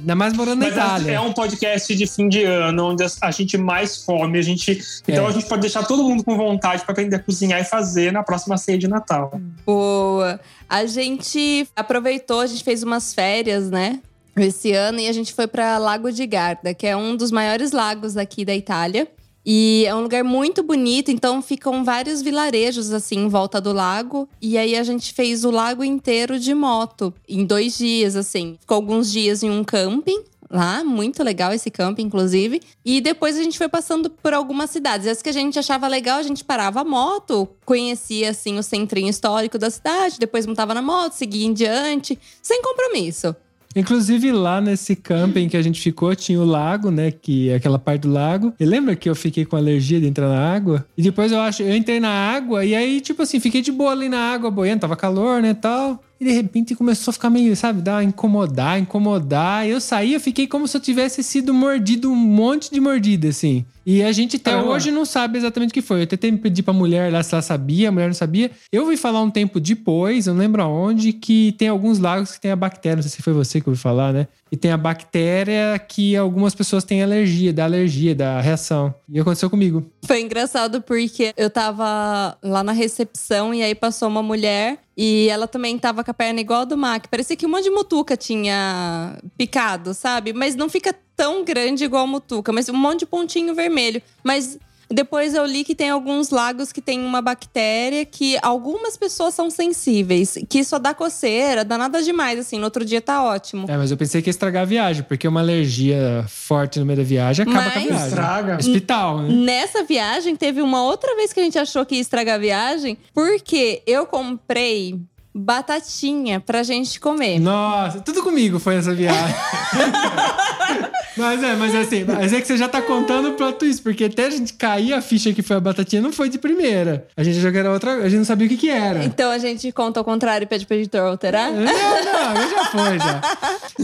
Ainda 0.00 0.14
mais 0.14 0.34
morando 0.34 0.60
na 0.60 0.66
Mas 0.66 0.74
Itália. 0.76 1.12
é 1.12 1.20
um 1.20 1.32
podcast 1.32 1.94
de 1.94 2.06
fim 2.06 2.28
de 2.28 2.44
ano, 2.44 2.90
onde 2.90 3.02
a 3.22 3.30
gente 3.30 3.56
mais 3.56 3.96
come. 3.98 4.38
A 4.38 4.42
gente, 4.42 4.78
então 5.08 5.24
É. 5.24 5.28
a 5.28 5.30
gente 5.32 5.46
pode 5.46 5.62
deixar 5.62 5.82
todo 5.84 6.02
mundo 6.04 6.22
com 6.22 6.36
vontade 6.36 6.82
para 6.82 6.92
aprender 6.92 7.16
a 7.16 7.18
cozinhar 7.18 7.58
e 7.60 7.64
fazer 7.64 8.12
na 8.12 8.22
próxima 8.22 8.58
ceia 8.58 8.76
de 8.76 8.86
Natal. 8.86 9.40
Boa. 9.64 10.38
A 10.68 10.84
gente 10.84 11.66
aproveitou, 11.74 12.40
a 12.40 12.46
gente 12.46 12.62
fez 12.62 12.82
umas 12.82 13.14
férias, 13.14 13.70
né? 13.70 14.00
Esse 14.36 14.72
ano 14.72 14.98
e 15.00 15.08
a 15.08 15.12
gente 15.12 15.32
foi 15.32 15.46
para 15.46 15.78
Lago 15.78 16.10
de 16.12 16.26
Garda, 16.26 16.74
que 16.74 16.86
é 16.86 16.94
um 16.96 17.16
dos 17.16 17.30
maiores 17.30 17.70
lagos 17.72 18.16
aqui 18.16 18.44
da 18.44 18.54
Itália. 18.54 19.08
E 19.44 19.84
é 19.86 19.94
um 19.94 20.02
lugar 20.02 20.24
muito 20.24 20.62
bonito, 20.62 21.10
então 21.10 21.42
ficam 21.42 21.84
vários 21.84 22.22
vilarejos 22.22 22.92
assim 22.92 23.24
em 23.24 23.28
volta 23.28 23.60
do 23.60 23.72
lago. 23.72 24.28
E 24.40 24.56
aí 24.56 24.74
a 24.76 24.82
gente 24.82 25.12
fez 25.12 25.44
o 25.44 25.50
lago 25.50 25.84
inteiro 25.84 26.38
de 26.38 26.54
moto 26.54 27.12
em 27.28 27.44
dois 27.44 27.76
dias, 27.76 28.16
assim. 28.16 28.56
Ficou 28.60 28.76
alguns 28.76 29.12
dias 29.12 29.42
em 29.42 29.50
um 29.50 29.62
camping 29.62 30.24
lá, 30.54 30.84
muito 30.84 31.22
legal 31.22 31.52
esse 31.52 31.70
camping, 31.70 32.04
inclusive. 32.04 32.62
E 32.84 33.00
depois 33.00 33.36
a 33.36 33.42
gente 33.42 33.58
foi 33.58 33.68
passando 33.68 34.08
por 34.08 34.32
algumas 34.32 34.70
cidades. 34.70 35.06
As 35.06 35.20
que 35.20 35.28
a 35.28 35.32
gente 35.32 35.58
achava 35.58 35.88
legal, 35.88 36.18
a 36.18 36.22
gente 36.22 36.44
parava 36.44 36.80
a 36.80 36.84
moto, 36.84 37.48
conhecia 37.64 38.30
assim 38.30 38.56
o 38.58 38.62
centrinho 38.62 39.10
histórico 39.10 39.58
da 39.58 39.68
cidade, 39.68 40.18
depois 40.18 40.46
montava 40.46 40.72
na 40.72 40.82
moto, 40.82 41.12
seguia 41.12 41.46
em 41.46 41.52
diante, 41.52 42.18
sem 42.40 42.62
compromisso. 42.62 43.34
Inclusive 43.74 44.30
lá 44.32 44.60
nesse 44.60 44.94
camping 44.94 45.48
que 45.48 45.56
a 45.56 45.62
gente 45.62 45.80
ficou, 45.80 46.14
tinha 46.14 46.40
o 46.40 46.44
lago, 46.44 46.90
né? 46.90 47.10
Que 47.10 47.50
é 47.50 47.56
aquela 47.56 47.78
parte 47.78 48.02
do 48.02 48.12
lago. 48.12 48.52
E 48.58 48.64
lembra 48.64 48.94
que 48.94 49.08
eu 49.08 49.14
fiquei 49.14 49.44
com 49.44 49.56
alergia 49.56 50.00
de 50.00 50.06
entrar 50.06 50.28
na 50.28 50.54
água? 50.54 50.86
E 50.96 51.02
depois 51.02 51.32
eu 51.32 51.40
acho, 51.40 51.62
eu 51.62 51.74
entrei 51.74 51.98
na 51.98 52.10
água 52.10 52.64
e 52.64 52.74
aí, 52.74 53.00
tipo 53.00 53.22
assim, 53.22 53.40
fiquei 53.40 53.62
de 53.62 53.72
boa 53.72 53.92
ali 53.92 54.08
na 54.08 54.32
água, 54.32 54.50
boiando, 54.50 54.80
tava 54.80 54.96
calor, 54.96 55.42
né, 55.42 55.54
tal. 55.54 56.02
E 56.20 56.24
de 56.24 56.30
repente 56.30 56.74
começou 56.74 57.10
a 57.10 57.12
ficar 57.12 57.30
meio, 57.30 57.56
sabe, 57.56 57.82
dar 57.82 58.04
incomodar, 58.04 58.78
incomodar. 58.78 59.66
Eu 59.66 59.80
saí, 59.80 60.14
eu 60.14 60.20
fiquei 60.20 60.46
como 60.46 60.68
se 60.68 60.76
eu 60.76 60.80
tivesse 60.80 61.22
sido 61.22 61.52
mordido 61.52 62.10
um 62.10 62.16
monte 62.16 62.70
de 62.70 62.80
mordida, 62.80 63.28
assim. 63.28 63.64
E 63.86 64.02
a 64.02 64.12
gente 64.12 64.36
até 64.36 64.52
Caramba. 64.52 64.70
hoje 64.70 64.90
não 64.90 65.04
sabe 65.04 65.38
exatamente 65.38 65.70
o 65.70 65.74
que 65.74 65.82
foi. 65.82 66.02
Eu 66.02 66.06
tentei 66.06 66.32
pedir 66.32 66.62
pra 66.62 66.72
mulher 66.72 67.12
lá 67.12 67.22
se 67.22 67.34
ela 67.34 67.42
sabia, 67.42 67.88
a 67.88 67.92
mulher 67.92 68.06
não 68.06 68.14
sabia. 68.14 68.50
Eu 68.72 68.82
ouvi 68.82 68.96
falar 68.96 69.20
um 69.20 69.30
tempo 69.30 69.60
depois, 69.60 70.26
eu 70.26 70.34
não 70.34 70.40
lembro 70.40 70.62
aonde, 70.62 71.12
que 71.12 71.52
tem 71.58 71.68
alguns 71.68 71.98
lagos 71.98 72.32
que 72.32 72.40
tem 72.40 72.50
a 72.50 72.56
bactéria, 72.56 72.96
não 72.96 73.02
sei 73.02 73.10
se 73.10 73.22
foi 73.22 73.32
você 73.32 73.60
que 73.60 73.68
ouviu 73.68 73.80
falar, 73.80 74.12
né? 74.12 74.26
E 74.50 74.56
tem 74.56 74.70
a 74.70 74.76
bactéria 74.76 75.78
que 75.78 76.16
algumas 76.16 76.54
pessoas 76.54 76.84
têm 76.84 77.02
alergia, 77.02 77.52
dá 77.52 77.64
alergia, 77.64 78.14
dá 78.14 78.40
reação. 78.40 78.94
E 79.08 79.18
aconteceu 79.18 79.50
comigo. 79.50 79.84
Foi 80.04 80.20
engraçado 80.20 80.80
porque 80.80 81.32
eu 81.36 81.50
tava 81.50 82.38
lá 82.42 82.62
na 82.62 82.72
recepção 82.72 83.52
e 83.52 83.62
aí 83.62 83.74
passou 83.74 84.08
uma 84.08 84.22
mulher 84.22 84.78
e 84.96 85.28
ela 85.28 85.48
também 85.48 85.76
tava 85.76 86.04
com 86.04 86.10
a 86.10 86.14
perna 86.14 86.40
igual 86.40 86.60
a 86.60 86.64
do 86.64 86.76
Mac. 86.76 87.06
Parecia 87.10 87.36
que 87.36 87.46
um 87.46 87.50
monte 87.50 87.64
de 87.64 87.70
mutuca 87.70 88.16
tinha 88.16 89.18
picado, 89.36 89.92
sabe? 89.92 90.32
Mas 90.32 90.54
não 90.54 90.68
fica 90.68 90.94
tão 91.16 91.44
grande 91.44 91.84
igual 91.84 92.04
a 92.04 92.06
mutuca, 92.06 92.52
mas 92.52 92.68
um 92.68 92.74
monte 92.76 93.00
de 93.00 93.06
pontinho 93.06 93.54
vermelho. 93.54 94.02
Mas 94.22 94.58
depois 94.90 95.34
eu 95.34 95.44
li 95.46 95.64
que 95.64 95.74
tem 95.74 95.88
alguns 95.90 96.28
lagos 96.30 96.70
que 96.70 96.80
tem 96.80 97.00
uma 97.04 97.22
bactéria 97.22 98.04
que 98.04 98.36
algumas 98.42 98.96
pessoas 98.96 99.32
são 99.34 99.48
sensíveis, 99.50 100.36
que 100.48 100.62
só 100.62 100.78
dá 100.78 100.92
coceira, 100.92 101.64
dá 101.64 101.78
nada 101.78 102.02
demais, 102.02 102.38
assim. 102.38 102.58
No 102.58 102.64
outro 102.66 102.84
dia 102.84 103.00
tá 103.00 103.24
ótimo. 103.24 103.64
É, 103.68 103.76
mas 103.78 103.90
eu 103.90 103.96
pensei 103.96 104.20
que 104.20 104.28
ia 104.28 104.30
estragar 104.30 104.62
a 104.62 104.66
viagem, 104.66 105.02
porque 105.02 105.26
uma 105.26 105.40
alergia 105.40 106.24
forte 106.28 106.78
no 106.78 106.84
meio 106.86 106.98
da 106.98 107.02
viagem 107.04 107.44
acaba 107.44 107.62
com 107.64 107.70
a 107.70 107.74
Mas- 107.80 107.84
viagem. 107.84 108.08
Estraga. 108.08 108.56
Hospital, 108.58 109.22
né? 109.22 109.28
Nessa 109.34 109.82
viagem, 109.84 110.36
teve 110.36 110.60
uma 110.60 110.82
outra 110.82 111.16
vez 111.16 111.32
que 111.32 111.40
a 111.40 111.42
gente 111.44 111.58
achou 111.58 111.84
que 111.86 111.94
ia 111.94 112.00
estragar 112.00 112.34
a 112.34 112.38
viagem, 112.38 112.98
porque 113.14 113.82
eu 113.86 114.04
comprei 114.06 115.00
batatinha 115.34 116.38
pra 116.38 116.62
gente 116.62 117.00
comer. 117.00 117.40
Nossa, 117.40 118.00
tudo 118.00 118.22
comigo 118.22 118.60
foi 118.60 118.76
essa 118.76 118.94
viagem. 118.94 119.34
mas 121.16 121.42
é, 121.42 121.54
mas 121.56 121.74
é 121.74 121.80
assim, 121.80 122.04
mas 122.04 122.32
é 122.32 122.40
que 122.40 122.46
você 122.46 122.56
já 122.56 122.68
tá 122.68 122.82
contando 122.82 123.30
o 123.30 123.32
plot 123.32 123.58
twist, 123.58 123.82
porque 123.82 124.04
até 124.04 124.26
a 124.26 124.30
gente 124.30 124.52
cair 124.54 124.92
a 124.92 125.00
ficha 125.00 125.32
que 125.32 125.42
foi 125.42 125.56
a 125.56 125.60
batatinha 125.60 126.02
não 126.02 126.12
foi 126.12 126.28
de 126.28 126.38
primeira. 126.38 127.06
A 127.16 127.22
gente 127.22 127.40
já 127.40 127.48
era 127.48 127.70
outra, 127.72 127.94
a 127.94 128.08
gente 128.08 128.18
não 128.18 128.24
sabia 128.24 128.46
o 128.46 128.50
que 128.50 128.56
que 128.56 128.70
era. 128.70 129.04
Então 129.04 129.30
a 129.30 129.38
gente 129.38 129.70
conta 129.72 130.00
ao 130.00 130.04
contrário 130.04 130.44
e 130.44 130.46
pede 130.46 130.66
pro 130.66 130.76
editor 130.76 131.00
alterar? 131.02 131.50
Não, 131.50 131.62
não, 131.62 132.50
já 132.50 132.64
foi 132.66 132.98
já. 132.98 133.20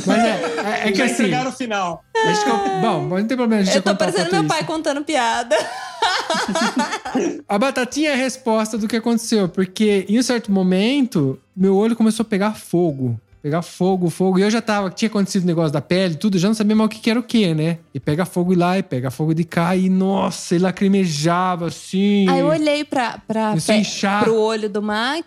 Mas 0.06 0.24
é, 0.24 0.84
é, 0.84 0.88
é 0.88 0.92
que 0.92 0.98
Já 0.98 1.04
assim, 1.04 1.14
entregaram 1.14 1.50
o 1.50 1.52
final. 1.52 2.04
a 2.16 2.32
gente 2.32 2.46
bom, 2.80 3.00
mas 3.08 3.20
não 3.20 3.28
tem 3.28 3.36
problema 3.36 3.62
a 3.62 3.64
gente 3.64 3.76
Eu 3.76 3.82
tô 3.82 3.94
parecendo 3.94 4.30
meu 4.30 4.44
pai 4.44 4.64
contando 4.64 5.04
piada. 5.04 5.56
A 7.48 7.58
batatinha 7.58 8.10
é 8.10 8.14
a 8.14 8.16
resposta 8.16 8.78
do 8.78 8.88
que 8.88 8.96
aconteceu, 8.96 9.48
porque 9.48 10.06
em 10.08 10.18
um 10.18 10.22
certo 10.22 10.50
momento, 10.50 11.38
meu 11.56 11.76
olho 11.76 11.96
começou 11.96 12.22
a 12.22 12.26
pegar 12.26 12.54
fogo. 12.54 13.20
Pegar 13.42 13.62
fogo, 13.62 14.10
fogo. 14.10 14.38
E 14.38 14.42
eu 14.42 14.50
já 14.50 14.60
tava, 14.60 14.90
tinha 14.90 15.08
acontecido 15.08 15.44
o 15.44 15.46
negócio 15.46 15.72
da 15.72 15.80
pele, 15.80 16.14
tudo, 16.14 16.38
já 16.38 16.46
não 16.48 16.54
sabia 16.54 16.76
mais 16.76 16.86
o 16.86 16.90
que, 16.90 16.98
que 17.00 17.10
era 17.10 17.18
o 17.18 17.22
que, 17.22 17.54
né? 17.54 17.78
E 17.94 17.98
pega 17.98 18.26
fogo 18.26 18.54
lá, 18.54 18.76
e 18.78 18.82
pega 18.82 19.10
fogo 19.10 19.32
de 19.34 19.44
cá, 19.44 19.74
e 19.74 19.88
nossa, 19.88 20.54
ele 20.54 20.64
lacrimejava 20.64 21.68
assim. 21.68 22.28
Aí 22.28 22.40
eu 22.40 22.46
olhei 22.48 22.84
pra, 22.84 23.18
pra, 23.26 23.48
Começou 23.50 23.72
a 23.72 23.76
pe- 23.76 23.80
inchar. 23.80 24.24
pro 24.24 24.34
olho 24.38 24.68
do 24.68 24.82
Mac, 24.82 25.24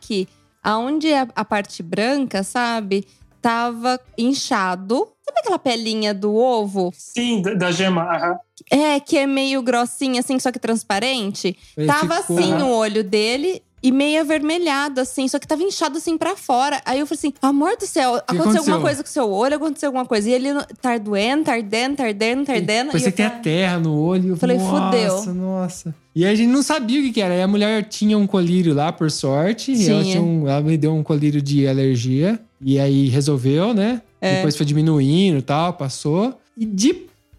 aonde 0.63 1.11
a, 1.11 1.27
a 1.35 1.43
parte 1.43 1.81
branca, 1.81 2.43
sabe? 2.43 3.05
Tava 3.41 3.99
inchado. 4.17 5.07
Sabe 5.25 5.39
aquela 5.39 5.59
pelinha 5.59 6.13
do 6.13 6.33
ovo? 6.35 6.91
Sim, 6.95 7.41
da, 7.41 7.71
gema. 7.71 8.03
aham. 8.03 8.37
É, 8.69 8.99
que 8.99 9.17
é 9.17 9.25
meio 9.25 9.61
grossinha, 9.61 10.19
assim, 10.19 10.37
só 10.39 10.51
que 10.51 10.59
transparente. 10.59 11.57
Ele 11.75 11.87
tava 11.87 12.17
ficou- 12.21 12.37
assim 12.37 12.53
no 12.53 12.69
olho 12.69 13.03
dele 13.03 13.61
e 13.83 13.91
meio 13.91 14.21
avermelhado, 14.21 15.01
assim, 15.01 15.27
só 15.27 15.37
que 15.37 15.45
tava 15.45 15.61
inchado 15.61 15.97
assim 15.97 16.17
pra 16.17 16.37
fora. 16.37 16.81
Aí 16.85 16.99
eu 16.99 17.05
falei 17.05 17.19
assim: 17.19 17.33
amor 17.41 17.75
do 17.77 17.85
céu, 17.85 18.15
aconteceu, 18.15 18.41
aconteceu? 18.41 18.59
alguma 18.61 18.79
coisa 18.79 19.03
com 19.03 19.09
o 19.09 19.11
seu 19.11 19.29
olho, 19.29 19.55
aconteceu 19.57 19.87
alguma 19.89 20.05
coisa. 20.05 20.29
E 20.29 20.33
ele 20.33 20.49
tá 20.81 20.91
ardendo, 20.91 21.43
tá 21.43 21.53
ardendo, 21.53 21.95
tá 21.97 22.03
ardendo, 22.05 22.45
tá 22.45 22.53
ardendo. 22.53 22.97
E 22.97 23.01
que 23.01 23.11
tem 23.11 23.25
a 23.25 23.29
terra 23.29 23.79
no 23.79 23.99
olho. 23.99 24.29
Eu 24.29 24.37
Falei, 24.37 24.57
nossa, 24.57 24.85
fudeu. 24.85 25.33
Nossa. 25.35 25.95
E 26.15 26.25
a 26.25 26.33
gente 26.33 26.49
não 26.49 26.63
sabia 26.63 26.99
o 27.01 27.03
que, 27.03 27.11
que 27.11 27.21
era. 27.21 27.33
Aí 27.33 27.41
a 27.41 27.47
mulher 27.47 27.83
tinha 27.85 28.17
um 28.17 28.25
colírio 28.25 28.73
lá, 28.73 28.91
por 28.91 29.11
sorte. 29.11 29.71
E 29.73 29.89
ela, 29.89 30.03
Tinha. 30.03 30.21
um- 30.21 30.47
ela 30.47 30.61
me 30.61 30.77
deu 30.77 30.93
um 30.95 31.03
colírio 31.03 31.41
de 31.41 31.67
alergia. 31.67 32.39
E 32.61 32.79
aí 32.79 33.09
resolveu, 33.09 33.73
né? 33.73 34.01
É. 34.21 34.35
Depois 34.35 34.55
foi 34.55 34.65
diminuindo 34.65 35.39
e 35.39 35.41
tal, 35.41 35.73
passou. 35.73 36.39
E 36.57 36.65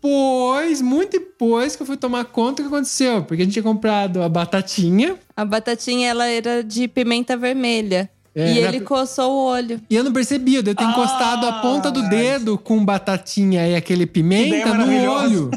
depois, 0.04 0.82
muito 0.82 1.12
depois 1.12 1.74
que 1.74 1.82
eu 1.82 1.86
fui 1.86 1.96
tomar 1.96 2.26
conta 2.26 2.62
do 2.62 2.68
que 2.68 2.74
aconteceu. 2.74 3.22
Porque 3.22 3.42
a 3.42 3.44
gente 3.44 3.54
tinha 3.54 3.62
comprado 3.62 4.22
a 4.22 4.28
batatinha. 4.28 5.16
A 5.34 5.44
batatinha, 5.44 6.08
ela 6.10 6.26
era 6.26 6.62
de 6.62 6.86
pimenta 6.86 7.36
vermelha. 7.36 8.10
É, 8.36 8.52
e 8.52 8.58
ele 8.58 8.80
coçou 8.80 9.30
o 9.30 9.44
olho. 9.46 9.80
E 9.88 9.94
eu 9.94 10.02
não 10.02 10.12
percebi, 10.12 10.56
eu 10.56 10.62
devo 10.62 10.76
ter 10.76 10.84
Ah, 10.84 10.90
encostado 10.90 11.46
a 11.46 11.52
ponta 11.60 11.90
do 11.90 12.02
dedo 12.08 12.58
com 12.58 12.84
batatinha 12.84 13.66
e 13.68 13.76
aquele 13.76 14.06
pimenta 14.06 14.74
no 14.74 15.10
olho. 15.12 15.50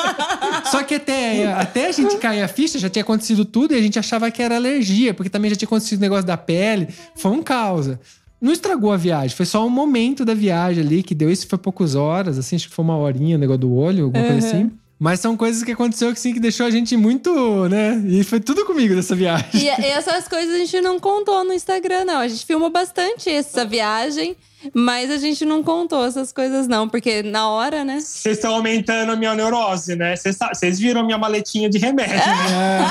Só 0.72 0.82
que 0.82 0.94
até, 0.94 1.52
até 1.52 1.88
a 1.88 1.92
gente 1.92 2.16
cair 2.16 2.40
a 2.42 2.48
ficha, 2.48 2.78
já 2.78 2.88
tinha 2.88 3.02
acontecido 3.02 3.44
tudo 3.44 3.74
e 3.74 3.76
a 3.78 3.82
gente 3.82 3.98
achava 3.98 4.30
que 4.30 4.42
era 4.42 4.56
alergia, 4.56 5.12
porque 5.12 5.28
também 5.28 5.50
já 5.50 5.56
tinha 5.56 5.66
acontecido 5.66 5.98
o 5.98 6.00
negócio 6.00 6.24
da 6.24 6.36
pele. 6.36 6.88
Foi 7.14 7.30
um 7.30 7.42
causa. 7.42 8.00
Não 8.44 8.52
estragou 8.52 8.92
a 8.92 8.96
viagem, 8.98 9.34
foi 9.34 9.46
só 9.46 9.66
um 9.66 9.70
momento 9.70 10.22
da 10.22 10.34
viagem 10.34 10.84
ali 10.84 11.02
que 11.02 11.14
deu 11.14 11.30
isso, 11.30 11.46
foi 11.48 11.56
poucas 11.56 11.94
horas, 11.94 12.38
assim, 12.38 12.56
acho 12.56 12.68
que 12.68 12.74
foi 12.74 12.84
uma 12.84 12.98
horinha 12.98 13.36
o 13.36 13.38
negócio 13.38 13.60
do 13.60 13.74
olho, 13.74 14.04
alguma 14.04 14.22
coisa 14.22 14.46
assim. 14.46 14.70
Mas 14.98 15.18
são 15.18 15.34
coisas 15.34 15.62
que 15.62 15.72
aconteceu 15.72 16.12
que, 16.12 16.18
assim, 16.18 16.34
que 16.34 16.40
deixou 16.40 16.66
a 16.66 16.70
gente 16.70 16.94
muito, 16.94 17.68
né? 17.70 18.02
E 18.06 18.22
foi 18.22 18.40
tudo 18.40 18.66
comigo 18.66 18.94
dessa 18.94 19.14
viagem. 19.14 19.48
E, 19.54 19.64
e 19.64 19.86
essas 19.86 20.28
coisas 20.28 20.54
a 20.54 20.58
gente 20.58 20.78
não 20.82 21.00
contou 21.00 21.42
no 21.42 21.54
Instagram, 21.54 22.04
não. 22.04 22.18
A 22.18 22.28
gente 22.28 22.44
filmou 22.44 22.68
bastante 22.68 23.30
essa 23.30 23.64
viagem. 23.64 24.36
Mas 24.72 25.10
a 25.10 25.18
gente 25.18 25.44
não 25.44 25.62
contou 25.62 26.04
essas 26.04 26.32
coisas, 26.32 26.66
não, 26.66 26.88
porque 26.88 27.22
na 27.22 27.48
hora, 27.48 27.84
né? 27.84 28.00
Vocês 28.00 28.36
estão 28.36 28.54
aumentando 28.54 29.12
a 29.12 29.16
minha 29.16 29.34
neurose, 29.34 29.96
né? 29.96 30.14
Vocês 30.16 30.78
viram 30.78 31.00
a 31.00 31.04
minha 31.04 31.18
maletinha 31.18 31.68
de 31.68 31.78
remédio, 31.78 32.14
né? 32.14 32.86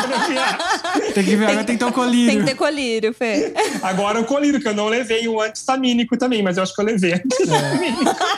Tem 1.14 1.24
que 1.24 1.36
ver, 1.36 1.46
agora 1.46 1.64
tem 1.64 1.76
que 1.76 1.84
ter 1.84 1.90
um 1.90 1.92
colírio. 1.92 2.30
Tem 2.32 2.40
que 2.40 2.46
ter 2.46 2.56
colírio, 2.56 3.14
Fê. 3.14 3.54
Agora 3.82 4.20
o 4.20 4.26
colírio, 4.26 4.60
que 4.60 4.68
eu 4.68 4.76
não 4.76 4.88
levei 4.88 5.28
um 5.28 5.40
antistamínico 5.40 6.18
também, 6.18 6.42
mas 6.44 6.58
eu 6.58 6.64
acho 6.64 6.74
que 6.74 6.82
eu 6.82 6.86
levei. 6.86 7.14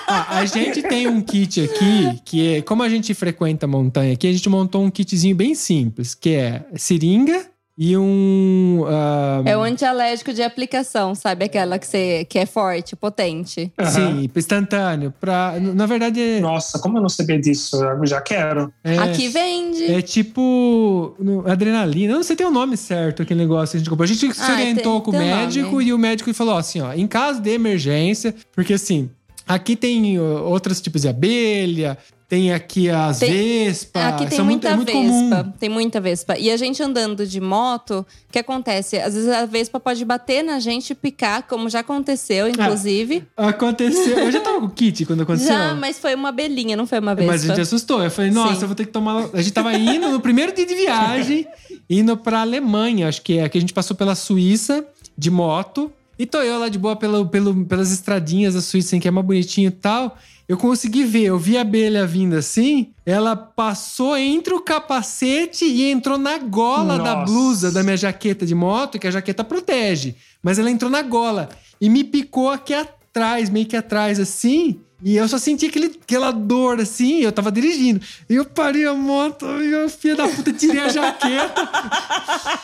Ah, 0.07 0.37
a 0.37 0.45
gente 0.45 0.81
tem 0.83 1.07
um 1.07 1.21
kit 1.21 1.61
aqui 1.61 2.21
que 2.23 2.55
é, 2.55 2.61
como 2.61 2.83
a 2.83 2.89
gente 2.89 3.13
frequenta 3.13 3.65
a 3.65 3.69
montanha 3.69 4.13
aqui, 4.13 4.27
a 4.27 4.31
gente 4.31 4.47
montou 4.49 4.83
um 4.83 4.89
kitzinho 4.89 5.35
bem 5.35 5.55
simples, 5.55 6.13
que 6.13 6.31
é 6.31 6.63
seringa 6.75 7.45
e 7.77 7.97
um. 7.97 8.85
ah, 8.87 9.41
É 9.45 9.57
o 9.57 9.61
antialérgico 9.61 10.31
de 10.33 10.41
aplicação, 10.41 11.13
sabe? 11.13 11.45
Aquela 11.45 11.77
que, 11.77 11.85
você, 11.85 12.25
que 12.29 12.39
é 12.39 12.45
forte, 12.45 12.95
potente. 12.95 13.71
Sim, 13.85 14.29
instantâneo. 14.35 15.13
Pra, 15.19 15.55
na 15.59 15.85
verdade, 15.85 16.21
é, 16.21 16.39
Nossa, 16.39 16.79
como 16.79 16.97
eu 16.97 17.01
não 17.01 17.09
sabia 17.09 17.39
disso? 17.39 17.75
Eu 17.83 18.05
já 18.05 18.21
quero. 18.21 18.71
é, 18.83 18.97
Aqui 18.99 19.27
vende. 19.27 19.83
é 19.91 20.01
tipo 20.01 21.15
no- 21.19 21.45
adrenalina. 21.47 22.13
Eu 22.13 22.17
não 22.17 22.23
sei 22.23 22.35
tem 22.35 22.47
o 22.47 22.51
nome 22.51 22.77
certo 22.77 23.21
aquele 23.21 23.39
negócio 23.41 23.71
que 23.71 23.77
a 23.77 23.79
gente 23.79 23.89
comprou. 23.89 24.05
A 24.05 24.07
gente 24.07 24.33
se 24.33 24.41
Ah, 24.41 24.53
orientou 24.53 24.93
tem- 24.93 25.01
com 25.01 25.09
o 25.11 25.13
tem 25.13 25.21
um 25.21 25.35
médico 25.37 25.71
nome. 25.71 25.85
e 25.85 25.93
o 25.93 25.97
médico 25.97 26.33
falou 26.33 26.57
assim: 26.57 26.81
ó, 26.81 26.93
em 26.93 27.07
caso 27.07 27.41
de 27.41 27.49
emergência, 27.51 28.33
porque 28.53 28.73
assim, 28.73 29.09
aqui 29.47 29.75
tem 29.75 30.17
outros 30.19 30.79
tipos 30.81 31.01
de 31.01 31.09
abelha, 31.09 31.97
tem 32.27 32.51
aqui 32.51 32.89
as 32.89 33.19
Tem- 33.19 33.31
vespas. 33.65 34.03
Aqui 34.03 34.25
tem 34.27 34.35
são 34.37 34.45
muito, 34.45 34.67
muita 34.67 34.69
é 34.69 34.75
muito 34.75 34.91
vespa. 35.13 35.43
comum. 35.43 35.53
Tem 35.59 35.69
muita 35.69 36.01
vespa. 36.01 36.37
E 36.39 36.49
a 36.49 36.57
gente 36.57 36.81
andando 36.81 37.25
de 37.25 37.39
moto, 37.39 37.99
o 38.27 38.31
que 38.31 38.39
acontece? 38.39 38.97
Às 38.97 39.13
vezes 39.13 39.29
a 39.29 39.45
vespa 39.45 39.79
pode 39.79 40.03
bater 40.03 40.43
na 40.43 40.59
gente 40.59 40.89
e 40.91 40.95
picar, 40.95 41.43
como 41.43 41.69
já 41.69 41.81
aconteceu, 41.81 42.47
inclusive. 42.49 43.23
Aconteceu. 43.37 44.17
Eu 44.17 44.31
já 44.31 44.39
tava 44.41 44.59
com 44.59 44.65
o 44.65 44.69
kit 44.69 45.05
quando 45.05 45.21
aconteceu. 45.23 45.53
já, 45.53 45.75
mas 45.75 45.99
foi 45.99 46.15
uma 46.15 46.29
abelhinha, 46.29 46.75
não 46.75 46.87
foi 46.87 46.99
uma 46.99 47.13
vespa. 47.13 47.31
Mas 47.31 47.43
a 47.43 47.47
gente 47.47 47.61
assustou. 47.61 48.03
Eu 48.03 48.09
falei, 48.11 48.31
nossa, 48.31 48.55
Sim. 48.55 48.61
eu 48.63 48.67
vou 48.67 48.75
ter 48.75 48.85
que 48.85 48.91
tomar. 48.91 49.29
A 49.33 49.41
gente 49.41 49.53
tava 49.53 49.73
indo 49.75 50.09
no 50.09 50.19
primeiro 50.19 50.51
dia 50.53 50.65
de 50.65 50.73
viagem, 50.75 51.47
indo 51.89 52.17
pra 52.17 52.41
Alemanha, 52.41 53.07
acho 53.07 53.21
que 53.21 53.37
é. 53.37 53.47
Que 53.47 53.57
a 53.57 53.61
gente 53.61 53.73
passou 53.73 53.95
pela 53.95 54.15
Suíça 54.15 54.83
de 55.17 55.29
moto. 55.29 55.91
E 56.17 56.25
tô 56.25 56.41
eu 56.41 56.57
lá 56.59 56.69
de 56.69 56.79
boa 56.79 56.95
pelo, 56.95 57.25
pelo, 57.27 57.65
pelas 57.65 57.91
estradinhas 57.91 58.53
da 58.53 58.61
Suíça, 58.61 58.87
assim, 58.89 58.99
que 59.01 59.07
é 59.07 59.11
mais 59.11 59.25
bonitinho 59.27 59.67
e 59.67 59.71
tal. 59.71 60.17
Eu 60.47 60.57
consegui 60.57 61.03
ver, 61.03 61.23
eu 61.23 61.39
vi 61.39 61.57
a 61.57 61.61
abelha 61.61 62.05
vindo 62.05 62.35
assim. 62.35 62.93
Ela 63.03 63.35
passou 63.35 64.15
entre 64.15 64.53
o 64.53 64.61
capacete 64.61 65.65
e 65.65 65.89
entrou 65.89 66.17
na 66.17 66.37
gola 66.37 66.99
da 66.99 67.15
Nossa. 67.15 67.31
blusa 67.31 67.71
da 67.71 67.81
minha 67.81 67.97
jaqueta 67.97 68.45
de 68.45 68.53
moto, 68.53 68.99
que 68.99 69.07
a 69.07 69.11
jaqueta 69.11 69.43
protege. 69.43 70.15
Mas 70.43 70.59
ela 70.59 70.69
entrou 70.69 70.91
na 70.91 71.01
gola 71.01 71.49
e 71.81 71.89
me 71.89 72.03
picou 72.03 72.49
aqui 72.49 72.73
atrás, 72.75 73.49
meio 73.49 73.65
que 73.65 73.75
atrás, 73.75 74.19
assim. 74.19 74.79
E 75.03 75.17
eu 75.17 75.27
só 75.27 75.37
senti 75.37 75.65
aquele, 75.65 75.87
aquela 76.01 76.31
dor, 76.31 76.79
assim, 76.79 77.19
eu 77.19 77.31
tava 77.31 77.51
dirigindo. 77.51 78.01
E 78.29 78.35
eu 78.35 78.45
parei 78.45 78.85
a 78.85 78.93
moto, 78.93 79.45
e 79.61 79.71
eu, 79.71 79.89
filho 79.89 80.15
da 80.15 80.27
puta, 80.27 80.53
tirei 80.53 80.79
a 80.79 80.89
jaqueta. 80.89 81.69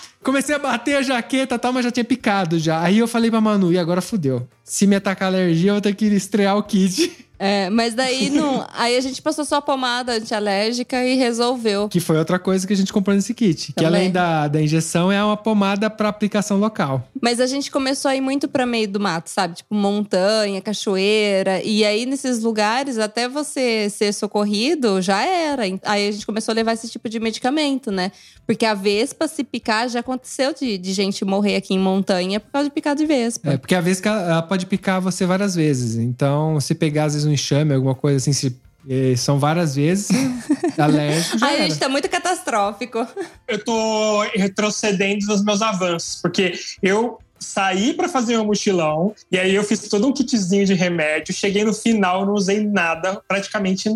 Comecei 0.23 0.55
a 0.55 0.59
bater 0.59 0.97
a 0.97 1.01
jaqueta 1.01 1.55
e 1.55 1.57
tal, 1.57 1.73
mas 1.73 1.83
já 1.83 1.91
tinha 1.91 2.03
picado 2.03 2.59
já. 2.59 2.81
Aí 2.81 2.99
eu 2.99 3.07
falei 3.07 3.31
pra 3.31 3.41
Manu, 3.41 3.71
e 3.73 3.77
agora 3.77 4.01
fudeu. 4.01 4.47
Se 4.63 4.85
me 4.85 4.95
atacar 4.95 5.29
alergia, 5.29 5.71
eu 5.71 5.75
vou 5.75 5.81
ter 5.81 5.95
que 5.95 6.05
estrear 6.05 6.57
o 6.57 6.63
kit. 6.63 7.27
É, 7.43 7.71
mas 7.71 7.95
daí 7.95 8.29
não. 8.29 8.63
Aí 8.71 8.95
a 8.95 9.01
gente 9.01 9.19
passou 9.19 9.43
só 9.43 9.55
a 9.55 9.61
pomada 9.63 10.13
antialérgica 10.13 11.03
e 11.03 11.15
resolveu. 11.15 11.89
Que 11.89 11.99
foi 11.99 12.19
outra 12.19 12.37
coisa 12.37 12.67
que 12.67 12.73
a 12.73 12.75
gente 12.75 12.93
comprou 12.93 13.15
nesse 13.15 13.33
kit. 13.33 13.73
Que 13.73 13.81
Também. 13.81 13.87
além 13.87 14.11
da, 14.11 14.47
da 14.47 14.61
injeção, 14.61 15.11
é 15.11 15.23
uma 15.23 15.35
pomada 15.35 15.89
pra 15.89 16.09
aplicação 16.09 16.59
local. 16.59 17.03
Mas 17.19 17.39
a 17.39 17.47
gente 17.47 17.71
começou 17.71 18.09
a 18.09 18.15
ir 18.15 18.21
muito 18.21 18.47
pra 18.47 18.63
meio 18.63 18.87
do 18.87 18.99
mato, 18.99 19.27
sabe? 19.27 19.55
Tipo 19.55 19.73
montanha, 19.73 20.61
cachoeira. 20.61 21.63
E 21.63 21.83
aí 21.83 22.05
nesses 22.05 22.43
lugares, 22.43 22.99
até 22.99 23.27
você 23.27 23.89
ser 23.89 24.13
socorrido, 24.13 25.01
já 25.01 25.25
era. 25.25 25.63
Aí 25.85 26.09
a 26.09 26.11
gente 26.11 26.27
começou 26.27 26.51
a 26.51 26.55
levar 26.55 26.73
esse 26.73 26.87
tipo 26.89 27.09
de 27.09 27.19
medicamento, 27.19 27.91
né? 27.91 28.11
Porque 28.45 28.67
a 28.67 28.75
vespa, 28.75 29.27
se 29.27 29.43
picar, 29.43 29.89
já 29.89 30.03
aconteceu 30.11 30.53
de, 30.53 30.77
de 30.77 30.93
gente 30.93 31.23
morrer 31.23 31.55
aqui 31.55 31.73
em 31.73 31.79
montanha 31.79 32.39
por 32.39 32.51
causa 32.51 32.69
de 32.69 32.73
picar 32.73 32.95
de 32.95 33.05
vespa. 33.05 33.53
É, 33.53 33.57
porque 33.57 33.75
a 33.75 33.81
vespa 33.81 34.09
ela 34.09 34.41
pode 34.41 34.65
picar 34.65 34.99
você 34.99 35.25
várias 35.25 35.55
vezes. 35.55 35.95
Então, 35.95 36.59
se 36.59 36.75
pegar 36.75 37.05
às 37.05 37.13
vezes 37.13 37.27
um 37.27 37.31
enxame, 37.31 37.73
alguma 37.73 37.95
coisa 37.95 38.17
assim, 38.17 38.33
se, 38.33 38.55
eh, 38.89 39.15
são 39.15 39.39
várias 39.39 39.75
vezes, 39.75 40.09
alérgico 40.77 41.37
já 41.37 41.45
Ai, 41.45 41.55
era. 41.55 41.63
gente 41.69 41.79
tá 41.79 41.87
muito 41.87 42.09
catastrófico. 42.09 43.05
Eu 43.47 43.63
tô 43.63 44.21
retrocedendo 44.35 45.25
nos 45.27 45.43
meus 45.43 45.61
avanços, 45.61 46.21
porque 46.21 46.53
eu 46.81 47.19
saí 47.39 47.93
pra 47.93 48.07
fazer 48.07 48.33
meu 48.33 48.45
mochilão, 48.45 49.15
e 49.31 49.37
aí 49.37 49.55
eu 49.55 49.63
fiz 49.63 49.79
todo 49.87 50.07
um 50.07 50.13
kitzinho 50.13 50.65
de 50.65 50.75
remédio, 50.75 51.33
cheguei 51.33 51.63
no 51.63 51.73
final, 51.73 52.25
não 52.25 52.33
usei 52.33 52.63
nada, 52.63 53.19
praticamente 53.27 53.89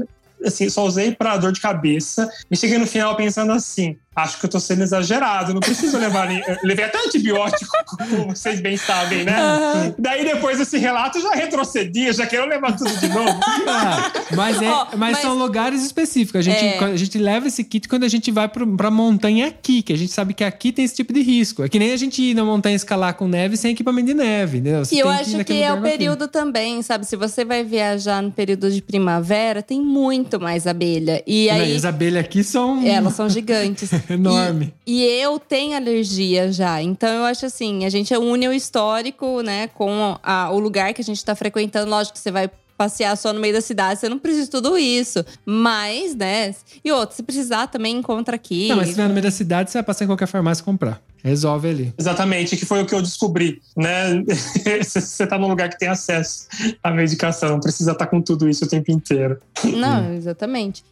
assim, 0.44 0.70
só 0.70 0.86
usei 0.86 1.14
pra 1.14 1.38
dor 1.38 1.52
de 1.52 1.62
cabeça, 1.62 2.30
e 2.50 2.58
cheguei 2.58 2.78
no 2.78 2.88
final 2.88 3.16
pensando 3.16 3.52
assim, 3.52 3.98
acho 4.16 4.40
que 4.40 4.46
eu 4.46 4.50
tô 4.50 4.60
sendo 4.60 4.82
exagerado, 4.84 5.54
não 5.54 5.60
preciso 5.60 5.98
levar. 5.98 6.32
eu 6.32 6.58
Levei 6.64 6.86
até 6.86 6.98
antibiótico, 7.06 7.72
como 8.10 8.28
vocês 8.28 8.62
bem 8.62 8.78
sabem, 8.78 9.24
né? 9.26 9.94
Daí 10.00 10.24
depois 10.24 10.58
desse 10.58 10.78
relato 10.78 11.18
eu 11.18 11.24
já 11.24 11.32
retrocedi, 11.32 12.06
eu 12.06 12.14
já 12.14 12.26
quero 12.26 12.48
levar 12.48 12.76
tudo 12.76 12.96
de 12.98 13.08
novo. 13.10 13.40
Ah, 13.68 14.12
mas, 14.36 14.62
é, 14.62 14.70
Ó, 14.70 14.86
mas, 14.92 15.00
mas- 15.14 15.18
são 15.20 15.36
lugares 15.38 15.84
específicos. 15.84 16.40
A 16.40 16.42
gente, 16.42 16.64
É. 16.64 16.80
a 16.84 16.96
gente 16.96 17.18
leva 17.18 17.48
esse 17.48 17.64
kit 17.64 17.88
quando 17.88 18.04
a 18.04 18.08
gente 18.08 18.32
vai 18.32 18.48
pro, 18.48 18.66
pra 18.76 18.90
montanha 18.90 19.48
aqui, 19.48 19.82
que 19.82 19.92
a 19.94 19.98
gente 19.98 20.12
sabe 20.12 20.34
que 20.34 20.44
aqui 20.44 20.72
tem 20.72 20.86
esse 20.86 20.96
tipo 20.96 21.12
de 21.14 21.22
risco. 21.22 21.64
É 21.64 21.70
que 21.70 21.78
nem 21.80 21.92
a 21.92 21.98
gente 21.98 22.22
ir 22.22 22.34
na 22.34 22.44
montanha 22.46 22.76
escalar 22.76 23.14
com 23.16 23.28
neve 23.28 23.58
sem 23.58 23.72
equipamento 23.72 24.08
de 24.08 24.14
neve, 24.14 24.60
entendeu? 24.60 24.86
Você 24.86 24.96
E 24.96 25.00
eu 25.00 25.10
acho 25.10 25.44
que 25.44 25.62
é 25.62 25.74
o 25.74 25.82
período 25.82 26.28
também, 26.28 26.82
sabe? 26.82 27.06
Se 27.06 27.16
você 27.16 27.44
vai 27.44 27.64
viajar 27.64 28.22
no 28.22 28.32
período 28.32 28.70
de 28.72 28.82
primavera, 28.82 29.62
tem 29.62 29.82
muito 29.82 30.40
mais 30.40 30.66
abelha. 30.68 31.22
E 31.28 31.50
aí. 31.50 31.74
e 31.74 31.76
as 31.76 31.86
abelhas 31.86 32.24
aqui 32.24 32.44
são 32.44 32.86
Elas 32.86 33.14
são 33.14 33.28
gigantes. 33.30 33.90
enorme. 34.14 34.74
E, 34.86 35.02
e 35.02 35.22
eu 35.22 35.40
tenho 35.40 35.76
alergia 35.76 36.52
já. 36.52 36.82
Então 36.82 37.10
eu 37.10 37.24
acho 37.26 37.46
assim, 37.46 37.86
a 37.86 37.90
gente 37.90 38.16
une 38.16 38.48
o 38.48 38.54
histórico, 38.54 39.42
né, 39.42 39.68
com 39.68 40.18
a- 40.24 40.50
o 40.52 40.60
lugar 40.60 40.94
que 40.94 41.02
a 41.02 41.06
gente 41.06 41.24
tá 41.24 41.36
frequentando. 41.36 41.90
Lógico 41.90 42.14
que 42.14 42.20
você 42.20 42.32
vai 42.32 42.50
passear 42.78 43.16
só 43.16 43.32
no 43.32 43.40
meio 43.40 43.54
da 43.54 43.62
cidade, 43.62 44.02
você 44.02 44.10
não 44.10 44.20
precisa 44.20 44.46
de 44.46 44.52
tudo 44.52 44.78
isso. 44.78 45.24
Mas, 45.46 46.14
né? 46.14 46.54
E 46.84 46.92
outro, 46.92 47.16
se 47.16 47.24
precisar 47.24 47.68
também 47.68 47.96
encontra 47.96 48.36
aqui. 48.36 48.68
Não, 48.68 48.76
mas 48.76 48.88
se 48.88 48.92
estiver 48.92 49.08
no 49.08 49.14
meio 49.14 49.24
da 49.24 49.32
cidade, 49.32 49.72
você 49.72 49.78
vai 49.78 49.84
passar 49.84 50.04
em 50.04 50.08
qualquer 50.08 50.28
farmácia 50.28 50.62
e 50.62 50.66
comprar. 50.66 51.02
Resolve 51.24 51.70
ali. 51.70 51.94
Exatamente, 51.98 52.56
que 52.58 52.66
foi 52.66 52.84
o 52.84 52.86
que 52.86 52.94
eu 52.94 53.02
descobri, 53.02 53.60
né? 53.76 54.22
Você 54.84 55.26
tá 55.26 55.40
num 55.40 55.48
lugar 55.48 55.70
que 55.70 55.80
tem 55.80 55.88
acesso 55.88 56.48
à 56.84 56.92
medicação, 56.92 57.50
não 57.50 57.60
precisa 57.60 57.94
estar 57.94 58.06
com 58.08 58.22
tudo 58.22 58.48
isso 58.48 58.66
o 58.66 58.68
tempo 58.68 58.92
inteiro. 58.92 59.40
Não, 59.64 60.14
exatamente. 60.14 60.84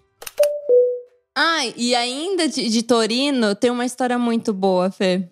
Ah, 1.36 1.66
e 1.76 1.96
ainda 1.96 2.48
de, 2.48 2.70
de 2.70 2.84
Torino, 2.84 3.56
tem 3.56 3.72
uma 3.72 3.86
história 3.86 4.18
muito 4.20 4.54
boa, 4.54 4.92
Fê. 4.92 5.24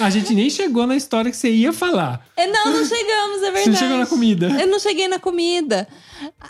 A 0.00 0.10
gente 0.10 0.34
nem 0.34 0.50
chegou 0.50 0.86
na 0.86 0.96
história 0.96 1.30
que 1.30 1.36
você 1.36 1.50
ia 1.50 1.72
falar. 1.72 2.26
É, 2.36 2.46
não, 2.46 2.64
não 2.72 2.84
chegamos, 2.84 3.36
é 3.42 3.46
Você 3.46 3.50
verdade. 3.52 3.70
não 3.70 3.76
chegou 3.76 3.96
na 3.98 4.06
comida. 4.06 4.46
Eu 4.60 4.66
não 4.66 4.78
cheguei 4.78 5.08
na 5.08 5.18
comida. 5.18 5.88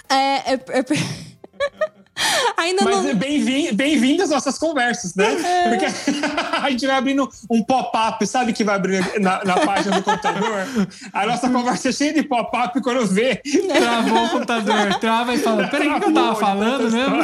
É, 0.09 0.55
é- 0.55 0.64
é- 0.68 0.85
Ainda 2.57 2.85
Mas 2.85 2.97
não. 3.03 3.09
é 3.11 3.15
bem-vin- 3.15 3.73
bem-vindo 3.75 4.23
às 4.23 4.31
nossas 4.31 4.59
conversas, 4.59 5.15
né? 5.15 5.27
É. 5.33 5.69
Porque 5.69 5.87
a 6.63 6.71
gente 6.71 6.87
vai 6.87 6.97
abrindo 6.97 7.29
um 7.51 7.63
pop-up, 7.63 8.25
sabe 8.27 8.53
que 8.53 8.63
vai 8.65 8.77
abrir 8.77 9.21
na, 9.21 9.45
na 9.45 9.55
página 9.61 9.97
do 9.97 10.03
computador? 10.03 10.67
A 11.13 11.27
nossa 11.27 11.49
conversa 11.49 11.89
é 11.89 11.93
cheia 11.93 12.13
de 12.13 12.23
pop-up 12.23 12.81
quando 12.81 13.07
vê. 13.07 13.37
Travou 13.77 14.25
o 14.25 14.29
computador, 14.31 14.99
trava 15.01 15.35
e 15.35 15.39
fala: 15.39 15.69
Peraí, 15.69 15.89
o 15.89 16.01
que 16.01 16.07
eu 16.07 16.15
tava 16.15 16.35
falando 16.37 16.91
mesmo? 16.91 17.17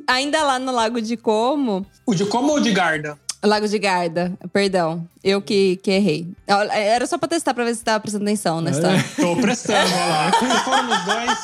Ainda 0.06 0.42
lá 0.42 0.58
no 0.58 0.72
Lago 0.72 1.00
de 1.00 1.16
Como. 1.16 1.86
O 2.06 2.14
de 2.14 2.24
como 2.26 2.52
ou 2.52 2.60
de 2.60 2.72
Garda? 2.72 3.16
Lago 3.42 3.66
de 3.66 3.78
Garda, 3.78 4.32
perdão. 4.52 5.06
Eu 5.24 5.40
que, 5.40 5.76
que 5.76 5.90
errei. 5.90 6.28
Era 6.46 7.06
só 7.06 7.16
pra 7.16 7.26
testar 7.28 7.54
pra 7.54 7.64
ver 7.64 7.72
se 7.72 7.78
você 7.78 7.84
tava 7.84 8.00
prestando 8.00 8.24
atenção 8.24 8.60
na 8.60 8.70
história. 8.70 9.02
Tô 9.16 9.34
prestando, 9.36 9.90
olha 9.94 10.06
lá. 10.06 10.30
Vocês 10.40 10.58
foram 10.62 10.82
nos 10.82 11.04
dois? 11.04 11.38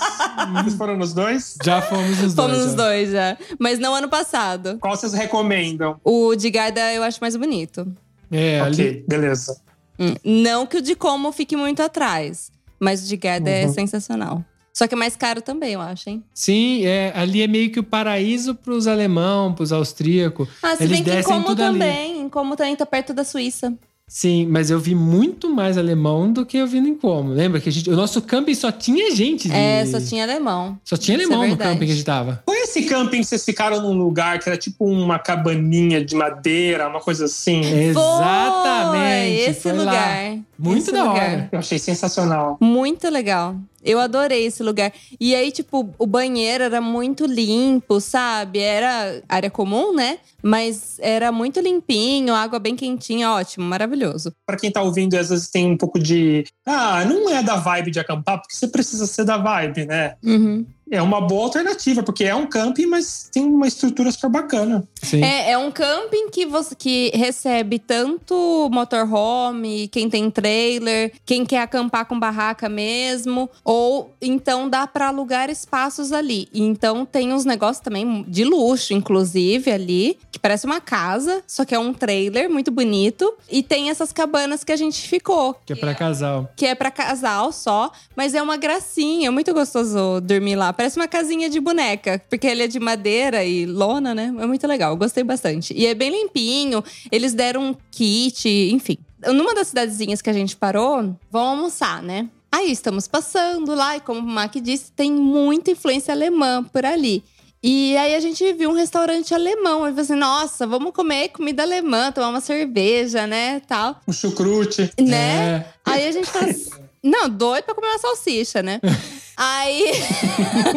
Vocês 0.62 0.74
foram 0.74 0.96
nos 0.98 1.14
dois? 1.14 1.56
Já 1.64 1.82
fomos 1.82 2.10
os 2.22 2.34
dois. 2.34 2.34
Fomos 2.34 2.58
os 2.66 2.70
já. 2.72 2.76
dois 2.76 3.10
já. 3.10 3.36
Mas 3.58 3.78
não 3.78 3.94
ano 3.94 4.08
passado. 4.08 4.78
Qual 4.80 4.94
vocês 4.96 5.14
recomendam? 5.14 5.98
O 6.04 6.34
de 6.36 6.50
Garda 6.50 6.92
eu 6.92 7.02
acho 7.02 7.18
mais 7.20 7.34
bonito. 7.34 7.86
É, 8.30 8.60
ali. 8.60 8.72
Ok, 8.74 9.04
beleza. 9.08 9.56
Hum, 9.98 10.14
Não 10.22 10.66
que 10.66 10.76
o 10.78 10.82
de 10.82 10.94
Como 10.94 11.32
fique 11.32 11.56
muito 11.56 11.80
atrás. 11.82 12.50
Mas 12.78 13.02
o 13.04 13.08
de 13.08 13.16
Garda 13.16 13.48
é 13.48 13.64
Uhum. 13.66 13.72
sensacional. 13.72 14.44
Só 14.76 14.86
que 14.86 14.94
é 14.94 14.98
mais 14.98 15.16
caro 15.16 15.40
também, 15.40 15.72
eu 15.72 15.80
acho, 15.80 16.10
hein? 16.10 16.22
Sim, 16.34 16.84
é, 16.84 17.10
ali 17.16 17.40
é 17.40 17.46
meio 17.46 17.70
que 17.70 17.80
o 17.80 17.82
paraíso 17.82 18.54
pros 18.54 18.86
alemão, 18.86 19.54
pros 19.54 19.72
austríacos. 19.72 20.46
Ah, 20.62 20.76
se 20.76 20.84
Eles 20.84 21.00
bem 21.00 21.16
que 21.16 21.22
Como 21.22 21.46
ali. 21.46 21.56
também. 21.56 22.20
Em 22.20 22.28
Como 22.28 22.54
também 22.54 22.76
tá 22.76 22.84
perto 22.84 23.14
da 23.14 23.24
Suíça. 23.24 23.72
Sim, 24.06 24.46
mas 24.46 24.70
eu 24.70 24.78
vi 24.78 24.94
muito 24.94 25.48
mais 25.48 25.78
alemão 25.78 26.30
do 26.30 26.44
que 26.44 26.58
eu 26.58 26.66
vi 26.66 26.82
no 26.82 26.88
Incomo. 26.88 27.32
Lembra 27.32 27.58
que 27.58 27.70
a 27.70 27.72
gente, 27.72 27.88
o 27.88 27.96
nosso 27.96 28.20
camping 28.20 28.54
só 28.54 28.70
tinha 28.70 29.10
gente 29.16 29.48
de... 29.48 29.54
É, 29.54 29.84
só 29.86 29.98
tinha 29.98 30.22
alemão. 30.24 30.78
Só 30.84 30.96
tinha 30.96 31.16
Isso 31.16 31.32
é 31.32 31.34
alemão 31.34 31.48
no 31.48 31.56
camping 31.56 31.86
que 31.86 31.92
a 31.92 31.94
gente 31.94 32.04
tava. 32.04 32.42
Foi 32.44 32.58
esse 32.58 32.82
camping 32.82 33.20
que 33.20 33.24
vocês 33.24 33.44
ficaram 33.44 33.80
num 33.80 33.94
lugar 33.94 34.38
que 34.38 34.48
era 34.48 34.58
tipo 34.58 34.84
uma 34.84 35.18
cabaninha 35.18 36.04
de 36.04 36.14
madeira, 36.14 36.86
uma 36.86 37.00
coisa 37.00 37.24
assim? 37.24 37.62
Exatamente. 37.62 39.36
Foi 39.36 39.50
esse 39.50 39.60
foi 39.60 39.72
lá. 39.72 39.78
lugar. 39.78 40.38
Muito 40.58 40.78
Esse 40.84 40.92
da 40.92 41.04
lugar. 41.04 41.30
hora. 41.30 41.48
Eu 41.52 41.58
achei 41.58 41.78
sensacional. 41.78 42.56
Muito 42.60 43.08
legal. 43.10 43.56
Eu 43.86 44.00
adorei 44.00 44.44
esse 44.46 44.62
lugar. 44.62 44.92
E 45.20 45.34
aí, 45.34 45.52
tipo, 45.52 45.94
o 45.96 46.06
banheiro 46.06 46.64
era 46.64 46.80
muito 46.80 47.24
limpo, 47.24 48.00
sabe? 48.00 48.58
Era 48.58 49.22
área 49.28 49.50
comum, 49.50 49.94
né? 49.94 50.18
Mas 50.42 50.98
era 51.00 51.30
muito 51.30 51.60
limpinho, 51.60 52.34
água 52.34 52.58
bem 52.58 52.74
quentinha, 52.74 53.30
ótimo, 53.30 53.64
maravilhoso. 53.64 54.32
Pra 54.44 54.56
quem 54.56 54.70
tá 54.70 54.82
ouvindo, 54.82 55.14
às 55.14 55.30
vezes 55.30 55.48
tem 55.48 55.70
um 55.70 55.76
pouco 55.76 55.98
de. 55.98 56.44
Ah, 56.66 57.04
não 57.04 57.30
é 57.30 57.42
da 57.42 57.56
vibe 57.56 57.92
de 57.92 58.00
acampar, 58.00 58.40
porque 58.40 58.54
você 58.56 58.66
precisa 58.66 59.06
ser 59.06 59.24
da 59.24 59.36
vibe, 59.36 59.86
né? 59.86 60.16
Uhum. 60.22 60.66
É 60.90 61.02
uma 61.02 61.20
boa 61.20 61.44
alternativa, 61.44 62.02
porque 62.02 62.24
é 62.24 62.34
um 62.34 62.46
camping, 62.46 62.86
mas 62.86 63.28
tem 63.32 63.44
uma 63.44 63.66
estrutura 63.66 64.12
super 64.12 64.30
bacana. 64.30 64.86
Sim. 65.02 65.22
É, 65.22 65.50
é 65.50 65.58
um 65.58 65.70
camping 65.70 66.30
que 66.30 66.46
você 66.46 66.74
que 66.76 67.10
recebe 67.12 67.78
tanto 67.78 68.68
motorhome, 68.72 69.88
quem 69.88 70.08
tem 70.08 70.30
trailer, 70.30 71.12
quem 71.24 71.44
quer 71.44 71.62
acampar 71.62 72.06
com 72.06 72.18
barraca 72.18 72.68
mesmo, 72.68 73.50
ou 73.64 74.14
então 74.22 74.68
dá 74.68 74.86
pra 74.86 75.08
alugar 75.08 75.50
espaços 75.50 76.12
ali. 76.12 76.48
Então 76.54 77.04
tem 77.04 77.32
uns 77.32 77.44
negócios 77.44 77.80
também 77.82 78.24
de 78.28 78.44
luxo, 78.44 78.92
inclusive 78.94 79.70
ali, 79.70 80.18
que 80.30 80.38
parece 80.38 80.66
uma 80.66 80.80
casa, 80.80 81.42
só 81.46 81.64
que 81.64 81.74
é 81.74 81.78
um 81.78 81.92
trailer 81.92 82.48
muito 82.48 82.70
bonito. 82.70 83.34
E 83.50 83.62
tem 83.62 83.90
essas 83.90 84.12
cabanas 84.12 84.62
que 84.62 84.70
a 84.72 84.76
gente 84.76 85.08
ficou, 85.08 85.54
Que 85.66 85.72
é 85.72 85.76
pra 85.76 85.94
casal. 85.94 86.48
que 86.56 86.66
é 86.66 86.74
pra 86.74 86.90
casal 86.90 87.50
só, 87.52 87.90
mas 88.14 88.34
é 88.34 88.42
uma 88.42 88.56
gracinha, 88.56 89.28
é 89.28 89.30
muito 89.30 89.52
gostoso 89.52 90.20
dormir 90.20 90.54
lá. 90.56 90.72
Parece 90.76 90.96
uma 90.98 91.08
casinha 91.08 91.48
de 91.48 91.58
boneca, 91.60 92.22
porque 92.28 92.46
ele 92.46 92.62
é 92.62 92.66
de 92.66 92.78
madeira 92.78 93.44
e 93.44 93.64
lona, 93.66 94.14
né? 94.14 94.26
É 94.38 94.46
muito 94.46 94.66
legal, 94.66 94.96
gostei 94.96 95.24
bastante. 95.24 95.72
E 95.74 95.86
é 95.86 95.94
bem 95.94 96.10
limpinho, 96.10 96.84
eles 97.10 97.32
deram 97.32 97.70
um 97.70 97.76
kit, 97.90 98.48
enfim. 98.48 98.98
Numa 99.32 99.54
das 99.54 99.68
cidadezinhas 99.68 100.20
que 100.20 100.30
a 100.30 100.32
gente 100.32 100.56
parou, 100.56 101.16
vão 101.30 101.42
almoçar, 101.42 102.02
né? 102.02 102.28
Aí 102.52 102.70
estamos 102.70 103.08
passando 103.08 103.74
lá, 103.74 103.96
e 103.96 104.00
como 104.00 104.20
o 104.20 104.22
Mac 104.22 104.54
disse, 104.56 104.92
tem 104.92 105.12
muita 105.12 105.70
influência 105.70 106.12
alemã 106.12 106.62
por 106.62 106.84
ali. 106.84 107.24
E 107.62 107.96
aí 107.96 108.14
a 108.14 108.20
gente 108.20 108.52
viu 108.52 108.70
um 108.70 108.74
restaurante 108.74 109.34
alemão. 109.34 109.84
Eu 109.86 109.90
falei 109.90 110.02
assim, 110.02 110.14
nossa, 110.14 110.66
vamos 110.66 110.92
comer 110.92 111.30
comida 111.30 111.62
alemã, 111.62 112.12
tomar 112.12 112.28
uma 112.28 112.40
cerveja, 112.40 113.26
né? 113.26 113.60
Tal. 113.60 114.00
O 114.06 114.12
chucrute. 114.12 114.90
Né? 115.00 115.56
É. 115.56 115.66
Aí 115.84 116.06
a 116.06 116.12
gente 116.12 116.30
fala 116.30 116.46
assim, 116.46 116.70
não, 117.02 117.28
doido 117.28 117.64
pra 117.64 117.74
comer 117.74 117.88
uma 117.88 117.98
salsicha, 117.98 118.62
né? 118.62 118.80
Aí 119.36 119.92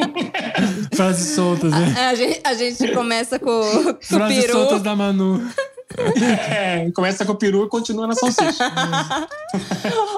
Frases 0.94 1.36
soltas, 1.36 1.72
né? 1.72 1.96
a 2.10 2.14
gente, 2.16 2.42
a 2.44 2.54
gente 2.54 2.92
começa 2.94 3.40
com, 3.40 3.46
com 3.46 3.90
o 3.92 3.98
Frases 4.02 4.42
peru. 4.46 4.54
soltas 4.54 4.82
da 4.82 4.96
Manu. 4.96 5.42
É, 6.52 6.92
começa 6.92 7.26
com 7.26 7.32
o 7.32 7.36
peru 7.36 7.66
e 7.66 7.70
continua 7.70 8.06
na 8.08 8.14
salsicha. 8.14 8.64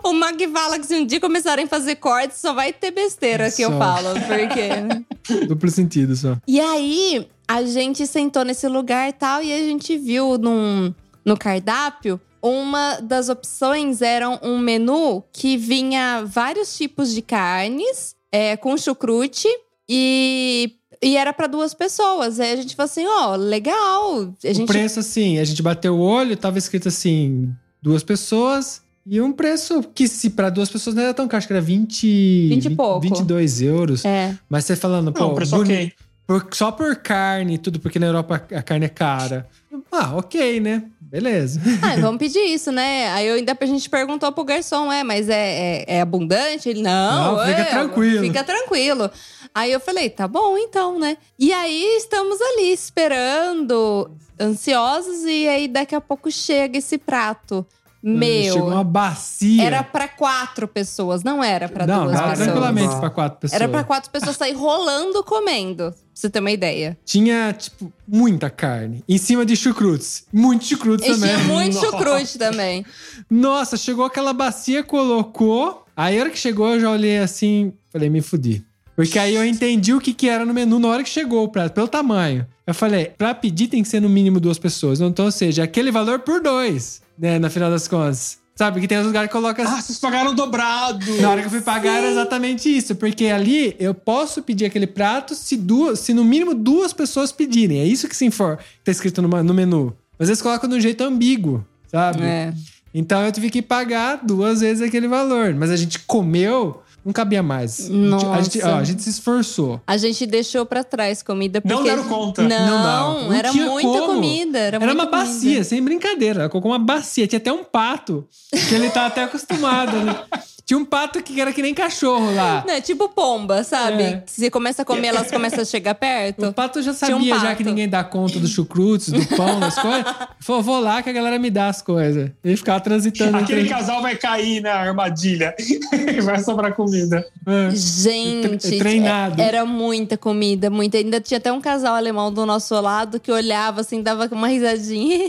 O 0.03 0.13
Mag 0.13 0.45
fala 0.49 0.77
que 0.77 0.85
se 0.85 0.95
um 0.95 1.05
dia 1.05 1.19
começarem 1.19 1.65
a 1.65 1.67
fazer 1.67 1.95
cortes, 1.95 2.37
só 2.37 2.53
vai 2.53 2.73
ter 2.73 2.91
besteira 2.91 3.49
que 3.49 3.61
eu 3.61 3.69
Só. 3.69 3.77
falo. 3.77 4.09
Porque. 4.27 5.45
Duplo 5.47 5.69
sentido 5.69 6.15
só. 6.15 6.35
E 6.47 6.59
aí, 6.59 7.27
a 7.47 7.63
gente 7.63 8.05
sentou 8.05 8.43
nesse 8.43 8.67
lugar 8.67 9.07
e 9.07 9.13
tal, 9.13 9.41
e 9.41 9.53
a 9.53 9.57
gente 9.59 9.97
viu 9.97 10.37
num, 10.37 10.93
no 11.23 11.37
cardápio. 11.37 12.19
Uma 12.41 12.95
das 12.99 13.29
opções 13.29 14.01
era 14.01 14.27
um 14.43 14.57
menu 14.57 15.23
que 15.31 15.55
vinha 15.55 16.23
vários 16.25 16.75
tipos 16.75 17.13
de 17.13 17.21
carnes, 17.21 18.15
é, 18.31 18.55
com 18.57 18.77
chucrute, 18.77 19.47
e, 19.89 20.73
e 21.01 21.17
era 21.17 21.33
para 21.33 21.47
duas 21.47 21.73
pessoas. 21.73 22.39
Aí 22.39 22.53
a 22.53 22.55
gente 22.55 22.75
falou 22.75 22.89
assim: 22.89 23.05
ó, 23.05 23.35
legal. 23.35 24.21
A 24.43 24.49
O 24.49 24.53
gente 24.53 24.67
preço, 24.67 24.99
assim, 24.99 25.37
a 25.39 25.43
gente 25.43 25.61
bateu 25.61 25.95
o 25.95 25.99
olho, 25.99 26.37
tava 26.37 26.57
escrito 26.57 26.87
assim, 26.87 27.49
duas 27.81 28.03
pessoas. 28.03 28.81
E 29.05 29.19
um 29.19 29.31
preço 29.31 29.81
que, 29.95 30.07
se 30.07 30.29
pra 30.29 30.49
duas 30.51 30.69
pessoas 30.69 30.95
não 30.95 31.01
era 31.01 31.13
tão 31.13 31.27
caro, 31.27 31.39
acho 31.39 31.47
que 31.47 31.53
era 31.53 31.61
20... 31.61 32.49
20 32.49 32.65
e 32.65 32.75
pouco. 32.75 33.01
22 33.01 33.61
euros. 33.63 34.05
É. 34.05 34.37
Mas 34.47 34.63
você 34.65 34.75
falando, 34.75 35.11
pô, 35.11 35.19
Não, 35.21 35.33
preço 35.35 35.55
boni- 35.55 35.73
ok. 35.73 35.93
por- 36.27 36.47
só 36.51 36.71
por 36.71 36.95
carne 36.97 37.55
e 37.55 37.57
tudo, 37.57 37.79
porque 37.79 37.97
na 37.97 38.05
Europa 38.05 38.35
a 38.55 38.61
carne 38.61 38.85
é 38.85 38.89
cara. 38.89 39.49
Ah, 39.91 40.15
ok, 40.15 40.59
né? 40.59 40.83
Beleza. 41.11 41.59
Ah, 41.83 41.99
vamos 41.99 42.19
pedir 42.19 42.39
isso, 42.39 42.71
né? 42.71 43.11
Aí 43.11 43.27
eu 43.27 43.35
ainda 43.35 43.57
a 43.59 43.65
gente 43.65 43.89
perguntou 43.89 44.31
pro 44.31 44.45
garçom, 44.45 44.89
é, 44.89 45.03
mas 45.03 45.27
é, 45.27 45.83
é, 45.83 45.97
é 45.97 46.01
abundante? 46.01 46.69
Ele, 46.69 46.81
não, 46.81 47.35
Não, 47.35 47.45
fica 47.45 47.61
é, 47.61 47.65
tranquilo." 47.65 48.21
Fica 48.23 48.43
tranquilo. 48.45 49.11
Aí 49.53 49.71
eu 49.73 49.81
falei, 49.81 50.09
tá 50.09 50.25
bom 50.25 50.57
então, 50.57 50.97
né? 50.97 51.17
E 51.37 51.51
aí 51.51 51.97
estamos 51.97 52.39
ali 52.39 52.71
esperando, 52.71 54.09
ansiosos, 54.39 55.23
e 55.25 55.47
aí 55.49 55.67
daqui 55.67 55.93
a 55.93 55.99
pouco 56.01 56.31
chega 56.31 56.77
esse 56.77 56.97
prato. 56.97 57.65
Meu, 58.03 58.53
Chegou 58.53 58.69
uma 58.69 58.83
bacia. 58.83 59.63
era 59.63 59.83
pra 59.83 60.07
quatro 60.07 60.67
pessoas, 60.67 61.21
não 61.23 61.43
era 61.43 61.69
pra 61.69 61.85
Não, 61.85 62.05
duas 62.05 62.19
pessoas. 62.19 62.39
tranquilamente 62.39 62.95
pra 62.95 63.09
quatro 63.11 63.39
pessoas. 63.39 63.61
Era 63.61 63.69
pra 63.69 63.83
quatro 63.83 64.09
pessoas 64.09 64.35
sair 64.37 64.53
rolando 64.53 65.23
comendo, 65.23 65.93
você 66.21 66.29
ter 66.29 66.39
uma 66.39 66.51
ideia. 66.51 66.97
Tinha, 67.05 67.53
tipo, 67.53 67.91
muita 68.07 68.49
carne. 68.49 69.03
Em 69.07 69.17
cima 69.17 69.45
de 69.45 69.55
chucrutes. 69.55 70.25
Muito 70.31 70.65
chucrutes 70.65 71.07
também. 71.07 71.35
tinha 71.35 71.47
muito 71.47 71.73
Nossa. 71.73 71.85
chucrute 71.87 72.37
também. 72.37 72.85
Nossa, 73.29 73.77
chegou 73.77 74.05
aquela 74.05 74.33
bacia, 74.33 74.83
colocou. 74.83 75.85
Aí, 75.95 76.17
a 76.17 76.21
hora 76.21 76.29
que 76.29 76.37
chegou, 76.37 76.69
eu 76.69 76.79
já 76.79 76.91
olhei 76.91 77.17
assim, 77.17 77.73
falei, 77.91 78.09
me 78.09 78.21
fudi. 78.21 78.63
Porque 78.95 79.17
aí 79.17 79.35
eu 79.35 79.45
entendi 79.45 79.93
o 79.93 79.99
que, 79.99 80.13
que 80.13 80.27
era 80.29 80.45
no 80.45 80.53
menu 80.53 80.77
na 80.77 80.87
hora 80.89 81.03
que 81.03 81.09
chegou 81.09 81.43
o 81.43 81.47
prato, 81.47 81.73
pelo 81.73 81.87
tamanho. 81.87 82.45
Eu 82.67 82.73
falei, 82.73 83.05
pra 83.17 83.33
pedir 83.33 83.67
tem 83.67 83.81
que 83.81 83.89
ser 83.89 83.99
no 83.99 84.09
mínimo 84.09 84.39
duas 84.39 84.59
pessoas. 84.59 85.01
Então, 85.01 85.25
ou 85.25 85.31
seja, 85.31 85.63
aquele 85.63 85.91
valor 85.91 86.19
por 86.19 86.41
dois, 86.41 87.01
né, 87.17 87.39
na 87.39 87.49
final 87.49 87.71
das 87.71 87.87
contas. 87.87 88.37
Sabe, 88.61 88.79
que 88.79 88.87
tem 88.87 88.99
uns 88.99 89.07
lugares 89.07 89.27
que 89.27 89.33
colocam 89.33 89.65
Ah, 89.67 89.81
vocês 89.81 89.97
pagaram 89.97 90.35
dobrado. 90.35 91.19
Na 91.19 91.31
hora 91.31 91.41
que 91.41 91.47
eu 91.47 91.49
fui 91.49 91.61
pagar 91.61 91.97
era 91.97 92.11
exatamente 92.11 92.69
isso, 92.69 92.93
porque 92.93 93.25
ali 93.25 93.75
eu 93.79 93.91
posso 93.91 94.43
pedir 94.43 94.65
aquele 94.65 94.85
prato 94.85 95.33
se 95.33 95.57
duas, 95.57 95.99
se 95.99 96.13
no 96.13 96.23
mínimo 96.23 96.53
duas 96.53 96.93
pessoas 96.93 97.31
pedirem. 97.31 97.79
É 97.79 97.85
isso 97.87 98.07
que 98.07 98.15
se 98.15 98.23
infor, 98.23 98.59
tá 98.83 98.91
escrito 98.91 99.19
no, 99.19 99.27
no 99.41 99.51
menu. 99.51 99.97
Mas 100.19 100.29
eles 100.29 100.43
colocam 100.43 100.69
de 100.69 100.75
um 100.75 100.79
jeito 100.79 101.03
ambíguo, 101.03 101.65
sabe? 101.87 102.21
É. 102.21 102.53
Então 102.93 103.25
eu 103.25 103.31
tive 103.31 103.49
que 103.49 103.63
pagar 103.63 104.17
duas 104.23 104.61
vezes 104.61 104.87
aquele 104.87 105.07
valor. 105.07 105.55
Mas 105.55 105.71
a 105.71 105.75
gente 105.75 105.97
comeu, 105.97 106.83
não 107.05 107.11
cabia 107.13 107.41
mais. 107.41 107.79
A 107.79 107.83
gente- 107.83 108.25
A 108.25 108.41
gente, 108.41 108.57
Nossa. 108.59 108.69
ó, 108.75 108.79
a 108.79 108.83
gente 108.83 109.01
se 109.03 109.09
esforçou. 109.09 109.81
A 109.87 109.97
gente 109.97 110.25
deixou 110.25 110.65
pra 110.65 110.83
trás 110.83 111.21
comida 111.23 111.59
porque... 111.61 111.73
Não 111.73 111.83
deram 111.83 112.03
conta. 112.05 112.41
Não, 112.43 112.49
Não 112.67 112.83
dava. 112.83 113.21
Não 113.25 113.33
era 113.33 113.53
muita 113.53 113.87
como. 113.99 114.05
comida. 114.13 114.59
Era, 114.59 114.77
Era 114.77 114.93
uma 114.93 115.05
comida. 115.07 115.25
bacia, 115.25 115.63
sem 115.63 115.81
brincadeira. 115.83 116.41
Ela 116.41 116.49
colocou 116.49 116.71
uma 116.71 116.79
bacia. 116.79 117.27
Tinha 117.27 117.37
até 117.37 117.51
um 117.51 117.63
pato, 117.63 118.27
que 118.69 118.75
ele 118.75 118.89
tá 118.89 119.05
até 119.07 119.23
acostumado. 119.23 119.97
né? 119.97 120.15
Tinha 120.71 120.79
um 120.79 120.85
pato 120.85 121.21
que 121.21 121.41
era 121.41 121.51
que 121.51 121.61
nem 121.61 121.73
cachorro 121.73 122.33
lá. 122.33 122.63
Não, 122.65 122.73
é 122.75 122.79
tipo 122.79 123.09
pomba, 123.09 123.61
sabe? 123.61 124.03
É. 124.03 124.23
Se 124.25 124.39
você 124.39 124.49
começa 124.49 124.83
a 124.83 124.85
comer, 124.85 125.07
elas 125.07 125.27
começam 125.31 125.59
a 125.59 125.65
chegar 125.65 125.91
O 125.91 125.95
perto. 125.95 126.53
pato 126.53 126.81
já 126.81 126.93
Tinha 126.93 127.17
um 127.17 127.19
sabia, 127.19 127.35
já 127.35 127.41
pato. 127.47 127.55
que 127.57 127.63
ninguém 127.65 127.89
dá 127.89 128.05
conta 128.05 128.39
dos 128.39 128.51
chucrutes, 128.51 129.11
do 129.11 129.25
pão, 129.35 129.59
das 129.59 129.75
coisas. 129.79 130.05
Falou, 130.39 130.61
vou 130.61 130.79
lá 130.79 131.01
que 131.03 131.09
a 131.09 131.11
galera 131.11 131.37
me 131.37 131.49
dá 131.49 131.67
as 131.67 131.81
coisas. 131.81 132.31
Ele 132.41 132.55
ficava 132.55 132.79
transitando 132.79 133.35
Aquele 133.35 133.63
entre... 133.63 133.73
casal 133.73 134.01
vai 134.01 134.15
cair 134.15 134.61
na 134.61 134.71
armadilha. 134.75 135.53
vai 136.23 136.39
sobrar 136.41 136.73
comida. 136.73 137.25
É. 137.45 137.75
Gente, 137.75 138.57
Tre- 138.69 138.77
treinado. 138.79 139.41
é- 139.41 139.45
era 139.45 139.65
muita 139.65 140.15
comida, 140.17 140.69
muita. 140.69 140.97
Ainda 140.99 141.19
tinha 141.19 141.37
até 141.37 141.51
um 141.51 141.59
casal 141.59 141.95
alemão 141.95 142.31
do 142.31 142.45
nosso 142.45 142.79
lado 142.79 143.19
que 143.19 143.29
olhava 143.29 143.81
assim, 143.81 144.01
dava 144.01 144.29
uma 144.31 144.47
risadinha. 144.47 145.19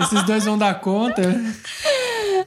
Esses 0.00 0.22
dois 0.24 0.44
vão 0.44 0.56
dar 0.56 0.78
conta. 0.80 1.22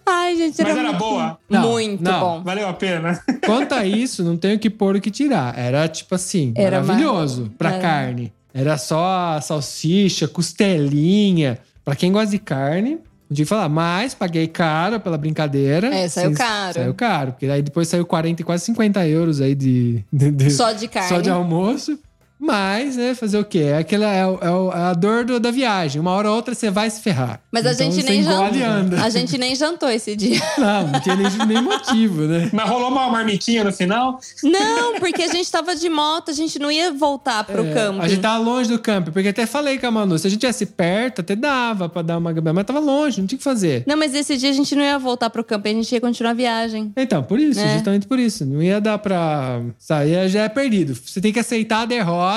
Ai, 0.05 0.35
gente, 0.35 0.59
era 0.61 0.69
Mas 0.69 0.77
era 0.79 0.87
muito- 0.89 0.99
boa? 0.99 1.37
Não, 1.49 1.61
muito 1.71 1.80
não. 1.99 2.19
bom. 2.19 2.43
Valeu 2.43 2.67
a 2.67 2.73
pena. 2.73 3.21
Quanto 3.45 3.73
a 3.73 3.85
isso, 3.85 4.23
não 4.23 4.37
tenho 4.37 4.55
o 4.55 4.59
que 4.59 4.69
pôr 4.69 4.95
o 4.95 5.01
que 5.01 5.11
tirar. 5.11 5.57
Era 5.57 5.87
tipo 5.87 6.15
assim, 6.15 6.53
Era 6.55 6.81
maravilhoso 6.81 7.51
pra 7.57 7.71
era. 7.71 7.79
carne. 7.81 8.33
Era 8.53 8.77
só 8.77 9.39
salsicha, 9.41 10.27
costelinha. 10.27 11.57
Pra 11.83 11.95
quem 11.95 12.11
gosta 12.11 12.29
de 12.31 12.37
carne, 12.39 12.91
não 13.29 13.35
tinha 13.35 13.45
que 13.45 13.45
falar. 13.45 13.69
Mas 13.69 14.13
paguei 14.13 14.47
caro 14.47 14.99
pela 14.99 15.17
brincadeira. 15.17 15.87
É, 15.93 16.07
saiu 16.07 16.29
Sim, 16.31 16.35
caro. 16.35 16.73
Saiu 16.73 16.93
caro. 16.93 17.31
Porque 17.31 17.45
aí 17.47 17.61
depois 17.61 17.87
saiu 17.87 18.05
40 18.05 18.41
e 18.41 18.45
quase 18.45 18.65
50 18.65 19.07
euros 19.07 19.41
aí 19.41 19.55
de, 19.55 20.03
de- 20.11 20.31
de- 20.31 20.51
Só 20.51 20.71
de 20.73 20.87
carne. 20.87 21.09
Só 21.09 21.21
de 21.21 21.29
almoço. 21.29 21.97
Mas, 22.41 22.95
né, 22.97 23.13
fazer 23.13 23.37
o 23.37 23.45
quê? 23.45 23.59
É, 23.59 23.77
aquela, 23.77 24.07
é, 24.11 24.25
o- 24.25 24.39
é 24.41 24.79
é 24.79 24.81
a 24.85 24.93
dor 24.93 25.23
do- 25.25 25.39
da 25.39 25.51
viagem. 25.51 26.01
Uma 26.01 26.11
hora 26.11 26.29
ou 26.29 26.35
outra 26.35 26.55
você 26.55 26.71
vai 26.71 26.89
se 26.89 26.99
ferrar. 27.01 27.39
Mas 27.51 27.65
a 27.67 27.71
Então 27.73 27.85
gente 27.91 28.01
você 28.03 28.09
nem 28.09 28.23
jantou. 28.23 28.99
A 29.03 29.09
gente 29.09 29.37
nem 29.37 29.55
jantou 29.55 29.89
esse 29.89 30.15
dia. 30.15 30.41
Não, 30.57 30.87
não 30.87 30.99
tinha 30.99 31.15
nem, 31.15 31.27
nem 31.47 31.61
motivo, 31.61 32.23
né? 32.23 32.49
Mas 32.51 32.67
rolou 32.69 32.89
uma 32.89 33.09
marmitinha 33.09 33.63
no 33.63 33.71
final? 33.71 34.19
Não, 34.43 34.99
porque 34.99 35.21
a 35.21 35.27
gente 35.27 35.51
tava 35.51 35.75
de 35.75 35.87
moto, 35.89 36.31
a 36.31 36.33
gente 36.33 36.57
não 36.57 36.71
ia 36.71 36.91
voltar 36.91 37.43
pro 37.43 37.63
É, 37.65 37.73
camping. 37.73 37.99
A 38.01 38.07
gente 38.07 38.21
tava 38.21 38.39
longe 38.43 38.69
do 38.69 38.79
camping, 38.79 39.11
porque 39.11 39.27
até 39.29 39.45
falei 39.45 39.77
com 39.77 39.85
a 39.87 39.91
Manu, 39.91 40.17
se 40.17 40.25
a 40.25 40.29
gente 40.29 40.39
tivesse 40.39 40.65
perto, 40.65 41.21
até 41.21 41.35
dava 41.35 41.87
pra 41.89 42.01
dar 42.01 42.17
uma 42.17 42.31
mas 42.53 42.65
tava 42.65 42.79
longe, 42.79 43.19
não 43.21 43.27
tinha 43.27 43.35
o 43.35 43.39
que 43.39 43.43
fazer. 43.43 43.83
Não, 43.85 43.95
mas 43.97 44.15
esse 44.15 44.35
dia 44.37 44.49
a 44.49 44.53
gente 44.53 44.75
não 44.75 44.83
ia 44.83 44.97
voltar 44.97 45.29
pro 45.29 45.43
camping, 45.43 45.69
a 45.69 45.73
gente 45.73 45.91
ia 45.93 46.01
continuar 46.01 46.31
a 46.31 46.35
viagem. 46.35 46.91
Então, 46.97 47.21
por 47.23 47.39
isso, 47.39 47.59
É. 47.59 47.73
justamente 47.73 48.07
por 48.07 48.17
isso. 48.17 48.45
Não 48.45 48.61
ia 48.63 48.81
dar 48.81 48.97
pra. 48.97 49.61
Sair 49.77 50.27
já 50.29 50.43
é 50.43 50.49
perdido. 50.49 50.95
Você 50.95 51.19
tem 51.21 51.31
que 51.31 51.39
aceitar 51.39 51.81
a 51.81 51.85
derrota 51.85 52.30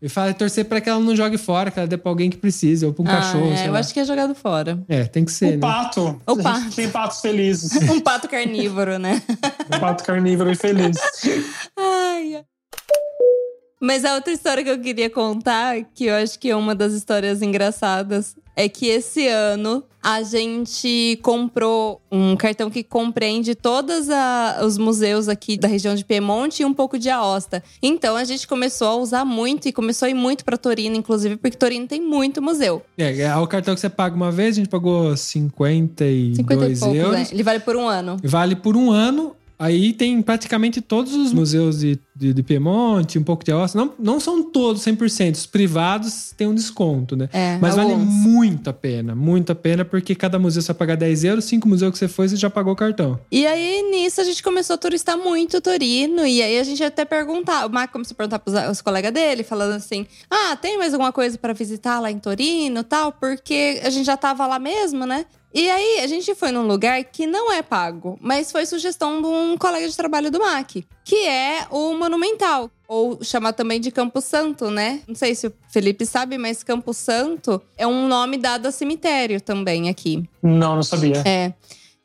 e 0.00 0.08
fa- 0.08 0.32
torcer 0.32 0.64
pra 0.64 0.80
que 0.80 0.88
ela 0.88 1.00
não 1.00 1.14
jogue 1.14 1.36
fora, 1.38 1.70
que 1.70 1.78
ela 1.78 1.86
dê 1.88 1.96
pra 1.96 2.10
alguém 2.10 2.30
que 2.30 2.36
precisa, 2.36 2.86
ou 2.86 2.92
pra 2.92 3.02
um 3.04 3.08
Ah, 3.08 3.10
cachorro. 3.16 3.52
é, 3.52 3.56
sei 3.56 3.68
eu 3.68 3.72
lá. 3.72 3.78
acho 3.80 3.92
que 3.94 4.00
é 4.00 4.04
jogado 4.04 4.34
fora. 4.34 4.82
É, 4.88 5.04
tem 5.04 5.24
que 5.24 5.32
ser, 5.32 5.46
O 5.46 5.50
né? 5.52 5.58
pato. 5.58 6.20
O 6.26 6.30
A 6.30 6.34
gente 6.34 6.42
pato. 6.42 6.76
Tem 6.76 6.90
patos 6.90 7.20
felizes. 7.20 7.72
Um 7.90 8.00
pato 8.00 8.28
carnívoro, 8.28 8.98
né? 8.98 9.22
Um 9.74 9.78
pato 9.80 10.04
carnívoro 10.04 10.50
e 10.50 10.54
feliz. 10.56 10.96
Ai. 11.78 12.44
Mas 13.84 14.02
a 14.02 14.14
outra 14.14 14.32
história 14.32 14.64
que 14.64 14.70
eu 14.70 14.78
queria 14.78 15.10
contar, 15.10 15.84
que 15.94 16.06
eu 16.06 16.14
acho 16.14 16.38
que 16.38 16.48
é 16.48 16.56
uma 16.56 16.74
das 16.74 16.94
histórias 16.94 17.42
engraçadas, 17.42 18.34
é 18.56 18.66
que 18.66 18.86
esse 18.86 19.28
ano 19.28 19.84
a 20.02 20.22
gente 20.22 21.18
comprou 21.22 22.00
um 22.10 22.34
cartão 22.34 22.70
que 22.70 22.82
compreende 22.82 23.54
todos 23.54 24.06
os 24.64 24.78
museus 24.78 25.28
aqui 25.28 25.58
da 25.58 25.68
região 25.68 25.94
de 25.94 26.02
Piemonte 26.02 26.62
e 26.62 26.64
um 26.64 26.72
pouco 26.72 26.98
de 26.98 27.10
Aosta. 27.10 27.62
Então 27.82 28.16
a 28.16 28.24
gente 28.24 28.48
começou 28.48 28.88
a 28.88 28.96
usar 28.96 29.24
muito 29.26 29.68
e 29.68 29.72
começou 29.72 30.06
a 30.06 30.10
ir 30.10 30.14
muito 30.14 30.46
pra 30.46 30.56
Torino, 30.56 30.96
inclusive, 30.96 31.36
porque 31.36 31.54
Torino 31.54 31.86
tem 31.86 32.00
muito 32.00 32.40
museu. 32.40 32.82
É, 32.96 33.20
é 33.20 33.36
o 33.36 33.46
cartão 33.46 33.74
que 33.74 33.80
você 33.82 33.90
paga 33.90 34.16
uma 34.16 34.30
vez, 34.30 34.54
a 34.54 34.60
gente 34.60 34.68
pagou 34.70 35.14
52 35.14 36.36
50 36.36 36.54
e 36.54 36.58
poucos, 36.58 36.82
euros. 36.82 37.12
né? 37.12 37.26
Ele 37.30 37.42
vale 37.42 37.60
por 37.60 37.76
um 37.76 37.86
ano. 37.86 38.16
Vale 38.22 38.56
por 38.56 38.78
um 38.78 38.90
ano. 38.90 39.36
Aí 39.64 39.94
tem 39.94 40.20
praticamente 40.20 40.82
todos 40.82 41.14
os 41.14 41.32
museus 41.32 41.78
de, 41.78 41.98
de, 42.14 42.34
de 42.34 42.42
Piemonte, 42.42 43.18
um 43.18 43.24
pouco 43.24 43.42
de 43.42 43.50
Aosta. 43.50 43.78
Não, 43.78 43.94
não 43.98 44.20
são 44.20 44.42
todos 44.42 44.82
100%. 44.84 45.36
Os 45.36 45.46
privados 45.46 46.34
têm 46.36 46.46
um 46.46 46.54
desconto, 46.54 47.16
né? 47.16 47.30
É, 47.32 47.56
Mas 47.58 47.74
vale 47.74 47.92
alguns. 47.92 48.06
muito 48.06 48.68
a 48.68 48.74
pena. 48.74 49.14
Muito 49.14 49.52
a 49.52 49.54
pena, 49.54 49.82
porque 49.82 50.14
cada 50.14 50.38
museu 50.38 50.60
você 50.60 50.66
vai 50.66 50.76
pagar 50.76 50.96
10 50.96 51.24
euros. 51.24 51.46
Cinco 51.46 51.66
museus 51.66 51.92
que 51.92 51.98
você 51.98 52.08
foi, 52.08 52.28
você 52.28 52.36
já 52.36 52.50
pagou 52.50 52.74
o 52.74 52.76
cartão. 52.76 53.18
E 53.32 53.46
aí, 53.46 53.80
nisso, 53.90 54.20
a 54.20 54.24
gente 54.24 54.42
começou 54.42 54.74
a 54.74 54.76
turistar 54.76 55.16
muito 55.16 55.58
Torino. 55.62 56.26
E 56.26 56.42
aí, 56.42 56.58
a 56.58 56.62
gente 56.62 56.84
até 56.84 57.06
perguntar. 57.06 57.64
O 57.64 57.70
Marco 57.70 57.94
começou 57.94 58.12
a 58.12 58.16
perguntar 58.18 58.40
pros 58.40 58.54
os 58.70 58.82
colegas 58.82 59.12
dele, 59.14 59.42
falando 59.42 59.72
assim: 59.72 60.06
Ah, 60.30 60.56
tem 60.56 60.76
mais 60.76 60.92
alguma 60.92 61.10
coisa 61.10 61.38
pra 61.38 61.54
visitar 61.54 62.00
lá 62.00 62.10
em 62.10 62.18
Torino 62.18 62.84
tal? 62.84 63.12
Porque 63.12 63.80
a 63.82 63.88
gente 63.88 64.04
já 64.04 64.16
tava 64.18 64.46
lá 64.46 64.58
mesmo, 64.58 65.06
né? 65.06 65.24
E 65.54 65.70
aí, 65.70 66.00
a 66.02 66.06
gente 66.08 66.34
foi 66.34 66.50
num 66.50 66.66
lugar 66.66 67.04
que 67.04 67.28
não 67.28 67.52
é 67.52 67.62
pago, 67.62 68.18
mas 68.20 68.50
foi 68.50 68.66
sugestão 68.66 69.22
de 69.22 69.28
um 69.28 69.56
colega 69.56 69.88
de 69.88 69.96
trabalho 69.96 70.28
do 70.28 70.40
MAC, 70.40 70.84
que 71.04 71.28
é 71.28 71.64
o 71.70 71.94
Monumental. 71.94 72.68
Ou 72.88 73.22
chamar 73.22 73.52
também 73.52 73.80
de 73.80 73.92
Campo 73.92 74.20
Santo, 74.20 74.68
né? 74.68 75.00
Não 75.06 75.14
sei 75.14 75.32
se 75.32 75.46
o 75.46 75.52
Felipe 75.68 76.04
sabe, 76.04 76.36
mas 76.38 76.64
Campo 76.64 76.92
Santo 76.92 77.62
é 77.78 77.86
um 77.86 78.08
nome 78.08 78.36
dado 78.36 78.66
a 78.66 78.72
cemitério 78.72 79.40
também 79.40 79.88
aqui. 79.88 80.28
Não, 80.42 80.74
não 80.74 80.82
sabia. 80.82 81.22
É. 81.24 81.54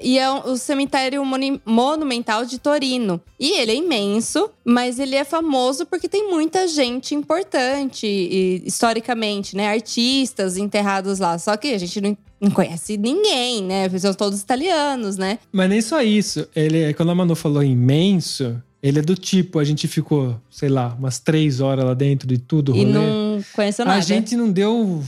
E 0.01 0.17
é 0.17 0.29
o 0.31 0.55
cemitério 0.55 1.25
moni- 1.25 1.61
monumental 1.65 2.45
de 2.45 2.57
Torino. 2.57 3.19
E 3.39 3.59
ele 3.59 3.71
é 3.71 3.75
imenso, 3.75 4.49
mas 4.63 4.97
ele 4.97 5.15
é 5.15 5.25
famoso 5.25 5.85
porque 5.85 6.07
tem 6.07 6.29
muita 6.29 6.67
gente 6.69 7.13
importante, 7.13 8.07
e, 8.07 8.63
historicamente, 8.65 9.57
né? 9.57 9.67
Artistas 9.67 10.55
enterrados 10.55 11.19
lá. 11.19 11.37
Só 11.37 11.57
que 11.57 11.73
a 11.73 11.77
gente 11.77 11.99
não, 11.99 12.17
não 12.39 12.49
conhece 12.51 12.95
ninguém, 12.97 13.61
né? 13.63 13.89
São 13.99 14.13
todos 14.13 14.39
italianos, 14.41 15.17
né? 15.17 15.37
Mas 15.51 15.69
nem 15.69 15.81
só 15.81 16.01
isso. 16.01 16.47
Ele, 16.55 16.93
quando 16.93 17.11
a 17.11 17.15
Manu 17.15 17.35
falou 17.35 17.61
imenso, 17.61 18.55
ele 18.81 18.99
é 18.99 19.01
do 19.01 19.15
tipo, 19.15 19.59
a 19.59 19.63
gente 19.65 19.85
ficou, 19.87 20.39
sei 20.49 20.69
lá, 20.69 20.95
umas 20.97 21.19
três 21.19 21.59
horas 21.59 21.83
lá 21.83 21.93
dentro 21.93 22.25
de 22.25 22.37
tudo, 22.37 22.73
E 22.73 22.79
rolê. 22.85 22.93
não 22.93 23.43
conheceu 23.53 23.83
nada. 23.83 23.97
A 23.97 24.01
gente 24.01 24.37
não 24.37 24.49
deu, 24.49 25.03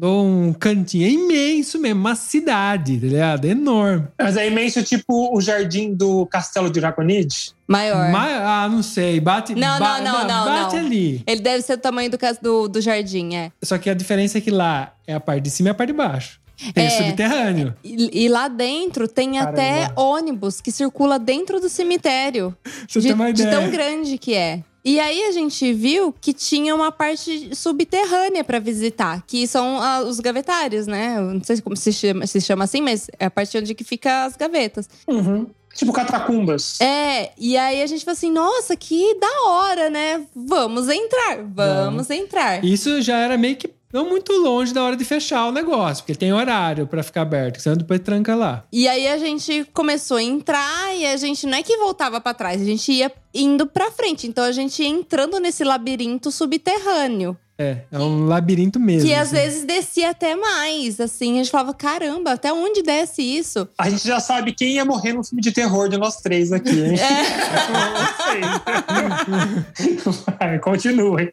deu 0.00 0.10
um 0.10 0.52
cantinho. 0.52 1.06
É 1.06 1.10
imenso 1.10 1.78
mesmo, 1.78 2.00
uma 2.00 2.14
cidade, 2.14 2.98
tá 2.98 3.06
ligado? 3.06 3.44
É 3.46 3.48
enorme. 3.50 4.06
Mas 4.18 4.36
é 4.36 4.46
imenso, 4.46 4.82
tipo 4.82 5.34
o 5.36 5.40
jardim 5.40 5.94
do 5.94 6.26
Castelo 6.26 6.70
de 6.70 6.80
Draconide. 6.80 7.52
Maior. 7.66 8.10
Mas, 8.10 8.32
ah, 8.42 8.68
não 8.70 8.82
sei. 8.82 9.18
Bate, 9.20 9.54
Não, 9.54 9.78
ba- 9.78 10.00
não, 10.00 10.12
não, 10.20 10.26
não, 10.28 10.44
Bate 10.44 10.76
não. 10.76 10.86
ali. 10.86 11.22
Ele 11.26 11.40
deve 11.40 11.62
ser 11.62 11.74
o 11.74 11.78
tamanho 11.78 12.10
do, 12.10 12.18
do, 12.40 12.68
do 12.68 12.80
jardim, 12.80 13.34
é. 13.34 13.50
Só 13.62 13.76
que 13.78 13.90
a 13.90 13.94
diferença 13.94 14.38
é 14.38 14.40
que 14.40 14.50
lá 14.50 14.92
é 15.06 15.14
a 15.14 15.20
parte 15.20 15.42
de 15.42 15.50
cima 15.50 15.70
e 15.70 15.72
a 15.72 15.74
parte 15.74 15.90
de 15.92 15.96
baixo. 15.96 16.40
Tem 16.72 16.86
É. 16.86 16.90
subterrâneo. 16.90 17.74
E, 17.84 18.24
e 18.24 18.28
lá 18.28 18.48
dentro 18.48 19.06
tem 19.06 19.34
Caramba. 19.34 19.50
até 19.52 19.90
ônibus 19.94 20.60
que 20.60 20.72
circula 20.72 21.18
dentro 21.18 21.60
do 21.60 21.68
cemitério. 21.68 22.56
Você 22.88 23.00
de, 23.00 23.06
tem 23.08 23.14
uma 23.14 23.30
de 23.32 23.42
ideia. 23.42 23.60
tão 23.60 23.70
grande 23.70 24.16
que 24.16 24.32
é. 24.32 24.62
E 24.86 25.00
aí 25.00 25.24
a 25.24 25.32
gente 25.32 25.72
viu 25.72 26.14
que 26.20 26.32
tinha 26.32 26.72
uma 26.72 26.92
parte 26.92 27.52
subterrânea 27.56 28.44
pra 28.44 28.60
visitar, 28.60 29.20
que 29.26 29.44
são 29.48 29.82
ah, 29.82 30.02
os 30.02 30.20
gavetários, 30.20 30.86
né? 30.86 31.16
Eu 31.18 31.34
não 31.34 31.42
sei 31.42 31.60
como 31.60 31.76
se 31.76 31.92
chama, 31.92 32.24
se 32.24 32.40
chama 32.40 32.62
assim, 32.62 32.80
mas 32.80 33.10
é 33.18 33.24
a 33.24 33.30
parte 33.30 33.58
onde 33.58 33.74
que 33.74 33.82
fica 33.82 34.26
as 34.26 34.36
gavetas. 34.36 34.88
Uhum. 35.08 35.48
Tipo 35.74 35.92
catacumbas. 35.92 36.80
É, 36.80 37.32
e 37.36 37.56
aí 37.56 37.82
a 37.82 37.86
gente 37.88 38.04
falou 38.04 38.14
assim: 38.14 38.30
"Nossa, 38.30 38.76
que 38.76 39.18
da 39.18 39.48
hora, 39.48 39.90
né? 39.90 40.24
Vamos 40.34 40.88
entrar, 40.88 41.42
vamos 41.42 42.08
entrar". 42.08 42.64
Isso 42.64 43.02
já 43.02 43.18
era 43.18 43.36
meio 43.36 43.56
que 43.56 43.68
não 43.96 44.08
muito 44.08 44.32
longe 44.32 44.74
da 44.74 44.82
hora 44.82 44.94
de 44.94 45.04
fechar 45.04 45.46
o 45.46 45.52
negócio, 45.52 46.04
porque 46.04 46.14
tem 46.14 46.32
horário 46.32 46.86
pra 46.86 47.02
ficar 47.02 47.22
aberto, 47.22 47.60
senão 47.60 47.76
depois 47.76 47.98
tranca 48.00 48.34
lá. 48.34 48.64
E 48.70 48.86
aí 48.86 49.08
a 49.08 49.16
gente 49.16 49.66
começou 49.72 50.18
a 50.18 50.22
entrar 50.22 50.94
e 50.94 51.06
a 51.06 51.16
gente 51.16 51.46
não 51.46 51.56
é 51.56 51.62
que 51.62 51.76
voltava 51.78 52.20
pra 52.20 52.34
trás, 52.34 52.60
a 52.60 52.64
gente 52.64 52.92
ia 52.92 53.10
indo 53.34 53.66
pra 53.66 53.90
frente. 53.90 54.26
Então 54.26 54.44
a 54.44 54.52
gente 54.52 54.82
ia 54.82 54.88
entrando 54.88 55.40
nesse 55.40 55.64
labirinto 55.64 56.30
subterrâneo. 56.30 57.36
É, 57.58 57.78
é 57.90 57.98
um 57.98 58.26
labirinto 58.26 58.78
mesmo. 58.78 59.08
Que 59.08 59.14
às 59.14 59.32
assim. 59.32 59.36
vezes 59.36 59.64
descia 59.64 60.10
até 60.10 60.36
mais, 60.36 61.00
assim. 61.00 61.34
A 61.34 61.36
gente 61.38 61.50
falava, 61.50 61.72
caramba, 61.72 62.32
até 62.32 62.52
onde 62.52 62.82
desce 62.82 63.22
isso? 63.22 63.66
A 63.78 63.88
gente 63.88 64.06
já 64.06 64.20
sabe 64.20 64.52
quem 64.52 64.72
ia 64.72 64.84
morrer 64.84 65.14
no 65.14 65.24
filme 65.24 65.40
de 65.40 65.52
terror 65.52 65.88
de 65.88 65.96
nós 65.96 66.16
três 66.16 66.52
aqui, 66.52 66.68
hein? 66.68 66.96
É. 66.98 67.56
Não 67.96 69.64
sei. 70.04 70.24
Vai, 70.38 70.58
Continue. 70.58 71.32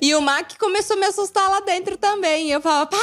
E 0.00 0.14
o 0.14 0.20
Mac 0.20 0.52
começou 0.58 0.96
a 0.96 1.00
me 1.00 1.06
assustar 1.06 1.48
lá 1.48 1.60
dentro 1.60 1.96
também. 1.96 2.48
E 2.48 2.52
eu 2.52 2.60
falava, 2.60 2.86
para! 2.86 3.00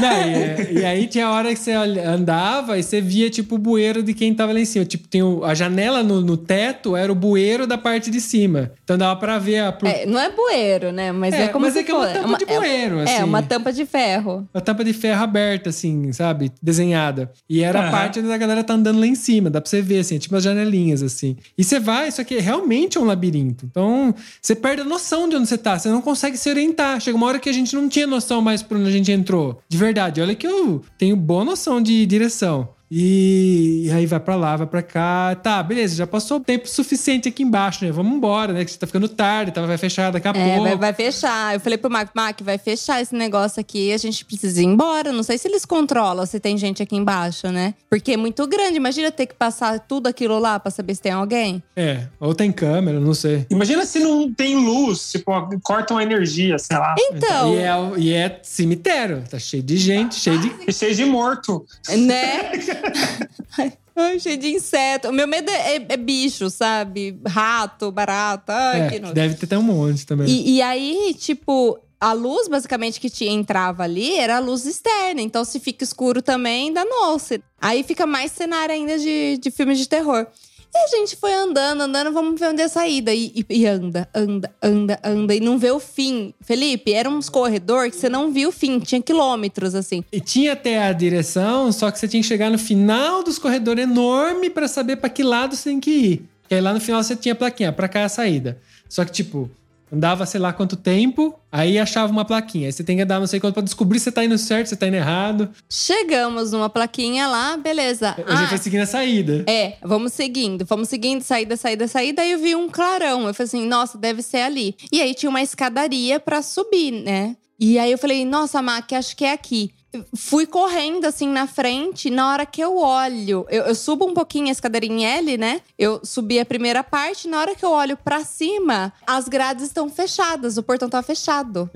Não, 0.00 0.22
e, 0.22 0.80
e 0.80 0.84
aí 0.84 1.06
tinha 1.06 1.26
a 1.26 1.32
hora 1.32 1.52
que 1.54 1.60
você 1.60 1.72
andava 1.72 2.78
e 2.78 2.82
você 2.82 3.00
via, 3.00 3.30
tipo, 3.30 3.54
o 3.56 3.58
bueiro 3.58 4.02
de 4.02 4.14
quem 4.14 4.34
tava 4.34 4.52
lá 4.52 4.60
em 4.60 4.64
cima. 4.64 4.84
Tipo, 4.84 5.08
tem 5.08 5.22
o- 5.22 5.44
a 5.44 5.54
janela 5.54 6.02
no, 6.02 6.20
no 6.20 6.36
teto 6.36 6.96
era 6.96 7.10
o 7.10 7.14
bueiro 7.14 7.66
da 7.66 7.76
parte 7.78 8.10
de 8.10 8.20
cima. 8.20 8.72
Então 8.84 8.96
dava 8.98 9.18
pra 9.18 9.38
ver 9.38 9.60
a. 9.60 9.72
pro- 9.72 9.88
É, 9.88 10.06
não 10.06 10.18
é 10.18 10.30
bueiro, 10.30 10.92
né? 10.92 11.12
Mas 11.12 11.34
é, 11.34 11.44
É, 11.44 11.48
como 11.48 11.64
mas 11.64 11.74
se 11.74 11.80
é 11.80 11.82
que 11.82 11.90
é 11.90 11.94
uma 11.94 12.06
for- 12.08 12.20
tampa 12.22 12.38
de 12.38 12.46
bueiro, 12.46 12.98
é, 13.00 13.02
assim. 13.04 13.12
É, 13.14 13.24
uma 13.24 13.42
tampa 13.42 13.72
de 13.72 13.86
ferro. 13.86 14.48
a 14.52 14.60
tampa 14.60 14.84
de 14.84 14.92
ferro 14.92 15.22
aberta, 15.22 15.70
assim, 15.70 16.12
sabe? 16.12 16.52
Desenhada. 16.62 17.30
E 17.48 17.62
era 17.62 17.78
a 17.80 17.82
Aham. 17.82 17.90
parte 17.90 18.20
onde 18.20 18.32
a 18.32 18.36
galera 18.38 18.64
tá 18.64 18.74
andando 18.74 19.00
lá 19.00 19.06
em 19.06 19.14
cima. 19.14 19.50
Dá 19.50 19.60
pra 19.60 19.68
você 19.68 19.80
ver, 19.82 20.00
assim, 20.00 20.18
tipo 20.18 20.34
as 20.36 20.42
janelinhas, 20.44 21.02
assim. 21.02 21.36
E 21.56 21.64
você 21.64 21.78
vai, 21.78 22.08
isso 22.08 22.20
aqui 22.20 22.38
realmente 22.38 22.96
é 22.98 23.00
um 23.00 23.04
labirinto. 23.04 23.66
Então, 23.70 24.14
você 24.40 24.54
perde 24.54 24.82
a 24.82 24.84
noção 24.84 25.28
de 25.28 25.36
onde 25.36 25.48
você 25.50 25.58
tá. 25.58 25.78
Você 25.78 25.88
não 25.88 26.00
consegue 26.00 26.36
se 26.36 26.48
orientar. 26.48 27.00
Chega 27.00 27.16
uma 27.16 27.26
hora 27.26 27.38
que 27.38 27.48
a 27.48 27.52
gente 27.52 27.74
não 27.74 27.88
tinha 27.88 28.06
noção 28.06 28.40
mais 28.40 28.62
por 28.62 28.76
onde 28.76 28.88
a 28.88 28.92
gente 28.92 29.10
entrou. 29.12 29.60
De 29.68 29.76
verdade. 29.76 30.20
Olha 30.20 30.34
que 30.34 30.46
eu 30.46 30.82
tenho 30.96 31.16
boa 31.16 31.44
noção 31.44 31.82
de 31.82 32.06
direção. 32.06 32.68
E, 32.90 33.84
e 33.86 33.90
aí 33.92 34.04
vai 34.04 34.18
pra 34.18 34.34
lá, 34.34 34.56
vai 34.56 34.66
pra 34.66 34.82
cá. 34.82 35.36
Tá, 35.42 35.62
beleza, 35.62 35.94
já 35.94 36.06
passou 36.06 36.38
o 36.38 36.40
tempo 36.40 36.68
suficiente 36.68 37.28
aqui 37.28 37.42
embaixo, 37.42 37.84
né? 37.84 37.92
Vamos 37.92 38.12
embora, 38.16 38.52
né? 38.52 38.64
Que 38.64 38.76
tá 38.76 38.86
ficando 38.86 39.08
tarde, 39.08 39.52
tá, 39.52 39.64
vai 39.64 39.78
fechar 39.78 40.10
daqui 40.10 40.26
a 40.26 40.32
É, 40.32 40.44
pouco. 40.56 40.62
vai, 40.64 40.76
vai 40.76 40.92
fechar. 40.92 41.54
Eu 41.54 41.60
falei 41.60 41.78
pro 41.78 41.88
Mac, 41.90 42.08
Mac, 42.14 42.40
vai 42.42 42.58
fechar 42.58 43.00
esse 43.00 43.14
negócio 43.14 43.60
aqui. 43.60 43.92
A 43.92 43.96
gente 43.98 44.24
precisa 44.24 44.60
ir 44.60 44.64
embora. 44.64 45.12
Não 45.12 45.22
sei 45.22 45.38
se 45.38 45.46
eles 45.46 45.64
controlam 45.64 46.26
se 46.26 46.40
tem 46.40 46.58
gente 46.58 46.82
aqui 46.82 46.96
embaixo, 46.96 47.48
né? 47.48 47.74
Porque 47.88 48.12
é 48.12 48.16
muito 48.16 48.44
grande. 48.48 48.76
Imagina 48.76 49.10
ter 49.12 49.26
que 49.26 49.34
passar 49.34 49.78
tudo 49.78 50.08
aquilo 50.08 50.38
lá 50.38 50.58
pra 50.58 50.70
saber 50.70 50.94
se 50.96 51.02
tem 51.02 51.12
alguém. 51.12 51.62
É, 51.76 52.08
ou 52.18 52.34
tem 52.34 52.50
câmera, 52.50 52.98
não 52.98 53.14
sei. 53.14 53.46
Imagina 53.50 53.86
se 53.86 54.00
não 54.00 54.32
tem 54.32 54.56
luz, 54.56 55.10
tipo, 55.12 55.30
cortam 55.62 55.96
a 55.96 56.02
energia, 56.02 56.58
sei 56.58 56.76
lá. 56.76 56.94
Então, 56.98 57.54
E 57.54 57.58
é, 57.58 57.98
e 57.98 58.12
é 58.14 58.40
cemitério. 58.42 59.22
Tá 59.30 59.38
cheio 59.38 59.62
de 59.62 59.76
gente, 59.76 60.16
cheio 60.16 60.38
de. 60.40 60.50
E 60.66 60.72
cheio 60.72 60.94
de 60.94 61.04
morto. 61.04 61.64
né? 61.96 62.50
Ai, 63.96 64.18
cheio 64.18 64.38
de 64.38 64.48
inseto. 64.48 65.08
O 65.08 65.12
meu 65.12 65.26
medo 65.26 65.50
é, 65.50 65.76
é 65.76 65.96
bicho, 65.96 66.48
sabe? 66.48 67.20
Rato, 67.26 67.90
barata. 67.90 68.52
Ai, 68.52 68.96
É, 68.96 69.12
deve 69.12 69.34
ter 69.34 69.46
até 69.46 69.58
um 69.58 69.62
monte 69.62 70.06
também. 70.06 70.28
E, 70.28 70.56
e 70.56 70.62
aí, 70.62 71.14
tipo, 71.18 71.78
a 72.00 72.12
luz 72.12 72.48
basicamente 72.48 72.98
que 72.98 73.10
te 73.10 73.26
entrava 73.26 73.82
ali 73.82 74.16
era 74.16 74.36
a 74.36 74.40
luz 74.40 74.64
externa. 74.64 75.20
Então, 75.20 75.44
se 75.44 75.60
fica 75.60 75.84
escuro 75.84 76.22
também, 76.22 76.72
danou-se. 76.72 77.42
Aí 77.60 77.82
fica 77.82 78.06
mais 78.06 78.32
cenário 78.32 78.74
ainda 78.74 78.98
de, 78.98 79.36
de 79.38 79.50
filmes 79.50 79.78
de 79.78 79.86
terror. 79.88 80.26
E 80.72 80.78
a 80.78 80.86
gente 80.86 81.16
foi 81.16 81.32
andando, 81.34 81.80
andando, 81.82 82.12
vamos 82.12 82.38
ver 82.38 82.46
onde 82.50 82.62
é 82.62 82.64
a 82.66 82.68
saída. 82.68 83.12
E, 83.12 83.32
e- 83.34 83.46
e 83.62 83.66
anda, 83.66 84.08
anda, 84.14 84.50
anda, 84.62 85.00
anda. 85.02 85.34
E 85.34 85.40
não 85.40 85.58
vê 85.58 85.70
o 85.72 85.80
fim. 85.80 86.32
Felipe, 86.40 86.92
eram 86.92 87.16
uns 87.16 87.28
corredores 87.28 87.94
que 87.94 88.00
você 88.00 88.08
não 88.08 88.30
viu 88.32 88.50
o 88.50 88.52
fim. 88.52 88.78
Tinha 88.78 89.02
quilômetros, 89.02 89.74
assim. 89.74 90.04
E 90.12 90.20
tinha 90.20 90.52
até 90.52 90.82
a 90.82 90.92
direção, 90.92 91.72
só 91.72 91.90
que 91.90 91.98
você 91.98 92.06
tinha 92.06 92.22
que 92.22 92.28
chegar 92.28 92.50
no 92.50 92.58
final 92.58 93.22
dos 93.24 93.38
corredores 93.38 93.82
enorme 93.84 94.48
pra 94.48 94.68
saber 94.68 94.96
pra 94.96 95.08
que 95.10 95.22
lado 95.24 95.56
você 95.56 95.70
tem 95.70 95.80
que 95.80 95.90
ir. 95.90 96.22
Que 96.48 96.54
aí 96.54 96.60
lá 96.60 96.72
no 96.72 96.80
final 96.80 97.02
você 97.02 97.16
tinha 97.16 97.32
a 97.32 97.36
plaquinha, 97.36 97.72
pra 97.72 97.88
cá 97.88 98.00
é 98.00 98.04
a 98.04 98.08
saída. 98.08 98.58
Só 98.88 99.04
que, 99.04 99.12
tipo, 99.12 99.50
andava 99.92 100.24
sei 100.26 100.40
lá 100.40 100.52
quanto 100.52 100.76
tempo, 100.76 101.34
aí 101.50 101.78
achava 101.78 102.12
uma 102.12 102.24
plaquinha. 102.24 102.66
Aí 102.68 102.72
você 102.72 102.84
tem 102.84 102.96
que 102.96 103.02
andar 103.02 103.18
não 103.20 103.26
sei 103.26 103.40
quanto 103.40 103.54
pra 103.54 103.62
descobrir 103.62 103.98
se 103.98 104.04
você 104.04 104.12
tá 104.12 104.24
indo 104.24 104.38
certo, 104.38 104.66
se 104.66 104.70
você 104.70 104.76
tá 104.76 104.86
indo 104.86 104.96
errado. 104.96 105.48
Chegamos 105.68 106.52
numa 106.52 106.68
plaquinha 106.68 107.26
lá, 107.26 107.56
beleza. 107.56 108.14
Eu 108.18 108.28
já 108.36 108.44
Ah, 108.44 108.48
foi 108.48 108.58
seguindo 108.58 108.82
a 108.82 108.86
saída. 108.86 109.44
É, 109.48 109.76
vamos 109.82 110.12
seguindo, 110.12 110.64
vamos 110.64 110.88
seguindo, 110.88 111.22
saída, 111.22 111.56
saída, 111.56 111.88
saída. 111.88 112.22
Aí 112.22 112.32
eu 112.32 112.38
vi 112.38 112.54
um 112.54 112.68
clarão. 112.68 113.26
Eu 113.26 113.34
falei 113.34 113.46
assim, 113.46 113.66
nossa, 113.66 113.98
deve 113.98 114.22
ser 114.22 114.42
ali. 114.42 114.76
E 114.92 115.00
aí 115.00 115.14
tinha 115.14 115.30
uma 115.30 115.42
escadaria 115.42 116.20
pra 116.20 116.42
subir, 116.42 116.90
né? 116.92 117.36
E 117.58 117.78
aí 117.78 117.92
eu 117.92 117.98
falei, 117.98 118.24
nossa, 118.24 118.62
Mac, 118.62 118.92
acho 118.92 119.14
que 119.16 119.24
é 119.24 119.32
aqui. 119.32 119.70
Fui 120.14 120.46
correndo 120.46 121.04
assim 121.04 121.28
na 121.28 121.48
frente, 121.48 122.10
na 122.10 122.30
hora 122.30 122.46
que 122.46 122.60
eu 122.60 122.78
olho, 122.78 123.44
eu, 123.48 123.64
eu 123.64 123.74
subo 123.74 124.06
um 124.06 124.14
pouquinho 124.14 124.46
a 124.46 124.52
escadaria 124.52 124.90
em 124.90 125.04
L, 125.04 125.36
né? 125.36 125.60
Eu 125.76 126.00
subi 126.04 126.38
a 126.38 126.44
primeira 126.44 126.84
parte, 126.84 127.26
na 127.26 127.40
hora 127.40 127.56
que 127.56 127.64
eu 127.64 127.70
olho 127.70 127.96
pra 127.96 128.24
cima, 128.24 128.92
as 129.04 129.28
grades 129.28 129.64
estão 129.64 129.88
fechadas, 129.90 130.56
o 130.56 130.62
portão 130.62 130.88
tá 130.88 131.02
fechado. 131.02 131.68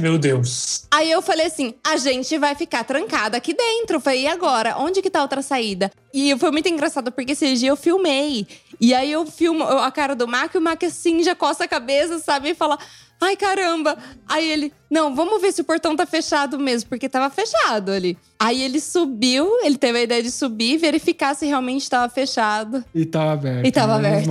Meu 0.00 0.16
Deus. 0.16 0.86
Aí 0.90 1.10
eu 1.10 1.20
falei 1.20 1.46
assim: 1.46 1.74
a 1.84 1.96
gente 1.98 2.38
vai 2.38 2.54
ficar 2.54 2.82
trancada 2.84 3.36
aqui 3.36 3.52
dentro. 3.52 3.96
Eu 3.96 4.00
falei, 4.00 4.22
e 4.22 4.26
agora? 4.26 4.76
Onde 4.78 5.02
que 5.02 5.10
tá 5.10 5.18
a 5.18 5.22
outra 5.22 5.42
saída? 5.42 5.90
E 6.14 6.36
foi 6.38 6.50
muito 6.50 6.68
engraçado, 6.68 7.12
porque 7.12 7.32
esse 7.32 7.54
dia 7.54 7.68
eu 7.68 7.76
filmei. 7.76 8.46
E 8.80 8.94
aí 8.94 9.12
eu 9.12 9.26
filmo 9.26 9.64
a 9.64 9.90
cara 9.90 10.16
do 10.16 10.26
Mac, 10.26 10.54
e 10.54 10.58
o 10.58 10.60
Mac 10.60 10.82
assim 10.82 11.22
já 11.22 11.34
coça 11.34 11.64
a 11.64 11.68
cabeça, 11.68 12.18
sabe? 12.20 12.50
E 12.50 12.54
fala. 12.54 12.78
Ai, 13.20 13.36
caramba! 13.36 13.98
Aí 14.26 14.50
ele, 14.50 14.72
não, 14.90 15.14
vamos 15.14 15.40
ver 15.42 15.52
se 15.52 15.60
o 15.60 15.64
portão 15.64 15.94
tá 15.94 16.06
fechado 16.06 16.58
mesmo, 16.58 16.88
porque 16.88 17.08
tava 17.08 17.28
fechado 17.28 17.92
ali. 17.92 18.16
Aí 18.38 18.62
ele 18.62 18.80
subiu, 18.80 19.46
ele 19.62 19.76
teve 19.76 19.98
a 19.98 20.02
ideia 20.02 20.22
de 20.22 20.30
subir, 20.30 20.78
verificar 20.78 21.34
se 21.34 21.46
realmente 21.46 21.88
tava 21.88 22.08
fechado. 22.08 22.82
E 22.94 23.04
tava 23.04 23.32
aberto. 23.32 23.66
E 23.66 23.70
tava 23.70 23.96
aberto. 23.96 24.30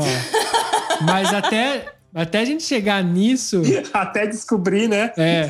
Mas 1.02 1.32
até, 1.32 1.86
até 2.14 2.40
a 2.40 2.46
gente 2.46 2.64
chegar 2.64 3.04
nisso. 3.04 3.62
Até 3.94 4.26
descobrir, 4.26 4.88
né? 4.88 5.12
É, 5.16 5.50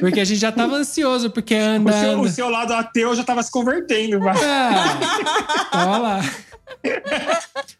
porque 0.00 0.20
a 0.20 0.24
gente 0.24 0.40
já 0.40 0.50
tava 0.50 0.74
ansioso, 0.76 1.30
porque 1.30 1.54
anda. 1.54 1.90
O 1.90 1.94
seu, 1.94 2.10
o 2.10 2.20
anda. 2.20 2.30
seu 2.30 2.48
lado 2.48 2.72
ateu 2.74 3.14
já 3.14 3.22
tava 3.22 3.42
se 3.42 3.50
convertendo. 3.50 4.18
Mas... 4.20 4.38
Ah, 4.42 5.68
tava 5.70 5.98
lá. 5.98 6.20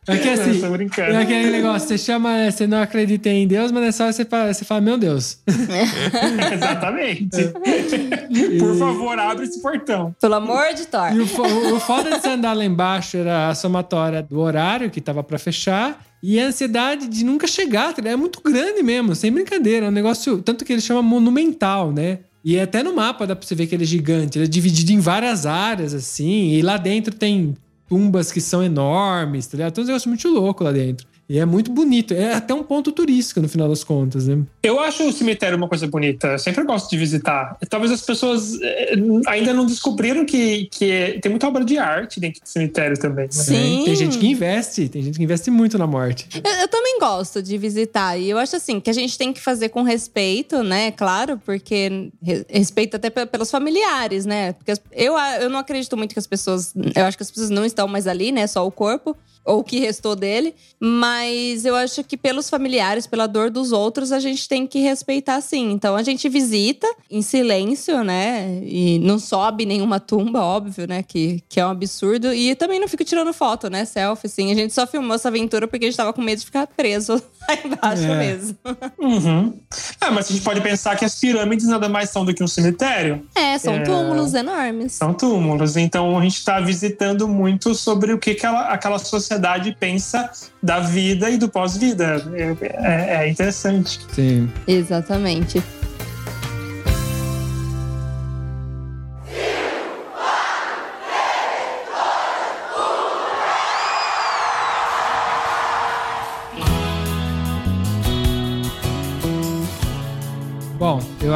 É 0.07 0.17
que 0.17 0.29
assim, 0.29 0.61
Tô 0.61 0.71
brincando. 0.71 1.13
é 1.13 1.23
aquele 1.23 1.51
negócio, 1.51 1.89
você 1.89 1.99
chama, 1.99 2.51
você 2.51 2.67
não 2.67 2.83
acredita 2.83 3.29
em 3.29 3.47
Deus, 3.47 3.71
mas 3.71 3.83
nessa 3.83 4.05
hora 4.05 4.13
você 4.13 4.25
fala, 4.25 4.53
você 4.53 4.65
fala 4.65 4.81
meu 4.81 4.99
Deus. 4.99 5.39
Exatamente. 6.53 7.49
Por 8.59 8.77
favor, 8.79 9.19
abre 9.19 9.45
esse 9.47 9.61
portão. 9.61 10.15
Pelo 10.21 10.35
amor 10.35 10.75
de 10.75 10.87
Thor. 10.87 11.13
E 11.15 11.21
o, 11.21 11.75
o 11.77 11.81
foda 11.81 12.11
de 12.11 12.21
você 12.21 12.29
andar 12.29 12.53
lá 12.55 12.65
embaixo 12.65 13.17
era 13.17 13.49
a 13.49 13.55
somatória 13.55 14.23
do 14.23 14.41
horário 14.41 14.91
que 14.91 15.01
tava 15.01 15.23
pra 15.23 15.39
fechar 15.39 16.05
e 16.23 16.39
a 16.41 16.47
ansiedade 16.47 17.09
de 17.09 17.25
nunca 17.25 17.47
chegar. 17.47 17.95
tá? 17.95 18.07
É 18.07 18.17
muito 18.17 18.41
grande 18.43 18.83
mesmo, 18.83 19.15
sem 19.15 19.33
brincadeira. 19.33 19.87
É 19.87 19.89
um 19.89 19.93
negócio, 19.93 20.43
tanto 20.43 20.65
que 20.65 20.73
ele 20.73 20.83
chama 20.83 21.03
monumental, 21.03 21.93
né? 21.93 22.19
E 22.45 22.59
até 22.59 22.83
no 22.83 22.95
mapa 22.95 23.27
dá 23.27 23.37
pra 23.37 23.47
você 23.47 23.55
ver 23.55 23.67
que 23.67 23.75
ele 23.75 23.85
é 23.85 23.87
gigante. 23.87 24.39
Ele 24.39 24.47
é 24.47 24.49
dividido 24.49 24.93
em 24.93 24.99
várias 24.99 25.45
áreas, 25.47 25.93
assim. 25.93 26.53
E 26.55 26.63
lá 26.63 26.77
dentro 26.77 27.15
tem 27.15 27.55
tumbas 27.91 28.31
que 28.31 28.41
são 28.41 28.63
enormes, 28.63 29.49
tá 29.49 29.57
ligado? 29.57 29.75
Tem 29.75 29.83
um 29.83 29.87
negócio 29.89 30.09
muito 30.09 30.29
louco 30.29 30.63
lá 30.63 30.71
dentro. 30.71 31.10
E 31.33 31.39
é 31.39 31.45
muito 31.47 31.71
bonito. 31.71 32.13
É 32.13 32.35
até 32.35 32.53
um 32.53 32.65
ponto 32.65 32.91
turístico, 32.91 33.41
no 33.41 33.49
final 33.49 33.69
das 33.69 33.85
contas, 33.85 34.27
né? 34.27 34.43
Eu 34.65 34.81
acho 34.81 35.05
o 35.09 35.13
cemitério 35.13 35.57
uma 35.57 35.69
coisa 35.69 35.87
bonita. 35.87 36.27
Eu 36.27 36.39
sempre 36.41 36.65
gosto 36.65 36.91
de 36.91 36.97
visitar. 36.97 37.57
Talvez 37.69 37.93
as 37.93 38.01
pessoas 38.03 38.59
eh, 38.61 38.95
ainda 39.29 39.55
não 39.55 39.65
descobriram 39.65 40.25
que, 40.27 40.65
que 40.73 40.91
é- 40.91 41.21
tem 41.21 41.31
muita 41.31 41.47
obra 41.47 41.65
de 41.65 41.79
arte 41.79 42.19
dentro 42.19 42.41
do 42.43 42.49
cemitério 42.49 42.99
também. 42.99 43.27
né? 43.27 43.31
Sim. 43.31 43.83
Tem 43.85 43.95
gente 43.95 44.19
que 44.19 44.27
investe, 44.27 44.89
tem 44.89 45.03
gente 45.05 45.19
que 45.19 45.23
investe 45.23 45.53
muito 45.53 45.79
na 45.79 45.87
morte. 45.87 46.27
Eu, 46.43 46.51
eu 46.63 46.67
também 46.69 46.99
gosto 46.99 47.41
de 47.41 47.57
visitar. 47.57 48.19
E 48.19 48.29
eu 48.29 48.37
acho 48.37 48.57
assim, 48.57 48.81
que 48.81 48.91
a 48.91 48.93
gente 48.93 49.17
tem 49.17 49.33
que 49.33 49.41
fazer 49.41 49.69
com 49.69 49.85
respeito, 49.85 50.65
né? 50.65 50.91
Claro, 50.91 51.41
porque 51.47 52.11
re- 52.21 52.45
respeito 52.49 52.97
até 52.97 53.09
pe- 53.09 53.27
pelos 53.27 53.53
familiares, 53.53 54.27
né? 54.27 54.55
Porque 54.55 54.73
eu, 54.91 55.15
eu 55.41 55.49
não 55.49 55.61
acredito 55.61 55.97
muito 55.97 56.13
que 56.13 56.19
as 56.19 56.27
pessoas. 56.27 56.75
Eu 56.97 57.05
acho 57.05 57.17
que 57.17 57.23
as 57.23 57.31
pessoas 57.31 57.51
não 57.51 57.65
estão 57.65 57.87
mais 57.87 58.09
ali, 58.09 58.33
né? 58.33 58.49
Só 58.49 58.67
o 58.67 58.73
corpo. 58.73 59.17
Ou 59.45 59.61
o 59.61 59.65
que 59.65 59.81
restou 59.81 60.15
dele. 60.15 60.55
Mas 60.79 61.65
eu 61.65 61.75
acho 61.75 62.05
que 62.05 62.17
pelos 62.17 62.49
familiares, 62.51 63.07
pela 63.07 63.27
dor 63.27 63.51
dos 63.51 63.73
outros, 63.73 64.13
a 64.13 64.21
gente 64.21 64.49
tem 64.49 64.67
que 64.67 64.81
respeitar 64.81 65.41
sim. 65.41 65.71
Então 65.73 65.97
a 65.97 66.03
gente 66.03 66.29
visita 66.29 66.87
em 67.11 67.23
silêncio, 67.23 68.05
né? 68.05 68.61
E 68.65 68.99
não 68.99 69.19
sobe 69.19 69.65
nenhuma 69.65 69.99
tumba, 69.99 70.41
óbvio, 70.41 70.87
né? 70.87 71.03
Que, 71.03 71.43
que 71.49 71.59
é 71.59 71.67
um 71.67 71.71
absurdo. 71.71 72.33
E 72.33 72.55
também 72.55 72.79
não 72.79 72.89
fico 72.89 73.05
tirando 73.05 73.33
foto, 73.33 73.69
né? 73.69 73.85
Selfie, 73.85 74.27
assim. 74.27 74.53
A 74.53 74.55
gente 74.55 74.73
só 74.73 74.87
filmou 74.87 75.15
essa 75.15 75.29
aventura 75.29 75.67
porque 75.67 75.87
a 75.87 75.89
gente 75.89 75.97
tava 75.97 76.13
com 76.13 76.23
medo 76.23 76.39
de 76.39 76.45
ficar 76.45 76.67
preso 76.67 77.23
lá 77.49 77.55
embaixo 77.65 78.03
É. 78.05 78.17
mesmo. 78.19 78.57
Uhum. 78.99 79.55
Ah, 80.01 80.11
mas 80.11 80.29
a 80.29 80.33
gente 80.33 80.43
pode 80.43 80.61
pensar 80.61 80.97
que 80.97 81.05
as 81.05 81.15
pirâmides 81.19 81.67
nada 81.67 81.89
mais 81.89 82.11
são 82.11 82.25
do 82.25 82.33
que 82.35 82.43
um 82.43 82.47
cemitério. 82.47 83.23
É, 83.35 83.59
são 83.59 83.75
É. 83.75 83.81
túmulos 83.83 84.35
enormes. 84.35 84.93
São 84.93 85.13
túmulos. 85.15 85.77
Então 85.77 86.19
a 86.19 86.23
gente 86.23 86.37
está 86.37 86.61
visitando 86.61 87.27
muito 87.29 87.75
sobre 87.75 88.13
o 88.13 88.19
que, 88.19 88.35
que 88.35 88.47
ela- 88.47 88.69
aquela 88.69 88.99
sociedade 88.99 89.77
pensa 89.79 90.31
da 90.63 90.81
vida 90.81 91.29
e 91.31 91.37
do 91.37 91.49
pós-vida. 91.49 92.23
É, 92.35 92.57
é- 92.63 93.25
é 93.25 93.29
interessante. 93.31 94.01
Sim. 94.13 94.51
Exatamente. 94.67 95.63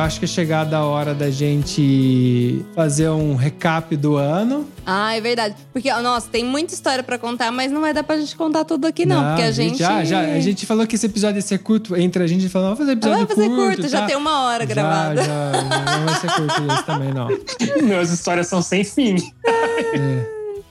Acho 0.04 0.18
que 0.18 0.24
é 0.24 0.28
chegada 0.28 0.76
a 0.76 0.84
hora 0.84 1.14
da 1.14 1.30
gente 1.30 2.64
fazer 2.74 3.08
um 3.08 3.34
recap 3.34 3.96
do 3.96 4.16
ano. 4.16 4.68
Ah, 4.86 5.16
é 5.16 5.20
verdade. 5.20 5.54
Porque, 5.72 5.92
nossa, 5.92 6.28
tem 6.28 6.44
muita 6.44 6.74
história 6.74 7.02
pra 7.02 7.18
contar, 7.18 7.50
mas 7.50 7.72
não 7.72 7.80
vai 7.80 7.92
dar 7.94 8.04
pra 8.04 8.16
gente 8.18 8.36
contar 8.36 8.64
tudo 8.64 8.86
aqui, 8.86 9.06
não. 9.06 9.24
porque 9.28 9.42
a 9.42 9.50
gente. 9.50 9.78
Já, 9.78 10.04
já. 10.04 10.20
A 10.20 10.40
gente 10.40 10.66
falou 10.66 10.86
que 10.86 10.94
esse 10.96 11.06
episódio 11.06 11.38
ia 11.38 11.42
ser 11.42 11.58
curto. 11.58 11.96
Entre 11.96 12.22
a 12.22 12.26
gente 12.26 12.48
falou, 12.48 12.68
vamos 12.68 12.78
fazer 12.78 12.92
episódio 12.92 13.26
Vai 13.26 13.36
fazer 13.36 13.48
curto. 13.48 13.76
curto, 13.76 13.88
já 13.88 14.00
tá? 14.00 14.06
tem 14.06 14.16
uma 14.16 14.44
hora 14.44 14.66
Já, 14.66 14.74
gravada. 14.74 15.22
Já, 15.22 15.52
já, 15.52 15.98
não 15.98 16.04
vai 16.06 16.20
ser 16.20 16.30
curto 16.32 16.72
esse 16.72 16.84
também, 16.84 17.12
não. 17.12 17.28
Meus 17.88 18.10
histórias 18.10 18.46
são 18.46 18.60
sem 18.60 18.84
fim. 18.84 19.16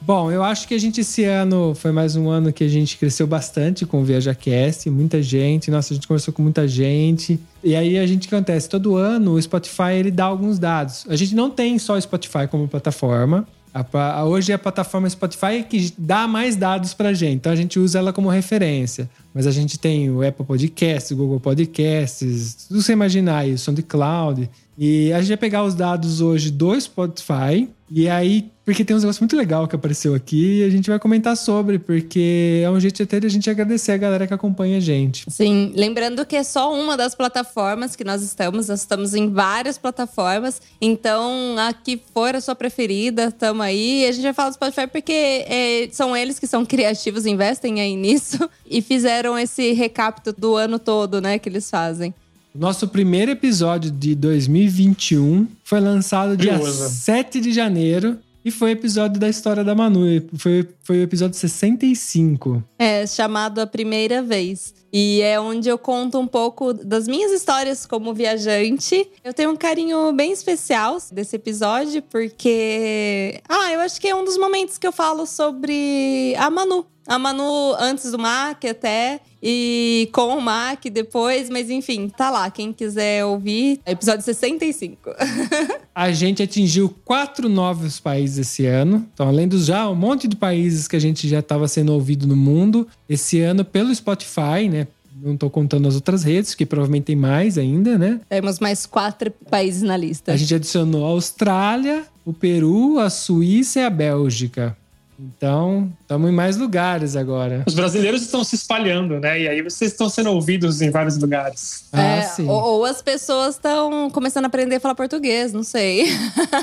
Bom, 0.06 0.30
eu 0.30 0.44
acho 0.44 0.68
que 0.68 0.74
a 0.74 0.78
gente 0.78 1.00
esse 1.00 1.24
ano 1.24 1.74
foi 1.74 1.94
mais 1.94 2.18
um 2.18 2.28
ano 2.30 2.52
que 2.52 2.66
a 2.66 2.68
gente 2.68 2.98
cresceu 2.98 3.26
bastante 3.26 3.86
com 3.86 4.02
o 4.02 4.04
ViajaCast, 4.04 4.90
muita 4.90 5.22
gente, 5.24 5.72
nossa, 5.72 5.94
a 5.94 5.96
gente 5.96 6.06
conversou 6.08 6.34
com 6.34 6.42
muita 6.42 6.68
gente. 6.68 7.40
E 7.64 7.74
aí 7.74 7.98
a 7.98 8.06
gente 8.06 8.28
que 8.28 8.36
acontece, 8.36 8.68
todo 8.68 8.98
ano 8.98 9.32
o 9.32 9.42
Spotify 9.42 9.94
ele 9.98 10.12
dá 10.12 10.26
alguns 10.26 10.60
dados. 10.60 11.06
A 11.08 11.16
gente 11.16 11.34
não 11.34 11.50
tem 11.50 11.80
só 11.80 11.94
o 11.96 12.02
Spotify 12.02 12.48
como 12.52 12.68
plataforma. 12.68 13.48
A 13.74 13.84
a- 13.98 14.26
hoje 14.26 14.52
é 14.52 14.56
a 14.56 14.60
plataforma 14.60 15.10
Spotify 15.10 15.64
que 15.68 15.94
dá 15.98 16.28
mais 16.28 16.58
dados 16.58 16.94
pra 16.94 17.14
gente, 17.14 17.36
então 17.36 17.52
a 17.52 17.56
gente 17.56 17.80
usa 17.80 17.98
ela 18.00 18.12
como 18.12 18.28
referência. 18.30 19.10
Mas 19.34 19.48
a 19.48 19.52
gente 19.52 19.80
tem 19.80 20.12
o 20.12 20.22
Apple 20.22 20.46
Podcasts, 20.46 21.12
o 21.12 21.16
Google 21.16 21.40
Podcasts, 21.40 22.66
tudo 22.68 22.82
você 22.84 22.92
imaginar 22.92 23.38
aí, 23.40 23.54
o 23.54 23.58
SoundCloud. 23.58 24.50
E 24.78 25.14
a 25.14 25.20
gente 25.20 25.30
vai 25.30 25.38
pegar 25.38 25.64
os 25.64 25.76
dados 25.76 26.22
hoje 26.22 26.50
do 26.50 26.80
Spotify. 26.80 27.70
E 27.96 28.10
aí, 28.10 28.50
porque 28.66 28.84
tem 28.84 28.96
um 28.96 29.00
negócio 29.00 29.22
muito 29.22 29.36
legal 29.36 29.68
que 29.68 29.76
apareceu 29.76 30.16
aqui 30.16 30.62
e 30.62 30.64
a 30.64 30.70
gente 30.70 30.90
vai 30.90 30.98
comentar 30.98 31.38
sobre, 31.38 31.78
porque 31.78 32.62
é 32.64 32.70
um 32.70 32.80
jeito 32.80 33.04
até 33.04 33.20
de 33.20 33.28
a 33.28 33.30
gente 33.30 33.48
agradecer 33.50 33.92
a 33.92 33.98
galera 33.98 34.26
que 34.26 34.34
acompanha 34.34 34.78
a 34.78 34.80
gente. 34.80 35.30
Sim, 35.30 35.72
lembrando 35.76 36.26
que 36.26 36.36
é 36.36 36.44
só 36.44 36.74
uma 36.74 36.98
das 36.98 37.14
plataformas 37.14 37.96
que 37.96 38.04
nós 38.04 38.24
estamos, 38.24 38.68
nós 38.68 38.80
estamos 38.80 39.14
em 39.14 39.30
várias 39.30 39.78
plataformas. 39.78 40.60
Então, 40.82 41.56
a 41.60 41.72
que 41.72 42.02
for 42.12 42.36
a 42.36 42.42
sua 42.42 42.56
preferida, 42.56 43.32
tamo 43.32 43.62
aí. 43.62 44.08
A 44.08 44.12
gente 44.12 44.24
vai 44.24 44.34
falar 44.34 44.50
do 44.50 44.54
Spotify 44.54 44.88
porque 44.88 45.46
é, 45.48 45.88
são 45.92 46.18
eles 46.18 46.40
que 46.40 46.48
são 46.48 46.66
criativos, 46.66 47.28
investem 47.28 47.80
aí 47.80 47.96
nisso 47.96 48.50
e 48.66 48.82
fizeram 48.82 49.38
esse 49.38 49.72
recapto 49.74 50.34
do 50.34 50.56
ano 50.56 50.80
todo, 50.80 51.22
né, 51.22 51.38
que 51.38 51.48
eles 51.48 51.70
fazem. 51.70 52.12
Nosso 52.56 52.88
primeiro 52.88 53.32
episódio 53.32 53.90
de 53.90 54.14
2021 54.14 55.48
foi 55.64 55.80
lançado 55.80 56.38
dia 56.38 56.56
Curioso. 56.56 56.88
7 56.88 57.42
de 57.42 57.52
janeiro 57.52 58.20
e 58.46 58.52
foi 58.52 58.70
o 58.70 58.74
episódio 58.74 59.20
da 59.20 59.28
história 59.28 59.64
da 59.64 59.74
Manu. 59.74 60.02
Foi, 60.38 60.70
foi 60.84 61.00
o 61.00 61.02
episódio 61.02 61.36
65. 61.36 62.64
É 62.78 63.08
chamado 63.08 63.60
A 63.60 63.66
Primeira 63.66 64.22
Vez. 64.22 64.74
E 64.92 65.22
é 65.22 65.40
onde 65.40 65.68
eu 65.68 65.80
conto 65.80 66.20
um 66.20 66.28
pouco 66.28 66.74
das 66.74 67.08
minhas 67.08 67.32
histórias 67.32 67.88
como 67.88 68.14
viajante. 68.14 69.10
Eu 69.24 69.34
tenho 69.34 69.50
um 69.50 69.56
carinho 69.56 70.14
bem 70.14 70.32
especial 70.32 70.98
desse 71.12 71.36
episódio, 71.36 72.04
porque. 72.04 73.42
Ah, 73.50 73.72
eu 73.72 73.80
acho 73.80 74.00
que 74.00 74.08
é 74.08 74.16
um 74.16 74.24
dos 74.24 74.38
momentos 74.38 74.78
que 74.78 74.86
eu 74.86 74.92
falo 74.92 75.26
sobre 75.26 76.36
a 76.38 76.52
Manu. 76.52 76.86
A 77.08 77.18
Manu 77.18 77.74
antes 77.80 78.12
do 78.12 78.20
Mac 78.20 78.64
até. 78.66 79.22
E 79.46 80.08
com 80.14 80.38
o 80.38 80.42
Mac 80.42 80.86
depois, 80.86 81.50
mas 81.50 81.70
enfim, 81.70 82.08
tá 82.08 82.30
lá. 82.30 82.50
Quem 82.50 82.72
quiser 82.72 83.26
ouvir, 83.26 83.82
episódio 83.86 84.24
65. 84.24 85.12
A 85.94 86.14
gente 86.14 86.42
atingiu 86.42 86.96
quatro 87.04 87.50
novos 87.50 88.00
países 88.00 88.48
esse 88.48 88.66
ano. 88.66 89.06
Então, 89.14 89.28
além 89.28 89.46
dos 89.46 89.66
já 89.66 89.90
um 89.90 89.96
monte 89.96 90.30
de 90.30 90.36
países 90.38 90.88
que 90.88 90.96
a 90.96 91.00
gente 91.00 91.28
já 91.28 91.40
estava 91.40 91.68
sendo 91.68 91.94
ouvido 91.94 92.26
no 92.26 92.36
mundo, 92.36 92.88
esse 93.08 93.42
ano 93.42 93.66
pelo 93.66 93.94
Spotify, 93.94 94.70
né? 94.72 94.88
Não 95.22 95.38
tô 95.38 95.50
contando 95.50 95.88
as 95.88 95.96
outras 95.96 96.24
redes, 96.24 96.56
que 96.56 96.66
provavelmente 96.66 97.06
tem 97.06 97.16
mais 97.16 97.58
ainda, 97.58 97.98
né? 97.98 98.20
Temos 98.28 98.60
mais 98.60 98.86
quatro 98.86 99.32
países 99.50 99.82
na 99.84 99.96
lista. 99.96 100.34
A 100.34 100.38
gente 100.38 100.56
adicionou 100.56 101.06
a 101.06 101.10
Austrália, 101.10 102.06
o 102.26 102.34
Peru, 102.34 102.98
a 102.98 103.10
Suíça 103.10 103.82
e 103.82 103.84
a 103.84 103.90
Bélgica. 103.90 104.76
Então, 105.24 105.90
estamos 106.02 106.30
em 106.30 106.34
mais 106.34 106.58
lugares 106.58 107.16
agora. 107.16 107.64
Os 107.66 107.74
brasileiros 107.74 108.22
estão 108.22 108.44
se 108.44 108.56
espalhando, 108.56 109.20
né? 109.20 109.40
E 109.42 109.48
aí 109.48 109.62
vocês 109.62 109.92
estão 109.92 110.10
sendo 110.10 110.32
ouvidos 110.32 110.82
em 110.82 110.90
vários 110.90 111.18
lugares. 111.18 111.86
Ah, 111.94 112.18
É, 112.18 112.22
sim. 112.24 112.46
ou, 112.48 112.62
ou 112.62 112.84
as 112.86 113.02
pessoas 113.02 113.56
estão 113.56 114.10
começando 114.10 114.44
a 114.46 114.48
aprender 114.48 114.76
a 114.76 114.80
falar 114.80 114.96
português, 114.96 115.54
não 115.54 115.64
sei. 115.64 116.08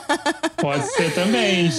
Pode 0.61 0.85
ser 0.93 1.15
também. 1.15 1.71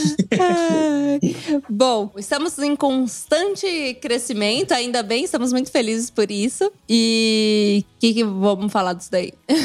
Bom, 1.70 2.10
estamos 2.18 2.58
em 2.60 2.76
constante 2.76 3.96
crescimento, 4.02 4.72
ainda 4.72 5.04
bem, 5.04 5.24
estamos 5.24 5.54
muito 5.54 5.70
felizes 5.72 6.10
por 6.10 6.32
isso. 6.32 6.72
E 6.90 7.86
o 7.98 8.00
que, 8.00 8.14
que 8.16 8.24
vamos 8.24 8.72
falar 8.72 8.94
disso 8.94 9.12
daí? 9.12 9.34
É. 9.48 9.56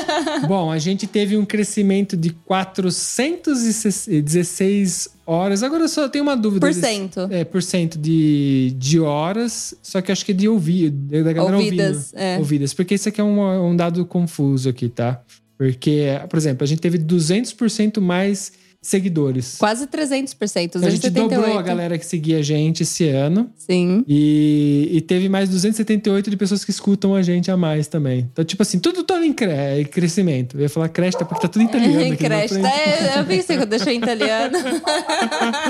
Bom, 0.48 0.70
a 0.70 0.78
gente 0.78 1.06
teve 1.06 1.36
um 1.36 1.44
crescimento 1.44 2.16
de 2.16 2.30
416 2.30 5.08
horas. 5.26 5.62
Agora 5.62 5.84
eu 5.84 5.88
só 5.88 6.08
tenho 6.08 6.24
uma 6.24 6.36
dúvida. 6.36 6.66
Por 6.66 6.74
cento. 6.74 7.28
É, 7.30 7.44
por 7.44 7.62
cento 7.62 7.98
de, 7.98 8.74
de 8.78 9.00
horas, 9.00 9.74
só 9.82 10.00
que 10.00 10.12
acho 10.12 10.24
que 10.24 10.32
é 10.32 10.34
de 10.34 10.48
ouvir, 10.48 10.90
da 10.90 11.32
galera 11.32 11.56
Ouvidas, 11.56 11.96
ouvindo. 12.12 12.20
é. 12.20 12.38
Ouvidas, 12.38 12.74
porque 12.74 12.94
isso 12.94 13.08
aqui 13.08 13.20
é 13.20 13.24
um, 13.24 13.70
um 13.70 13.76
dado 13.76 14.04
confuso 14.04 14.68
aqui, 14.68 14.88
tá? 14.88 15.22
Porque, 15.56 16.06
por 16.28 16.36
exemplo, 16.36 16.64
a 16.64 16.66
gente 16.66 16.80
teve 16.80 16.98
200% 16.98 18.00
mais 18.00 18.52
seguidores. 18.86 19.56
Quase 19.58 19.86
300%, 19.86 19.96
a 19.96 20.90
gente 20.90 21.10
278. 21.10 21.28
dobrou 21.30 21.58
a 21.58 21.62
galera 21.62 21.96
que 21.98 22.04
seguia 22.04 22.38
a 22.38 22.42
gente 22.42 22.82
esse 22.82 23.08
ano. 23.08 23.50
Sim. 23.56 24.04
E, 24.06 24.90
e 24.92 25.00
teve 25.00 25.26
mais 25.28 25.48
278 25.48 26.30
de 26.30 26.36
pessoas 26.36 26.64
que 26.64 26.70
escutam 26.70 27.14
a 27.14 27.22
gente 27.22 27.50
a 27.50 27.56
mais 27.56 27.86
também. 27.88 28.28
Então, 28.30 28.44
tipo 28.44 28.62
assim, 28.62 28.78
tudo 28.78 29.02
tá 29.02 29.24
em 29.24 29.32
cre- 29.32 29.80
em 29.80 29.84
crescimento. 29.86 30.56
Eu 30.58 30.62
ia 30.62 30.68
falar 30.68 30.88
cresta 30.90 31.24
porque 31.24 31.42
tá 31.42 31.48
tudo 31.48 31.62
em 31.62 31.64
italiano 31.64 32.04
aqui. 32.12 32.16
Cresta. 32.24 32.60
frente. 32.60 32.66
É, 32.74 33.18
eu 33.20 33.24
pensei 33.24 33.56
que 33.56 33.62
eu 33.62 33.66
deixei 33.66 33.94
em 33.94 33.98
italiano. 33.98 34.58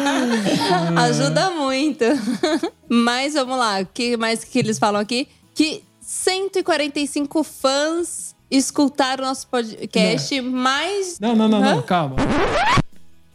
Ajuda 0.97 1.51
muito. 1.53 2.05
Mas 2.89 3.35
vamos 3.35 3.57
lá, 3.57 3.81
o 3.81 3.87
que 3.87 4.17
mais 4.17 4.45
que 4.45 4.59
eles 4.59 4.79
falam 4.79 5.01
aqui? 5.01 5.29
Que 5.55 5.83
145 6.01 7.43
fãs 7.45 8.35
escutaram 8.51 9.25
nosso 9.25 9.47
podcast, 9.47 10.41
mais. 10.41 11.19
Não, 11.21 11.35
não, 11.35 11.49
não, 11.49 11.61
não, 11.61 11.83
calma. 11.83 12.17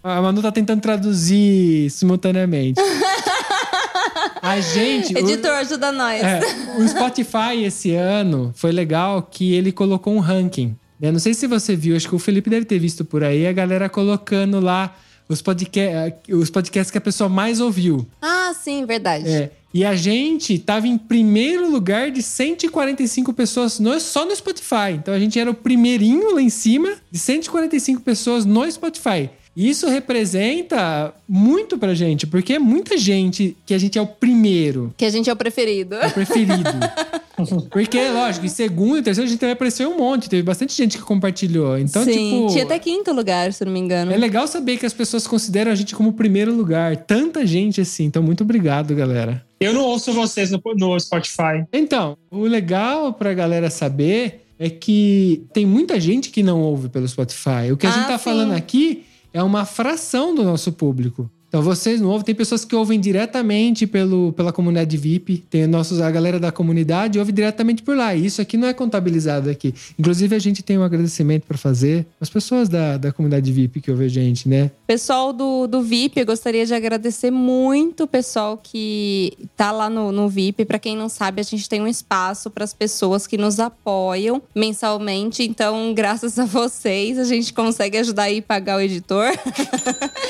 A 0.04 0.22
Manu 0.22 0.42
tá 0.42 0.52
tentando 0.52 0.82
traduzir 0.82 1.90
simultaneamente. 1.92 2.80
A 4.42 4.60
gente. 4.62 5.14
o- 5.14 5.18
Editor, 5.18 5.52
ajuda 5.52 5.92
nós. 5.92 6.22
É, 6.24 6.40
o 6.78 6.88
Spotify 6.88 7.64
esse 7.64 7.94
ano 7.94 8.52
foi 8.56 8.72
legal 8.72 9.22
que 9.24 9.54
ele 9.54 9.72
colocou 9.72 10.14
um 10.16 10.20
ranking. 10.20 10.76
né? 11.00 11.12
Não 11.12 11.20
sei 11.20 11.34
se 11.34 11.46
você 11.48 11.76
viu, 11.76 11.96
acho 11.96 12.08
que 12.08 12.16
o 12.16 12.20
Felipe 12.20 12.50
deve 12.50 12.66
ter 12.66 12.80
visto 12.80 13.04
por 13.04 13.24
aí, 13.24 13.46
a 13.48 13.52
galera 13.52 13.90
colocando 13.90 14.60
lá 14.60 14.96
os, 15.28 15.42
podca 15.42 16.16
os 16.30 16.50
podcasts 16.50 16.90
que 16.92 16.98
a 16.98 17.02
pessoa 17.02 17.30
mais 17.30 17.60
ouviu. 17.60 18.08
Ah, 18.22 18.54
sim, 18.60 18.86
verdade. 18.86 19.28
É, 19.28 19.52
e 19.74 19.86
a 19.86 19.96
gente 19.96 20.58
tava 20.58 20.88
em 20.88 20.98
primeiro 20.98 21.70
lugar 21.70 22.10
de 22.10 22.24
145 22.24 23.34
pessoas 23.34 23.78
no, 23.80 24.00
só 24.00 24.26
no 24.26 24.36
Spotify. 24.36 24.94
Então 24.94 25.14
a 25.14 25.20
gente 25.20 25.38
era 25.40 25.52
o 25.52 25.54
primeirinho 25.54 26.34
lá 26.36 26.42
em 26.42 26.50
cima 26.50 26.94
de 27.12 27.20
145 27.20 28.02
pessoas 28.02 28.46
no 28.46 28.70
Spotify. 28.72 29.30
Isso 29.56 29.88
representa 29.90 31.14
muito 31.28 31.78
pra 31.78 31.94
gente, 31.94 32.26
porque 32.28 32.54
é 32.54 32.60
muita 32.60 32.98
gente 32.98 33.58
que 33.66 33.74
a 33.74 33.78
gente 33.78 33.98
é 33.98 34.02
o 34.02 34.08
primeiro, 34.08 34.94
Que 34.96 35.06
a 35.06 35.10
gente 35.10 35.30
é 35.30 35.34
o 35.34 35.36
preferido. 35.36 35.96
é 35.96 36.08
o 36.08 36.12
preferido. 36.12 36.64
porque, 37.72 38.10
lógico, 38.10 38.46
em 38.46 38.50
segundo 38.50 38.98
e 39.00 39.02
terceiro 39.02 39.28
a 39.28 39.30
gente 39.30 39.40
também 39.40 39.54
apareceu 39.54 39.90
um 39.90 39.98
monte. 39.98 40.30
Teve 40.30 40.44
bastante 40.44 40.74
gente 40.76 40.98
que 40.98 41.04
compartilhou. 41.04 41.78
Então, 41.78 42.04
sim, 42.04 42.12
tipo. 42.42 42.48
tinha 42.52 42.64
até 42.64 42.78
quinto 42.80 43.12
lugar, 43.12 43.52
se 43.54 43.64
não 43.66 43.72
me 43.72 43.80
engano. 43.80 44.12
É 44.12 44.18
legal 44.18 44.48
saber 44.48 44.78
que 44.78 44.86
as 44.86 44.94
pessoas 44.94 45.26
consideram 45.28 45.72
a 45.72 45.76
gente 45.76 45.96
como 45.96 46.10
o 46.10 46.14
primeiro 46.14 46.54
lugar. 46.54 46.96
Tanta 46.98 47.46
gente 47.46 47.82
assim. 47.82 48.06
Então, 48.06 48.22
muito 48.24 48.44
obrigado, 48.44 48.94
galera. 48.96 49.44
Eu 49.60 49.74
não 49.74 49.82
ouço 49.82 50.14
vocês 50.14 50.52
no, 50.52 50.62
no 50.78 51.00
Spotify. 51.00 51.66
Então, 51.74 52.18
o 52.32 52.44
legal 52.44 53.14
pra 53.14 53.34
galera 53.34 53.70
saber 53.70 54.46
é 54.58 54.70
que 54.70 55.44
tem 55.54 55.66
muita 55.66 56.00
gente 56.00 56.30
que 56.30 56.44
não 56.44 56.62
ouve 56.62 56.90
pelo 56.90 57.08
Spotify. 57.08 57.72
O 57.72 57.78
que 57.78 57.86
a 57.86 57.90
Ah, 57.90 57.94
gente 57.94 58.08
tá 58.08 58.18
sim. 58.18 58.24
falando 58.24 58.54
aqui 58.54 59.04
é 59.34 59.42
uma 59.44 59.66
fração 59.66 60.34
do 60.34 60.44
nosso 60.44 60.72
público. 60.72 61.30
Então, 61.50 61.64
vocês 61.64 62.00
não 62.00 62.10
ouvem, 62.10 62.26
tem 62.26 62.36
pessoas 62.36 62.64
que 62.64 62.76
ouvem 62.76 63.00
diretamente 63.00 63.88
pelo, 63.88 64.32
pela 64.34 64.54
comunidade 64.54 64.96
VIP, 64.96 65.40
tem 65.50 65.66
nossos, 65.66 66.00
a 66.00 66.10
galera 66.12 66.40
da 66.40 66.52
comunidade 66.52 67.18
ouve 67.18 67.32
diretamente 67.32 67.82
por 67.82 67.98
lá. 67.98 68.14
E 68.16 68.28
isso 68.28 68.40
aqui 68.40 68.56
não 68.56 68.68
é 68.68 68.74
contabilizado 68.74 69.50
aqui. 69.50 69.74
Inclusive, 69.98 70.36
a 70.36 70.40
gente 70.40 70.62
tem 70.62 70.78
um 70.78 70.84
agradecimento 70.84 71.48
pra 71.48 71.58
fazer 71.58 72.06
às 72.22 72.30
pessoas 72.30 72.70
da, 72.70 72.98
da 72.98 73.12
comunidade 73.12 73.52
VIP 73.52 73.82
que 73.82 73.90
ouvem 73.90 74.06
a 74.06 74.10
gente, 74.10 74.48
né? 74.48 74.70
Pessoal 74.86 75.34
do, 75.34 75.66
do 75.66 75.82
VIP, 75.82 76.20
eu 76.20 76.26
gostaria 76.28 76.68
de 76.68 76.74
agradecer 76.74 77.32
muito 77.32 78.04
o 78.04 78.08
pessoal 78.08 78.56
que 78.62 79.34
tá 79.58 79.72
lá 79.72 79.90
no, 79.90 80.12
no 80.12 80.30
VIP. 80.30 80.66
Pra 80.66 80.78
quem 80.78 80.96
não 80.96 81.10
sabe, 81.10 81.42
a 81.42 81.44
gente 81.44 81.68
tem 81.68 81.82
um 81.82 81.88
espaço 81.88 82.52
para 82.52 82.64
as 82.64 82.76
pessoas 82.76 83.26
que 83.26 83.40
nos 83.40 83.60
apoiam 83.60 84.40
mensalmente. 84.54 85.42
Então, 85.42 85.96
graças 85.96 86.38
a 86.38 86.46
vocês, 86.46 87.18
a 87.18 87.24
gente 87.24 87.52
consegue 87.54 87.98
ajudar 87.98 88.26
a 88.26 88.42
pagar 88.44 88.78
o 88.78 88.82
editor. 88.82 89.32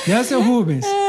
Né, 0.07 0.23
seu 0.23 0.41
Rubens? 0.41 0.85
né, 0.85 0.89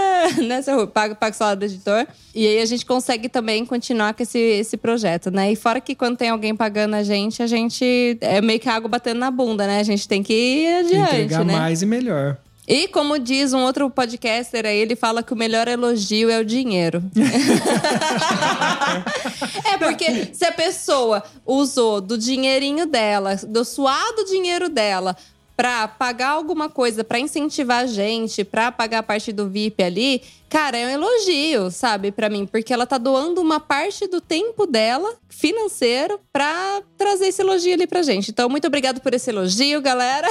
seu 0.63 0.77
Rui? 0.77 0.87
Paga, 0.87 1.15
paga 1.15 1.35
o 1.35 1.39
salário 1.39 1.61
do 1.61 1.65
editor. 1.65 2.07
E 2.35 2.47
aí 2.47 2.61
a 2.61 2.67
gente 2.67 2.87
consegue 2.87 3.29
também 3.29 3.65
continuar 3.65 4.15
com 4.15 4.23
esse, 4.23 4.39
esse 4.39 4.77
projeto, 4.77 5.31
né? 5.31 5.53
E 5.53 5.57
fora 5.57 5.81
que 5.81 5.95
quando 5.95 6.17
tem 6.17 6.31
alguém 6.31 6.55
pagando 6.55 6.95
a 6.95 7.03
gente, 7.03 7.43
a 7.43 7.47
gente 7.47 8.19
é 8.21 8.41
meio 8.41 8.61
que 8.61 8.69
água 8.69 8.89
batendo 8.89 9.19
na 9.19 9.31
bunda, 9.31 9.67
né? 9.67 9.81
A 9.81 9.85
gente 9.85 10.07
tem 10.07 10.23
que 10.23 10.33
ir 10.33 10.75
adiante, 10.81 11.15
Entregar 11.15 11.45
né? 11.45 11.57
mais 11.57 11.83
e 11.83 11.87
melhor. 11.87 12.37
E 12.69 12.87
como 12.87 13.19
diz 13.19 13.53
um 13.53 13.65
outro 13.65 13.91
podcaster 13.91 14.65
aí, 14.65 14.79
ele 14.79 14.95
fala 14.95 15.25
que 15.25 15.33
o 15.33 15.37
melhor 15.37 15.67
elogio 15.67 16.31
é 16.31 16.39
o 16.39 16.45
dinheiro. 16.45 17.03
é 19.65 19.77
porque 19.77 20.29
se 20.33 20.45
a 20.45 20.53
pessoa 20.53 21.21
usou 21.45 22.01
do 22.01 22.17
dinheirinho 22.17 22.87
dela, 22.87 23.35
do 23.35 23.65
suado 23.65 24.25
dinheiro 24.25 24.69
dela, 24.69 25.17
pra 25.61 25.87
pagar 25.87 26.31
alguma 26.31 26.71
coisa, 26.71 27.05
pra 27.05 27.19
incentivar 27.19 27.85
a 27.85 27.87
gente, 27.87 28.43
pra 28.43 28.73
pagar 28.73 29.01
a 29.01 29.03
parte 29.03 29.31
do 29.31 29.47
VIP 29.47 29.83
ali, 29.83 30.23
cara, 30.51 30.77
é 30.77 30.87
um 30.87 30.91
elogio, 30.91 31.71
sabe, 31.71 32.11
Pra 32.11 32.29
mim, 32.29 32.45
porque 32.45 32.73
ela 32.73 32.87
tá 32.87 32.99
doando 32.99 33.41
uma 33.41 33.61
parte 33.61 34.07
do 34.09 34.21
tempo 34.21 34.67
dela, 34.67 35.15
financeiro, 35.29 36.19
pra 36.33 36.83
trazer 36.99 37.27
esse 37.27 37.41
elogio 37.41 37.73
ali 37.73 37.87
pra 37.87 38.03
gente. 38.03 38.31
Então, 38.31 38.49
muito 38.49 38.67
obrigado 38.67 39.01
por 39.01 39.15
esse 39.15 39.31
elogio, 39.31 39.81
galera. 39.81 40.29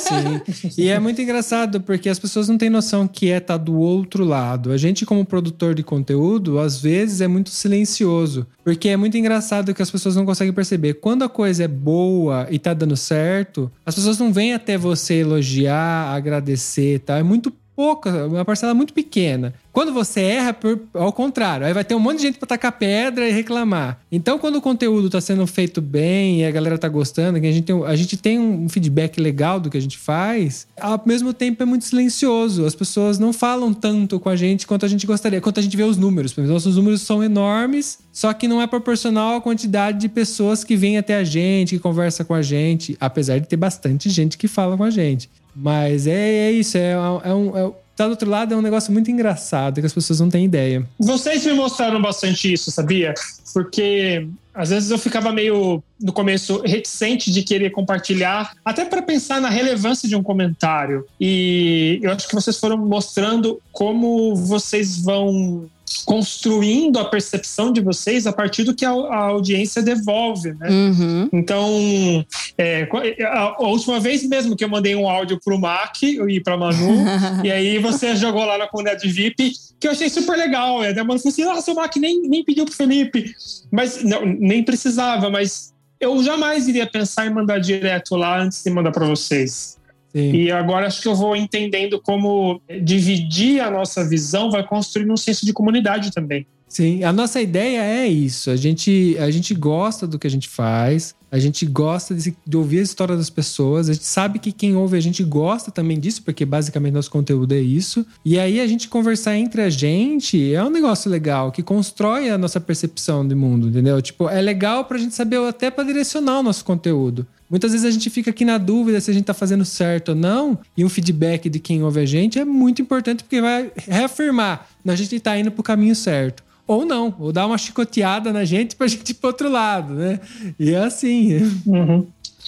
Sim. 0.00 0.72
E 0.78 0.88
é 0.88 0.98
muito 0.98 1.20
engraçado 1.20 1.80
porque 1.80 2.08
as 2.08 2.18
pessoas 2.18 2.48
não 2.48 2.58
têm 2.58 2.70
noção 2.70 3.08
que 3.08 3.30
é 3.30 3.38
estar 3.38 3.56
do 3.56 3.78
outro 3.78 4.24
lado. 4.24 4.70
A 4.70 4.76
gente, 4.76 5.06
como 5.06 5.24
produtor 5.24 5.74
de 5.74 5.82
conteúdo, 5.82 6.58
às 6.58 6.80
vezes 6.80 7.20
é 7.20 7.26
muito 7.26 7.50
silencioso. 7.50 8.46
Porque 8.62 8.88
é 8.88 8.96
muito 8.96 9.16
engraçado 9.16 9.74
que 9.74 9.82
as 9.82 9.90
pessoas 9.90 10.14
não 10.14 10.26
conseguem 10.26 10.52
perceber. 10.52 10.94
Quando 10.94 11.24
a 11.24 11.28
coisa 11.28 11.64
é 11.64 11.68
boa 11.68 12.46
e 12.50 12.58
tá 12.58 12.74
dando 12.74 12.96
certo, 12.96 13.70
as 13.84 13.94
pessoas 13.94 14.18
não 14.18 14.32
vêm 14.32 14.54
até 14.54 14.76
você 14.76 15.14
elogiar, 15.14 16.14
agradecer, 16.14 17.00
tá? 17.00 17.18
É 17.18 17.22
muito 17.22 17.52
pouca, 17.76 18.26
uma 18.26 18.44
parcela 18.44 18.72
muito 18.72 18.94
pequena. 18.94 19.52
Quando 19.70 19.92
você 19.92 20.22
erra, 20.22 20.54
por- 20.54 20.80
ao 20.94 21.12
contrário, 21.12 21.66
aí 21.66 21.74
vai 21.74 21.84
ter 21.84 21.94
um 21.94 22.00
monte 22.00 22.16
de 22.16 22.22
gente 22.22 22.38
pra 22.38 22.46
tacar 22.46 22.72
pedra 22.72 23.28
e 23.28 23.32
reclamar. 23.32 24.00
Então, 24.10 24.38
quando 24.38 24.56
o 24.56 24.60
conteúdo 24.62 25.10
tá 25.10 25.20
sendo 25.20 25.46
feito 25.46 25.82
bem 25.82 26.40
e 26.40 26.44
a 26.46 26.50
galera 26.50 26.78
tá 26.78 26.88
gostando, 26.88 27.38
que 27.38 27.46
a 27.46 27.52
gente 27.52 27.64
tem, 27.66 27.84
a 27.84 27.94
gente 27.94 28.16
tem 28.16 28.38
um 28.38 28.66
feedback 28.70 29.20
legal 29.20 29.60
do 29.60 29.68
que 29.68 29.76
a 29.76 29.80
gente 29.80 29.98
faz, 29.98 30.66
ao 30.80 31.00
mesmo 31.04 31.34
tempo 31.34 31.62
é 31.62 31.66
muito 31.66 31.84
silencioso. 31.84 32.64
As 32.64 32.74
pessoas 32.74 33.18
não 33.18 33.34
falam 33.34 33.74
tanto 33.74 34.18
com 34.18 34.30
a 34.30 34.36
gente 34.36 34.66
quanto 34.66 34.86
a 34.86 34.88
gente 34.88 35.06
gostaria, 35.06 35.40
quanto 35.42 35.60
a 35.60 35.62
gente 35.62 35.76
vê 35.76 35.82
os 35.82 35.98
números. 35.98 36.34
Nossos 36.34 36.76
números 36.76 37.02
são 37.02 37.22
enormes, 37.22 37.98
só 38.10 38.32
que 38.32 38.48
não 38.48 38.62
é 38.62 38.66
proporcional 38.66 39.36
à 39.36 39.40
quantidade 39.42 39.98
de 39.98 40.08
pessoas 40.08 40.64
que 40.64 40.74
vêm 40.74 40.96
até 40.96 41.16
a 41.16 41.24
gente, 41.24 41.76
que 41.76 41.82
conversa 41.82 42.24
com 42.24 42.32
a 42.32 42.40
gente, 42.40 42.96
apesar 42.98 43.38
de 43.38 43.46
ter 43.46 43.56
bastante 43.56 44.08
gente 44.08 44.38
que 44.38 44.48
fala 44.48 44.74
com 44.76 44.84
a 44.84 44.90
gente. 44.90 45.28
Mas 45.56 46.06
é, 46.06 46.48
é 46.48 46.52
isso, 46.52 46.76
é, 46.76 46.92
é 46.92 47.34
um. 47.34 47.56
É, 47.56 47.72
tá 47.96 48.04
do 48.04 48.10
outro 48.10 48.28
lado 48.28 48.52
é 48.52 48.56
um 48.56 48.62
negócio 48.62 48.92
muito 48.92 49.10
engraçado 49.10 49.80
que 49.80 49.86
as 49.86 49.94
pessoas 49.94 50.20
não 50.20 50.28
têm 50.28 50.44
ideia. 50.44 50.86
Vocês 50.98 51.46
me 51.46 51.54
mostraram 51.54 52.00
bastante 52.00 52.52
isso, 52.52 52.70
sabia? 52.70 53.14
Porque 53.54 54.28
às 54.56 54.70
vezes 54.70 54.90
eu 54.90 54.98
ficava 54.98 55.32
meio, 55.32 55.82
no 56.00 56.12
começo, 56.12 56.62
reticente 56.62 57.30
de 57.30 57.42
querer 57.42 57.70
compartilhar, 57.70 58.54
até 58.64 58.86
para 58.86 59.02
pensar 59.02 59.40
na 59.40 59.50
relevância 59.50 60.08
de 60.08 60.16
um 60.16 60.22
comentário. 60.22 61.06
E 61.20 62.00
eu 62.02 62.10
acho 62.12 62.26
que 62.26 62.34
vocês 62.34 62.58
foram 62.58 62.78
mostrando 62.78 63.60
como 63.70 64.34
vocês 64.34 64.98
vão 64.98 65.68
construindo 66.04 66.98
a 66.98 67.04
percepção 67.04 67.72
de 67.72 67.80
vocês 67.80 68.26
a 68.26 68.32
partir 68.32 68.64
do 68.64 68.74
que 68.74 68.84
a, 68.84 68.90
a 68.90 69.16
audiência 69.26 69.82
devolve, 69.82 70.52
né? 70.54 70.68
Uhum. 70.68 71.28
Então, 71.32 72.26
é, 72.58 72.88
a, 73.22 73.54
a, 73.58 73.68
última 73.68 74.00
vez 74.00 74.26
mesmo 74.26 74.56
que 74.56 74.64
eu 74.64 74.68
mandei 74.68 74.96
um 74.96 75.08
áudio 75.08 75.38
pro 75.44 75.58
Mac 75.58 76.02
e 76.02 76.40
pra 76.40 76.56
Manu, 76.56 77.04
e 77.44 77.50
aí 77.50 77.78
você 77.78 78.16
jogou 78.16 78.44
lá 78.44 78.58
na 78.58 78.66
comunidade 78.66 79.08
VIP, 79.08 79.52
que 79.78 79.86
eu 79.86 79.92
achei 79.92 80.08
super 80.08 80.36
legal. 80.36 80.82
E 80.84 80.88
a 80.88 81.04
Manu 81.04 81.18
falou 81.18 81.32
assim: 81.32 81.44
nossa, 81.44 81.72
o 81.72 81.74
Mac 81.74 81.94
nem, 81.96 82.22
nem 82.28 82.44
pediu 82.44 82.64
pro 82.64 82.74
Felipe. 82.74 83.34
Mas 83.70 84.02
não, 84.02 84.24
nem 84.24 84.62
precisava, 84.62 85.30
mas 85.30 85.74
eu 86.00 86.22
jamais 86.22 86.68
iria 86.68 86.86
pensar 86.86 87.26
em 87.26 87.30
mandar 87.30 87.58
direto 87.58 88.16
lá 88.16 88.40
antes 88.40 88.62
de 88.62 88.70
mandar 88.70 88.92
para 88.92 89.06
vocês. 89.06 89.75
Sim. 90.16 90.32
E 90.32 90.50
agora 90.50 90.86
acho 90.86 91.02
que 91.02 91.08
eu 91.08 91.14
vou 91.14 91.36
entendendo 91.36 92.00
como 92.00 92.58
dividir 92.82 93.60
a 93.60 93.70
nossa 93.70 94.02
visão 94.02 94.50
vai 94.50 94.66
construir 94.66 95.10
um 95.10 95.16
senso 95.16 95.44
de 95.44 95.52
comunidade 95.52 96.10
também. 96.10 96.46
Sim, 96.66 97.04
a 97.04 97.12
nossa 97.12 97.38
ideia 97.38 97.82
é 97.82 98.08
isso. 98.08 98.50
A 98.50 98.56
gente, 98.56 99.14
a 99.20 99.30
gente 99.30 99.52
gosta 99.54 100.06
do 100.06 100.18
que 100.18 100.26
a 100.26 100.30
gente 100.30 100.48
faz, 100.48 101.14
a 101.30 101.38
gente 101.38 101.66
gosta 101.66 102.14
de, 102.14 102.36
de, 102.46 102.56
ouvir 102.56 102.78
a 102.78 102.82
história 102.82 103.16
das 103.16 103.28
pessoas, 103.28 103.88
a 103.88 103.92
gente 103.92 104.04
sabe 104.04 104.38
que 104.38 104.52
quem 104.52 104.76
ouve 104.76 104.96
a 104.96 105.00
gente 105.00 105.24
gosta 105.24 105.70
também 105.70 105.98
disso, 105.98 106.22
porque 106.22 106.44
basicamente 106.44 106.94
nosso 106.94 107.10
conteúdo 107.10 107.52
é 107.52 107.60
isso. 107.60 108.06
E 108.24 108.38
aí 108.38 108.60
a 108.60 108.66
gente 108.66 108.88
conversar 108.88 109.36
entre 109.36 109.62
a 109.62 109.70
gente 109.70 110.54
é 110.54 110.62
um 110.62 110.70
negócio 110.70 111.10
legal, 111.10 111.50
que 111.50 111.62
constrói 111.62 112.30
a 112.30 112.38
nossa 112.38 112.60
percepção 112.60 113.26
de 113.26 113.34
mundo, 113.34 113.68
entendeu? 113.68 114.00
Tipo, 114.00 114.28
é 114.28 114.40
legal 114.40 114.84
pra 114.84 114.98
gente 114.98 115.14
saber 115.14 115.38
até 115.46 115.70
para 115.70 115.84
direcionar 115.84 116.40
o 116.40 116.42
nosso 116.42 116.64
conteúdo. 116.64 117.26
Muitas 117.48 117.72
vezes 117.72 117.86
a 117.86 117.90
gente 117.90 118.10
fica 118.10 118.30
aqui 118.30 118.44
na 118.44 118.58
dúvida 118.58 119.00
se 119.00 119.10
a 119.10 119.14
gente 119.14 119.24
tá 119.24 119.34
fazendo 119.34 119.64
certo 119.64 120.10
ou 120.10 120.14
não, 120.14 120.58
e 120.76 120.84
um 120.84 120.88
feedback 120.88 121.48
de 121.48 121.58
quem 121.60 121.82
ouve 121.82 122.00
a 122.00 122.06
gente 122.06 122.38
é 122.38 122.44
muito 122.44 122.82
importante 122.82 123.22
porque 123.22 123.40
vai 123.40 123.70
reafirmar, 123.76 124.68
a 124.84 124.94
gente 124.94 125.18
tá 125.20 125.38
indo 125.38 125.50
pro 125.50 125.62
caminho 125.62 125.94
certo 125.94 126.46
ou 126.66 126.84
não, 126.84 127.14
ou 127.18 127.32
dar 127.32 127.46
uma 127.46 127.58
chicoteada 127.58 128.32
na 128.32 128.44
gente 128.44 128.76
pra 128.76 128.86
gente 128.88 129.10
ir 129.10 129.14
pro 129.14 129.28
outro 129.28 129.48
lado, 129.48 129.94
né? 129.94 130.20
E 130.58 130.72
é 130.72 130.78
assim. 130.78 131.36
Uhum. 131.66 132.06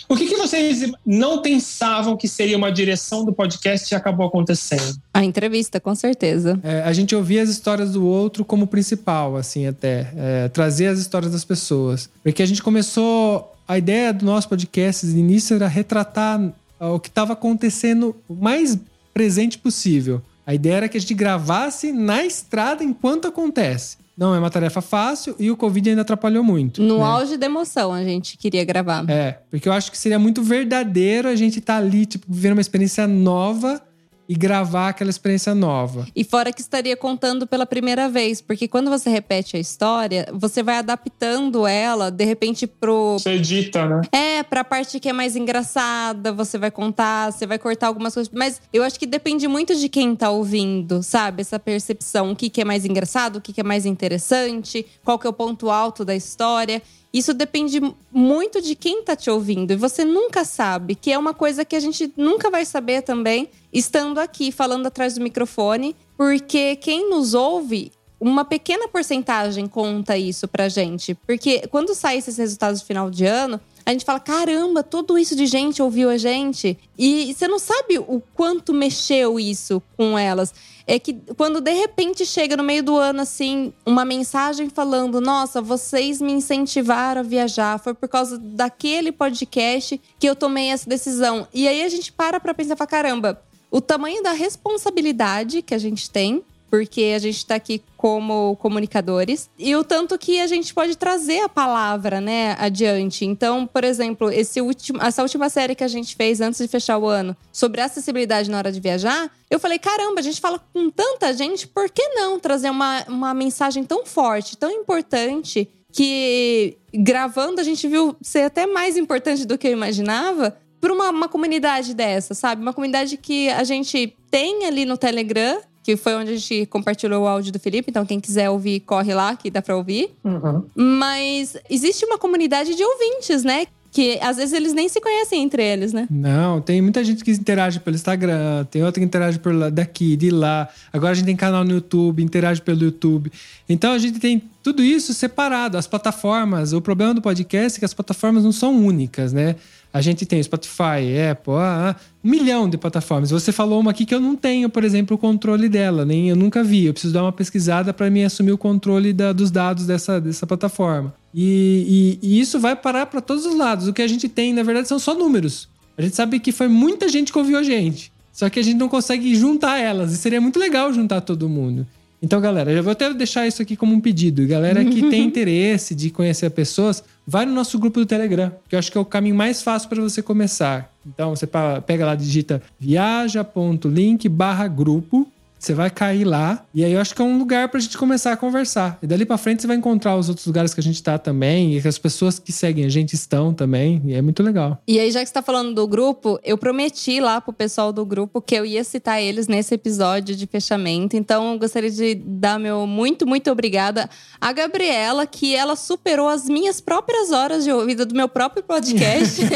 O 0.09 0.16
que, 0.16 0.27
que, 0.27 0.37
vocês 0.37 0.91
não 1.05 1.43
pensavam 1.43 2.16
que 2.16 2.27
seria 2.27 2.57
uma 2.57 2.73
direção 2.73 3.25
do 3.25 3.33
podcast 3.33 3.93
e 3.93 3.97
acabou 3.97 4.27
acontecendo? 4.27 4.97
A 5.12 5.23
entrevista, 5.23 5.79
com 5.79 5.95
certeza. 5.95 6.59
É, 6.62 6.83
a 6.83 6.93
gente 6.95 7.14
ouvia 7.14 7.43
as 7.43 7.51
histórias 7.51 7.93
do 7.93 8.07
outro 8.07 8.43
como 8.45 8.66
principal, 8.66 9.37
assim, 9.37 9.66
até. 9.66 10.11
É, 10.16 10.49
trazer 10.49 10.87
as 10.87 10.99
histórias 10.99 11.33
das 11.33 11.45
pessoas. 11.45 12.09
Porque 12.23 12.43
a 12.43 12.47
gente 12.47 12.62
começou. 12.62 13.55
A 13.66 13.77
ideia 13.77 14.14
do 14.14 14.25
nosso 14.25 14.49
podcast 14.49 15.07
de 15.07 15.19
início 15.19 15.55
era 15.55 15.69
retratar 15.69 16.41
o 16.81 16.99
que 16.99 17.09
estava 17.09 17.35
acontecendo 17.35 18.16
o 18.27 18.35
mais 18.35 18.79
presente 19.12 19.59
possível. 19.59 20.23
A 20.47 20.55
ideia 20.55 20.77
era 20.77 20.89
que 20.89 20.97
a 20.97 21.01
gente 21.01 21.12
gravasse 21.12 21.93
na 21.93 22.25
estrada 22.25 22.83
enquanto 22.83 23.29
acontece. 23.29 23.99
Não 24.19 24.35
é 24.35 24.39
uma 24.41 24.51
tarefa 24.51 24.81
fácil 24.81 25.37
e 25.39 25.49
o 25.49 25.57
Covid 25.57 25.91
ainda 25.91 26.03
atrapalhou 26.03 26.43
muito. 26.43 26.83
No 26.83 26.99
né? 26.99 27.05
auge 27.05 27.37
da 27.37 27.47
emoção 27.47 27.93
a 27.93 28.03
gente 28.03 28.37
queria 28.37 28.64
gravar. 28.64 29.09
É, 29.09 29.39
porque 29.49 29.69
eu 29.69 29.73
acho 29.73 29.93
que 29.93 29.97
seria 29.97 30.19
muito 30.19 30.43
verdadeiro 30.43 31.29
a 31.29 31.37
gente 31.37 31.61
estar 31.61 31.75
tá 31.75 31.79
ali, 31.79 32.05
tipo, 32.05 32.27
vivendo 32.29 32.55
uma 32.55 32.61
experiência 32.61 33.07
nova 33.07 33.81
e 34.29 34.35
gravar 34.35 34.91
aquela 34.91 35.09
experiência 35.09 35.55
nova. 35.55 36.07
E 36.14 36.22
fora 36.22 36.53
que 36.53 36.61
estaria 36.61 36.97
contando 36.97 37.47
pela 37.47 37.64
primeira 37.64 38.09
vez, 38.09 38.43
porque 38.43 38.68
quando 38.68 38.91
você 38.91 39.09
repete 39.09 39.57
a 39.57 39.61
história, 39.61 40.29
você 40.33 40.62
vai 40.62 40.76
adaptando 40.76 41.66
ela, 41.66 42.11
de 42.11 42.24
repente, 42.24 42.66
pro. 42.66 43.14
Você 43.18 43.31
edita, 43.31 43.87
né? 43.87 44.03
É, 44.12 44.43
pra 44.43 44.62
parte 44.62 45.01
que 45.01 45.09
é 45.09 45.12
mais 45.12 45.35
engraçada, 45.35 46.33
você 46.33 46.59
vai 46.59 46.70
contar, 46.70 47.33
você 47.33 47.47
vai 47.47 47.59
cortar 47.59 47.87
algumas 47.87 48.12
coisas. 48.12 48.31
Mas 48.33 48.61
eu 48.72 48.83
acho 48.83 48.99
que 48.99 49.07
depende 49.07 49.49
muito 49.49 49.74
de 49.74 49.89
quem 49.89 50.14
tá 50.14 50.31
ouvindo, 50.31 51.03
sabe? 51.03 51.41
Essa 51.41 51.59
percepção. 51.59 52.33
O 52.33 52.37
que, 52.37 52.51
que 52.51 52.61
é 52.61 52.64
mais 52.64 52.85
engraçado, 52.85 53.37
o 53.37 53.41
que, 53.41 53.53
que 53.53 53.61
é 53.61 53.64
mais 53.64 53.87
interessante, 53.87 54.85
qual 55.03 55.18
que 55.18 55.26
é 55.26 55.31
o 55.31 55.33
ponto 55.33 55.70
alto 55.70 56.05
da 56.05 56.14
história. 56.14 56.83
Isso 57.13 57.33
depende 57.33 57.81
muito 58.13 58.61
de 58.61 58.75
quem 58.75 59.03
tá 59.03 59.17
te 59.17 59.31
ouvindo. 59.31 59.73
E 59.73 59.77
você 59.77 60.05
nunca 60.05 60.45
sabe, 60.45 60.95
que 60.95 61.11
é 61.11 61.19
uma 61.19 61.33
coisa 61.33 61.65
que 61.65 61.75
a 61.75 61.81
gente 61.81 62.13
nunca 62.17 62.51
vai 62.51 62.65
saber 62.65 63.03
também, 63.03 63.49
estando 63.73 64.19
aqui 64.19 64.53
falando 64.53 64.87
atrás 64.87 65.15
do 65.15 65.21
microfone, 65.21 65.97
porque 66.17 66.77
quem 66.77 67.09
nos 67.09 67.33
ouve 67.33 67.93
uma 68.21 68.45
pequena 68.45 68.89
porcentagem 68.89 69.67
conta 69.67 70.17
isso 70.19 70.49
pra 70.49 70.69
gente. 70.69 71.15
Porque 71.15 71.67
quando 71.69 71.95
saem 71.95 72.19
esses 72.19 72.37
resultados 72.37 72.81
de 72.81 72.87
final 72.87 73.11
de 73.11 73.25
ano, 73.25 73.61
a 73.89 73.93
gente 73.93 74.05
fala: 74.05 74.20
caramba, 74.20 74.82
tudo 74.82 75.18
isso 75.18 75.34
de 75.34 75.47
gente 75.47 75.80
ouviu 75.80 76.11
a 76.11 76.18
gente. 76.18 76.76
E 76.99 77.32
você 77.32 77.49
não 77.49 77.59
sabe 77.59 77.99
o 77.99 78.22
quanto 78.34 78.74
mexeu 78.74 79.41
isso 79.41 79.82
com 79.97 80.18
elas 80.18 80.53
é 80.86 80.99
que 80.99 81.14
quando 81.36 81.59
de 81.61 81.72
repente 81.72 82.26
chega 82.26 82.55
no 82.55 82.62
meio 82.62 82.82
do 82.82 82.97
ano, 82.97 83.22
assim, 83.22 83.72
uma 83.86 84.05
mensagem 84.05 84.68
falando: 84.68 85.22
Nossa, 85.22 85.62
vocês 85.62 86.20
me 86.20 86.32
incentivaram 86.32 87.22
a 87.22 87.24
viajar, 87.24 87.78
foi 87.78 87.95
por 87.95 88.11
causa 88.11 88.39
daquele 88.39 89.11
podcast 89.11 89.99
que 90.18 90.28
eu 90.28 90.36
tomei 90.36 90.68
essa 90.68 90.89
decisão. 90.89 91.49
E 91.53 91.66
aí 91.66 91.82
a 91.82 91.89
gente 91.89 92.12
para 92.12 92.39
pra 92.39 92.53
pensar: 92.53 92.76
caramba, 92.86 93.41
o 93.70 93.80
tamanho 93.80 94.22
da 94.22 94.32
responsabilidade 94.32 95.62
que 95.62 95.74
a 95.74 95.78
gente 95.78 96.11
tem 96.11 96.43
porque 96.71 97.12
a 97.14 97.19
gente 97.19 97.39
está 97.39 97.55
aqui 97.55 97.83
como 97.97 98.57
comunicadores 98.57 99.51
e 99.59 99.75
o 99.75 99.83
tanto 99.83 100.19
que 100.19 100.41
a 100.41 100.47
gente 100.47 100.73
pode 100.73 100.97
trazer 100.97 101.41
a 101.41 101.49
palavra, 101.49 102.21
né, 102.21 102.57
adiante. 102.59 103.25
Então, 103.25 103.66
por 103.66 103.85
exemplo, 103.85 104.31
esse 104.31 104.61
último, 104.61 105.03
essa 105.03 105.23
última 105.23 105.49
série 105.49 105.75
que 105.75 105.85
a 105.85 105.89
gente 105.89 106.14
fez 106.14 106.41
antes 106.41 106.61
de 106.61 106.69
fechar 106.69 106.99
o 106.99 107.07
ano 107.07 107.37
sobre 107.53 107.81
acessibilidade 107.81 108.51
na 108.51 108.59
hora 108.59 108.71
de 108.71 108.81
viajar, 108.81 109.31
eu 109.51 109.59
falei, 109.59 109.79
caramba, 109.79 110.21
a 110.21 110.23
gente 110.23 110.41
fala 110.41 110.59
com 110.73 110.91
tanta 110.91 111.33
gente, 111.33 111.66
por 111.66 111.91
que 111.91 112.07
não 112.11 112.39
trazer 112.39 112.71
uma, 112.71 113.05
uma 113.09 113.35
mensagem 113.35 113.85
tão 113.85 114.05
forte, 114.05 114.57
tão 114.57 114.71
importante 114.71 115.69
que 115.93 116.77
gravando 116.93 117.61
a 117.61 117.64
gente 117.64 117.89
viu 117.89 118.14
ser 118.21 118.43
até 118.43 118.66
mais 118.66 118.97
importante 118.97 119.47
do 119.47 119.57
que 119.57 119.66
eu 119.66 119.73
imaginava 119.73 120.57
para 120.81 120.93
uma, 120.93 121.11
uma 121.11 121.29
comunidade 121.29 121.95
dessa, 121.95 122.35
sabe? 122.35 122.62
Uma 122.62 122.73
comunidade 122.73 123.16
que 123.16 123.49
a 123.51 123.64
gente 123.64 124.16
tem 124.31 124.66
ali 124.66 124.85
no 124.85 124.97
Telegram 124.97 125.61
que 125.89 125.97
foi 125.97 126.14
onde 126.16 126.32
a 126.32 126.36
gente 126.36 126.66
compartilhou 126.66 127.22
o 127.22 127.26
áudio 127.26 127.51
do 127.51 127.59
Felipe. 127.59 127.91
Então, 127.91 128.05
quem 128.05 128.20
quiser 128.20 128.51
ouvir, 128.51 128.80
corre 128.80 129.14
lá, 129.14 129.34
que 129.34 129.51
dá 129.51 129.62
pra 129.62 129.74
ouvir. 129.74 130.11
Uhum. 130.22 130.62
Mas 130.74 131.57
existe 131.70 132.05
uma 132.05 132.18
comunidade 132.18 132.74
de 132.74 132.84
ouvintes, 132.84 133.43
né? 133.43 133.64
Que 133.91 134.18
às 134.20 134.36
vezes 134.36 134.53
eles 134.53 134.74
nem 134.74 134.86
se 134.86 135.01
conhecem 135.01 135.43
entre 135.43 135.62
eles, 135.64 135.95
né? 135.95 136.07
Não, 136.11 136.61
tem 136.61 136.82
muita 136.82 137.03
gente 137.03 137.24
que 137.24 137.30
interage 137.30 137.80
pelo 137.80 137.97
Instagram, 137.97 138.66
tem 138.70 138.84
outra 138.84 139.01
que 139.01 139.07
interage 139.07 139.39
por 139.39 139.55
lá, 139.55 139.70
daqui, 139.70 140.14
de 140.14 140.28
lá. 140.28 140.68
Agora 140.93 141.12
a 141.12 141.14
gente 141.14 141.24
tem 141.24 141.34
canal 141.34 141.64
no 141.64 141.70
YouTube, 141.70 142.22
interage 142.22 142.61
pelo 142.61 142.84
YouTube. 142.84 143.32
Então 143.66 143.93
a 143.93 143.99
gente 143.99 144.20
tem 144.20 144.43
tudo 144.62 144.84
isso 144.84 145.14
separado. 145.14 145.78
As 145.78 145.86
plataformas, 145.86 146.74
o 146.74 146.82
problema 146.82 147.14
do 147.14 147.22
podcast 147.22 147.78
é 147.78 147.80
que 147.80 147.86
as 147.86 147.95
plataformas 147.95 148.45
não 148.45 148.53
são 148.53 148.76
únicas, 148.76 149.32
né? 149.32 149.57
A 149.99 150.01
gente 150.01 150.25
tem 150.25 150.41
Spotify, 150.41 151.29
Apple, 151.33 151.55
ah, 151.55 151.91
ah, 151.91 152.01
um 152.23 152.31
milhão 152.31 152.71
de 152.71 152.79
plataformas. 152.79 153.33
Você 153.33 153.51
falou 153.51 153.81
uma 153.81 153.91
aqui 153.91 154.07
que 154.07 154.15
eu 154.15 154.21
não 154.21 154.37
tenho, 154.37 154.71
por 154.71 154.85
exemplo, 154.85 155.17
o 155.17 155.19
controle 155.19 155.69
dela, 155.69 156.05
nem 156.05 156.29
eu 156.29 156.37
nunca 156.37 156.63
vi. 156.63 156.85
Eu 156.85 156.93
preciso 156.93 157.13
dar 157.13 157.25
uma 157.25 157.33
pesquisada 157.33 157.93
para 157.93 158.09
me 158.09 158.25
assumir 158.25 158.53
o 158.53 158.59
controle 158.59 159.13
da, 159.13 159.33
dos 159.33 159.51
dados 159.51 159.87
dessa, 159.87 160.21
dessa 160.21 160.47
plataforma. 160.47 161.13
E, 161.35 162.19
e, 162.23 162.29
e 162.29 162.41
isso 162.41 162.61
vai 162.61 162.77
parar 162.77 163.07
para 163.07 163.21
todos 163.21 163.45
os 163.45 163.57
lados. 163.57 163.89
O 163.89 163.93
que 163.93 164.01
a 164.01 164.07
gente 164.07 164.29
tem, 164.29 164.53
na 164.53 164.63
verdade, 164.63 164.87
são 164.87 165.01
só 165.01 165.17
números. 165.17 165.69
A 165.97 166.03
gente 166.03 166.15
sabe 166.15 166.39
que 166.39 166.53
foi 166.53 166.69
muita 166.69 167.09
gente 167.09 167.33
que 167.33 167.39
ouviu 167.39 167.59
a 167.59 167.65
gente. 167.65 168.13
Só 168.33 168.49
que 168.49 168.61
a 168.61 168.63
gente 168.63 168.77
não 168.77 168.89
consegue 168.89 169.35
juntar 169.35 169.79
elas. 169.79 170.13
E 170.13 170.17
seria 170.17 170.41
muito 170.41 170.61
legal 170.61 170.93
juntar 170.93 171.23
todo 171.23 171.49
mundo. 171.49 171.85
Então, 172.21 172.41
galera, 172.41 172.71
eu 172.71 172.83
vou 172.83 172.93
até 172.93 173.13
deixar 173.13 173.47
isso 173.47 173.63
aqui 173.63 173.77
como 173.77 173.95
um 173.95 174.01
pedido. 174.01 174.47
Galera 174.47 174.85
que 174.85 175.03
tem 175.11 175.25
interesse 175.25 175.95
de 175.95 176.11
conhecer 176.11 176.51
pessoas, 176.51 177.03
vai 177.31 177.45
no 177.45 177.53
nosso 177.53 177.79
grupo 177.79 178.01
do 178.01 178.07
Telegram, 178.07 178.51
que 178.66 178.74
eu 178.74 178.79
acho 178.79 178.91
que 178.91 178.97
é 178.97 179.01
o 179.01 179.05
caminho 179.05 179.35
mais 179.35 179.61
fácil 179.61 179.87
para 179.91 180.01
você 180.01 180.22
começar. 180.22 180.91
Então, 181.07 181.37
você 181.37 181.47
pega 181.87 182.07
lá, 182.07 182.14
digita 182.14 182.62
viaja.link 182.81 184.26
barra 184.31 184.66
grupo 184.66 185.31
você 185.59 185.75
vai 185.75 185.91
cair 185.91 186.25
lá 186.25 186.65
e 186.75 186.85
aí 186.85 186.93
eu 186.93 187.01
acho 187.01 187.15
que 187.15 187.21
é 187.21 187.25
um 187.25 187.39
lugar 187.39 187.69
pra 187.69 187.81
gente 187.81 187.99
começar 187.99 188.33
a 188.33 188.37
conversar. 188.37 188.99
E 189.03 189.07
dali 189.07 189.25
para 189.25 189.37
frente 189.37 189.63
você 189.63 189.67
vai 189.67 189.77
encontrar 189.77 190.17
os 190.17 190.29
outros 190.29 190.47
lugares 190.47 190.73
que 190.73 190.81
a 190.81 190.83
gente 190.83 191.03
tá 191.03 191.19
também 191.19 191.77
e 191.77 191.83
que 191.83 191.89
as 191.89 191.99
pessoas 191.99 192.39
que 192.39 192.53
seguem 192.53 192.85
a 192.85 192.89
gente 192.89 193.15
estão 193.15 193.53
também. 193.53 194.03
E 194.05 194.15
é 194.15 194.23
muito 194.23 194.43
legal. 194.43 194.81
E 194.87 194.99
aí, 194.99 195.11
já 195.11 195.21
que 195.21 195.27
você 195.27 195.33
tá 195.33 195.43
falando 195.43 195.75
do 195.75 195.87
grupo, 195.87 196.39
eu 196.45 196.57
prometi 196.57 197.21
lá 197.21 197.41
pro 197.41 197.53
pessoal 197.53 197.93
do 197.93 198.05
grupo 198.05 198.41
que 198.41 198.55
eu 198.55 198.65
ia 198.65 198.85
citar 198.85 199.21
eles 199.21 199.49
nesse 199.49 199.75
episódio 199.75 200.35
de 200.37 200.47
fechamento. 200.47 201.17
Então, 201.17 201.53
eu 201.53 201.59
gostaria 201.59 201.91
de 201.91 202.15
dar 202.15 202.59
meu 202.59 202.87
muito, 202.87 203.27
muito 203.27 203.51
obrigada 203.51 204.09
a 204.41 204.53
Gabriela, 204.53 205.27
que 205.27 205.55
ela 205.55 205.77
superou 205.77 206.29
as 206.29 206.49
minhas 206.49 206.81
próprias 206.81 207.31
horas 207.31 207.65
de 207.65 207.73
ouvido 207.73 208.07
do 208.07 208.15
meu 208.15 208.29
próprio 208.29 208.63
podcast. 208.63 209.41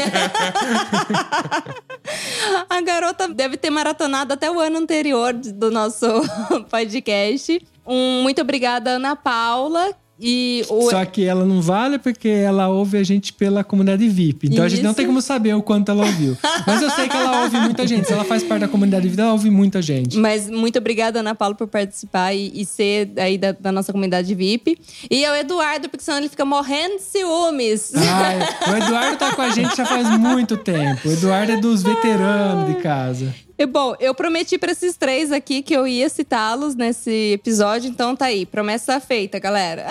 a 2.69 2.81
garota 2.81 3.27
deve 3.27 3.57
ter 3.57 3.69
maratonado 3.69 4.33
até 4.33 4.49
o 4.51 4.59
ano 4.59 4.77
anterior 4.77 5.33
do 5.33 5.71
nosso 5.71 5.92
nosso 5.93 6.65
podcast. 6.69 7.61
Um 7.85 8.23
muito 8.23 8.41
obrigada, 8.41 8.91
Ana 8.91 9.15
Paula. 9.15 9.95
E 10.19 10.63
o... 10.69 10.89
Só 10.89 11.03
que 11.05 11.25
ela 11.25 11.43
não 11.43 11.59
vale 11.59 11.97
porque 11.97 12.29
ela 12.29 12.69
ouve 12.69 12.97
a 12.97 13.03
gente 13.03 13.33
pela 13.33 13.63
comunidade 13.63 14.07
VIP. 14.07 14.47
Então 14.47 14.63
a 14.63 14.69
gente 14.69 14.83
não 14.83 14.91
Isso. 14.91 14.97
tem 14.97 15.07
como 15.07 15.21
saber 15.21 15.53
o 15.55 15.61
quanto 15.61 15.89
ela 15.89 16.05
ouviu. 16.05 16.37
Mas 16.67 16.81
eu 16.81 16.89
sei 16.91 17.09
que 17.09 17.17
ela 17.17 17.41
ouve 17.41 17.59
muita 17.59 17.85
gente. 17.85 18.07
Se 18.07 18.13
ela 18.13 18.23
faz 18.23 18.43
parte 18.43 18.61
da 18.61 18.67
comunidade 18.67 19.07
VIP, 19.07 19.19
ela 19.19 19.31
ouve 19.31 19.49
muita 19.49 19.81
gente. 19.81 20.17
Mas 20.17 20.49
muito 20.49 20.77
obrigada, 20.77 21.19
Ana 21.19 21.33
Paula, 21.33 21.55
por 21.55 21.67
participar 21.67 22.33
e, 22.33 22.51
e 22.53 22.63
ser 22.63 23.11
aí 23.17 23.37
da, 23.37 23.51
da 23.53 23.71
nossa 23.71 23.91
comunidade 23.91 24.33
VIP. 24.33 24.77
E 25.09 25.25
ao 25.25 25.35
Eduardo, 25.35 25.89
porque 25.89 26.05
senão 26.05 26.19
ele 26.19 26.29
fica 26.29 26.45
morrendo 26.45 26.97
de 26.97 27.01
ciúmes. 27.01 27.91
Ai, 27.95 28.39
o 28.71 28.77
Eduardo 28.77 29.17
tá 29.17 29.35
com 29.35 29.41
a 29.41 29.49
gente 29.49 29.75
já 29.75 29.85
faz 29.85 30.07
muito 30.17 30.55
tempo. 30.55 31.09
O 31.09 31.11
Eduardo 31.11 31.53
é 31.53 31.57
dos 31.57 31.81
veteranos 31.81 32.67
de 32.67 32.81
casa. 32.81 33.33
E 33.57 33.65
bom, 33.65 33.95
eu 33.99 34.15
prometi 34.15 34.57
pra 34.57 34.71
esses 34.71 34.97
três 34.97 35.31
aqui 35.31 35.61
que 35.61 35.75
eu 35.75 35.85
ia 35.85 36.09
citá-los 36.09 36.75
nesse 36.75 37.33
episódio, 37.33 37.89
então 37.89 38.15
tá 38.15 38.25
aí. 38.25 38.45
Promessa 38.45 38.99
feita, 38.99 39.37
galera. 39.37 39.87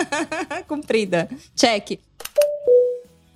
Cumprida. 0.68 1.28
Check. 1.56 1.98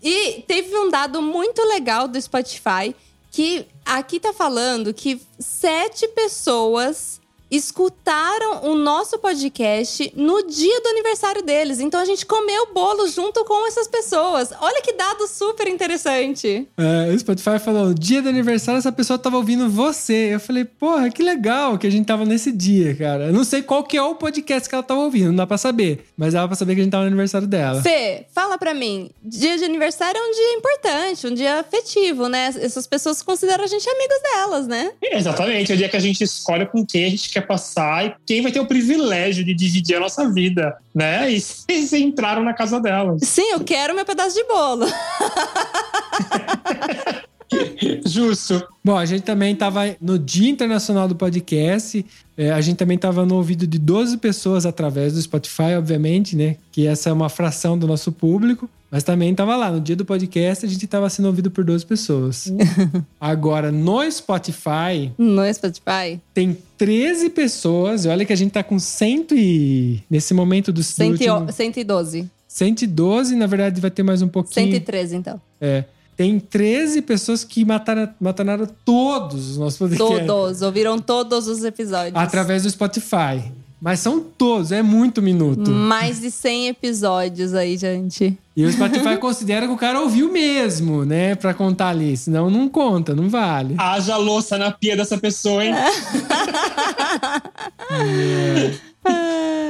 E 0.03 0.45
teve 0.47 0.77
um 0.77 0.91
dado 0.91 1.23
muito 1.23 1.63
legal 1.63 2.07
do 2.07 2.21
Spotify 2.21 2.95
que 3.31 3.67
aqui 3.85 4.21
tá 4.21 4.33
falando 4.33 4.93
que 4.93 5.21
sete 5.39 6.07
pessoas 6.09 7.21
escutaram 7.57 8.65
o 8.65 8.75
nosso 8.75 9.19
podcast 9.19 10.13
no 10.17 10.47
dia 10.47 10.81
do 10.81 10.89
aniversário 10.89 11.43
deles. 11.43 11.81
Então 11.81 12.01
a 12.01 12.05
gente 12.05 12.27
comeu 12.27 12.73
bolo 12.73 13.07
junto 13.09 13.45
com 13.45 13.67
essas 13.67 13.87
pessoas. 13.89 14.51
Olha 14.61 14.83
que 14.83 14.93
dado 14.93 15.27
super 15.27 15.69
interessante. 15.69 16.67
É, 16.77 17.13
o 17.13 17.19
Spotify 17.19 17.59
falou: 17.59 17.95
dia 17.95 18.23
do 18.23 18.29
aniversário, 18.29 18.79
essa 18.79 18.93
pessoa 18.93 19.19
tava 19.19 19.37
ouvindo 19.37 19.69
você. 19.69 20.35
Eu 20.35 20.41
falei, 20.41 20.65
porra, 20.65 21.11
que 21.11 21.23
legal 21.23 21.79
que 21.79 21.87
a 21.87 21.91
gente 21.91 22.07
tava 22.07 22.25
nesse 22.25 22.53
dia, 22.53 22.95
cara. 22.95 23.27
Eu 23.27 23.33
não 23.33 23.45
sei 23.45 23.63
qual 23.63 23.85
que 23.85 23.97
é 23.97 24.03
o 24.03 24.15
podcast 24.15 24.69
que 24.69 24.75
ela 24.75 24.85
tava 24.85 25.01
ouvindo, 25.01 25.29
não 25.29 25.37
dá 25.37 25.47
pra 25.47 25.59
saber. 25.59 26.07
Mas 26.17 26.33
dava 26.35 26.49
pra 26.49 26.57
saber 26.57 26.75
que 26.75 26.81
a 26.81 26.85
gente 26.85 26.93
tava 26.93 27.05
no 27.05 27.09
aniversário 27.09 27.47
dela. 27.47 27.83
Fê, 27.83 28.27
fala 28.33 28.59
pra 28.59 28.75
mim. 28.75 29.11
Dia 29.23 29.57
de 29.57 29.65
aniversário 29.65 30.19
é 30.19 30.23
um 30.23 30.33
dia 30.33 30.53
importante, 30.55 31.27
um 31.27 31.35
dia 31.35 31.61
afetivo, 31.61 32.29
né? 32.29 32.47
Essas 32.47 32.87
pessoas 32.87 33.23
consideram 33.23 33.65
a 33.65 33.67
gente 33.67 33.89
amigos 33.89 34.23
delas, 34.23 34.67
né? 34.67 34.93
Exatamente, 35.03 35.73
é 35.73 35.75
o 35.75 35.79
dia 35.79 35.89
que 35.89 35.97
a 35.97 36.01
gente 36.01 36.23
escolhe 36.23 36.67
com 36.67 36.85
quem 36.85 37.05
a 37.05 37.11
gente 37.11 37.31
quer 37.31 37.44
passar 37.47 38.07
e 38.07 38.15
quem 38.27 38.43
vai 38.43 38.53
ter 38.53 38.61
o 38.61 38.67
privilégio 38.67 39.45
de 39.45 39.55
dividir 39.55 39.97
a 39.97 40.01
nossa 40.01 40.31
vida, 40.31 40.77
né? 40.95 41.31
E 41.31 41.41
vocês 41.41 41.93
entraram 41.93 42.43
na 42.43 42.55
casa 42.55 42.81
delas. 42.81 43.21
Sim, 43.23 43.53
eu 43.53 43.61
quero 43.61 43.95
meu 43.95 44.05
pedaço 44.05 44.35
de 44.35 44.45
bolo. 44.45 44.87
Justo. 48.07 48.63
Bom, 48.85 48.97
a 48.97 49.05
gente 49.05 49.23
também 49.23 49.55
tava 49.55 49.97
no 50.01 50.19
Dia 50.19 50.49
Internacional 50.51 51.09
do 51.09 51.15
Podcast. 51.15 52.05
É, 52.37 52.51
a 52.51 52.61
gente 52.61 52.77
também 52.77 52.99
tava 52.99 53.25
no 53.25 53.37
ouvido 53.37 53.67
de 53.67 53.79
12 53.79 54.19
pessoas 54.19 54.67
através 54.67 55.15
do 55.15 55.23
Spotify, 55.23 55.75
obviamente, 55.79 56.37
né? 56.37 56.57
Que 56.73 56.87
essa 56.87 57.11
é 57.11 57.13
uma 57.13 57.29
fração 57.29 57.79
do 57.79 57.87
nosso 57.87 58.11
público. 58.13 58.69
Mas 58.91 59.03
também 59.03 59.35
tava 59.35 59.57
lá, 59.57 59.73
no 59.73 59.81
dia 59.81 59.97
do 59.97 60.05
podcast, 60.05 60.65
a 60.65 60.69
gente 60.69 60.87
tava 60.87 61.11
sendo 61.11 61.27
ouvido 61.27 61.51
por 61.51 61.65
12 61.65 61.85
pessoas. 61.85 62.53
Agora, 63.21 63.73
no 63.73 64.09
Spotify, 64.09 65.11
No 65.19 65.43
Spotify? 65.53 66.21
tem 66.33 66.57
13 66.79 67.31
pessoas. 67.31 68.05
E 68.05 68.09
olha 68.09 68.25
que 68.25 68.33
a 68.33 68.37
gente 68.37 68.53
tá 68.53 68.63
com 68.63 68.79
100 68.79 69.27
e... 69.33 70.01
Nesse 70.09 70.33
momento 70.33 70.67
do, 70.67 70.75
do 70.77 70.85
Cento 70.85 71.21
e- 71.21 71.29
último... 71.29 71.53
112. 71.53 72.31
112, 72.47 73.35
na 73.35 73.49
verdade 73.49 73.81
vai 73.81 73.91
ter 73.91 74.05
mais 74.05 74.23
um 74.23 74.29
pouquinho. 74.29 74.67
113, 74.71 75.17
então. 75.17 75.41
É. 75.61 75.83
Tem 76.17 76.39
13 76.39 77.03
pessoas 77.03 77.43
que 77.43 77.65
mataram, 77.65 78.09
mataram 78.21 78.69
todos 78.85 79.51
os 79.51 79.59
nossos 79.59 79.79
podcasts. 79.79 80.27
Todos. 80.27 80.63
Ouviram 80.63 80.99
todos 80.99 81.49
os 81.49 81.65
episódios. 81.65 82.15
Através 82.15 82.63
do 82.63 82.71
Spotify. 82.71 83.43
Mas 83.85 84.01
são 84.01 84.19
todos, 84.19 84.73
é 84.73 84.81
muito 84.81 85.21
minuto. 85.21 85.71
Mais 85.71 86.19
de 86.19 86.31
100 86.31 86.69
episódios 86.69 87.53
aí, 87.53 87.77
gente. 87.77 88.35
E 88.57 88.65
o 88.65 88.73
Spotify 88.73 89.15
considera 89.21 89.67
que 89.67 89.73
o 89.75 89.77
cara 89.77 90.01
ouviu 90.01 90.33
mesmo, 90.33 91.05
né? 91.05 91.35
Pra 91.35 91.53
contar 91.53 91.89
ali. 91.89 92.17
Senão 92.17 92.49
não 92.49 92.67
conta, 92.67 93.15
não 93.15 93.29
vale. 93.29 93.75
Haja 93.77 94.17
louça 94.17 94.57
na 94.57 94.71
pia 94.71 94.97
dessa 94.97 95.19
pessoa, 95.19 95.63
hein? 95.63 95.75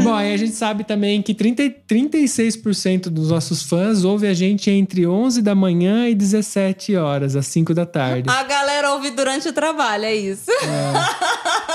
Bom, 0.05 0.15
aí 0.15 0.33
a 0.33 0.37
gente 0.37 0.55
sabe 0.55 0.85
também 0.85 1.21
que 1.23 1.35
30, 1.35 1.63
e 1.63 1.71
36% 1.71 3.05
dos 3.09 3.31
nossos 3.31 3.63
fãs 3.63 4.05
ouve 4.05 4.27
a 4.27 4.35
gente 4.35 4.71
entre 4.71 5.07
11 5.07 5.43
da 5.43 5.55
manhã 5.55 6.09
e 6.09 6.15
17 6.15 6.95
horas, 6.97 7.35
às 7.35 7.47
5 7.47 7.73
da 7.75 7.87
tarde. 7.87 8.29
A 8.29 8.43
galera 8.43 8.93
ouve 8.93 9.11
durante 9.11 9.49
o 9.49 9.53
trabalho, 9.53 10.05
é 10.05 10.15
isso. 10.15 10.51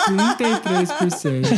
33%. 0.07 1.49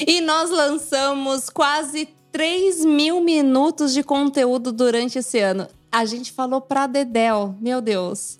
E 0.06 0.20
nós 0.20 0.50
lançamos 0.50 1.50
quase 1.50 2.08
3 2.32 2.84
mil 2.84 3.20
minutos 3.20 3.92
de 3.92 4.02
conteúdo 4.02 4.70
durante 4.72 5.18
esse 5.18 5.38
ano. 5.40 5.66
A 5.96 6.04
gente 6.04 6.30
falou 6.30 6.60
pra 6.60 6.86
Dedel, 6.86 7.56
meu 7.58 7.80
Deus. 7.80 8.38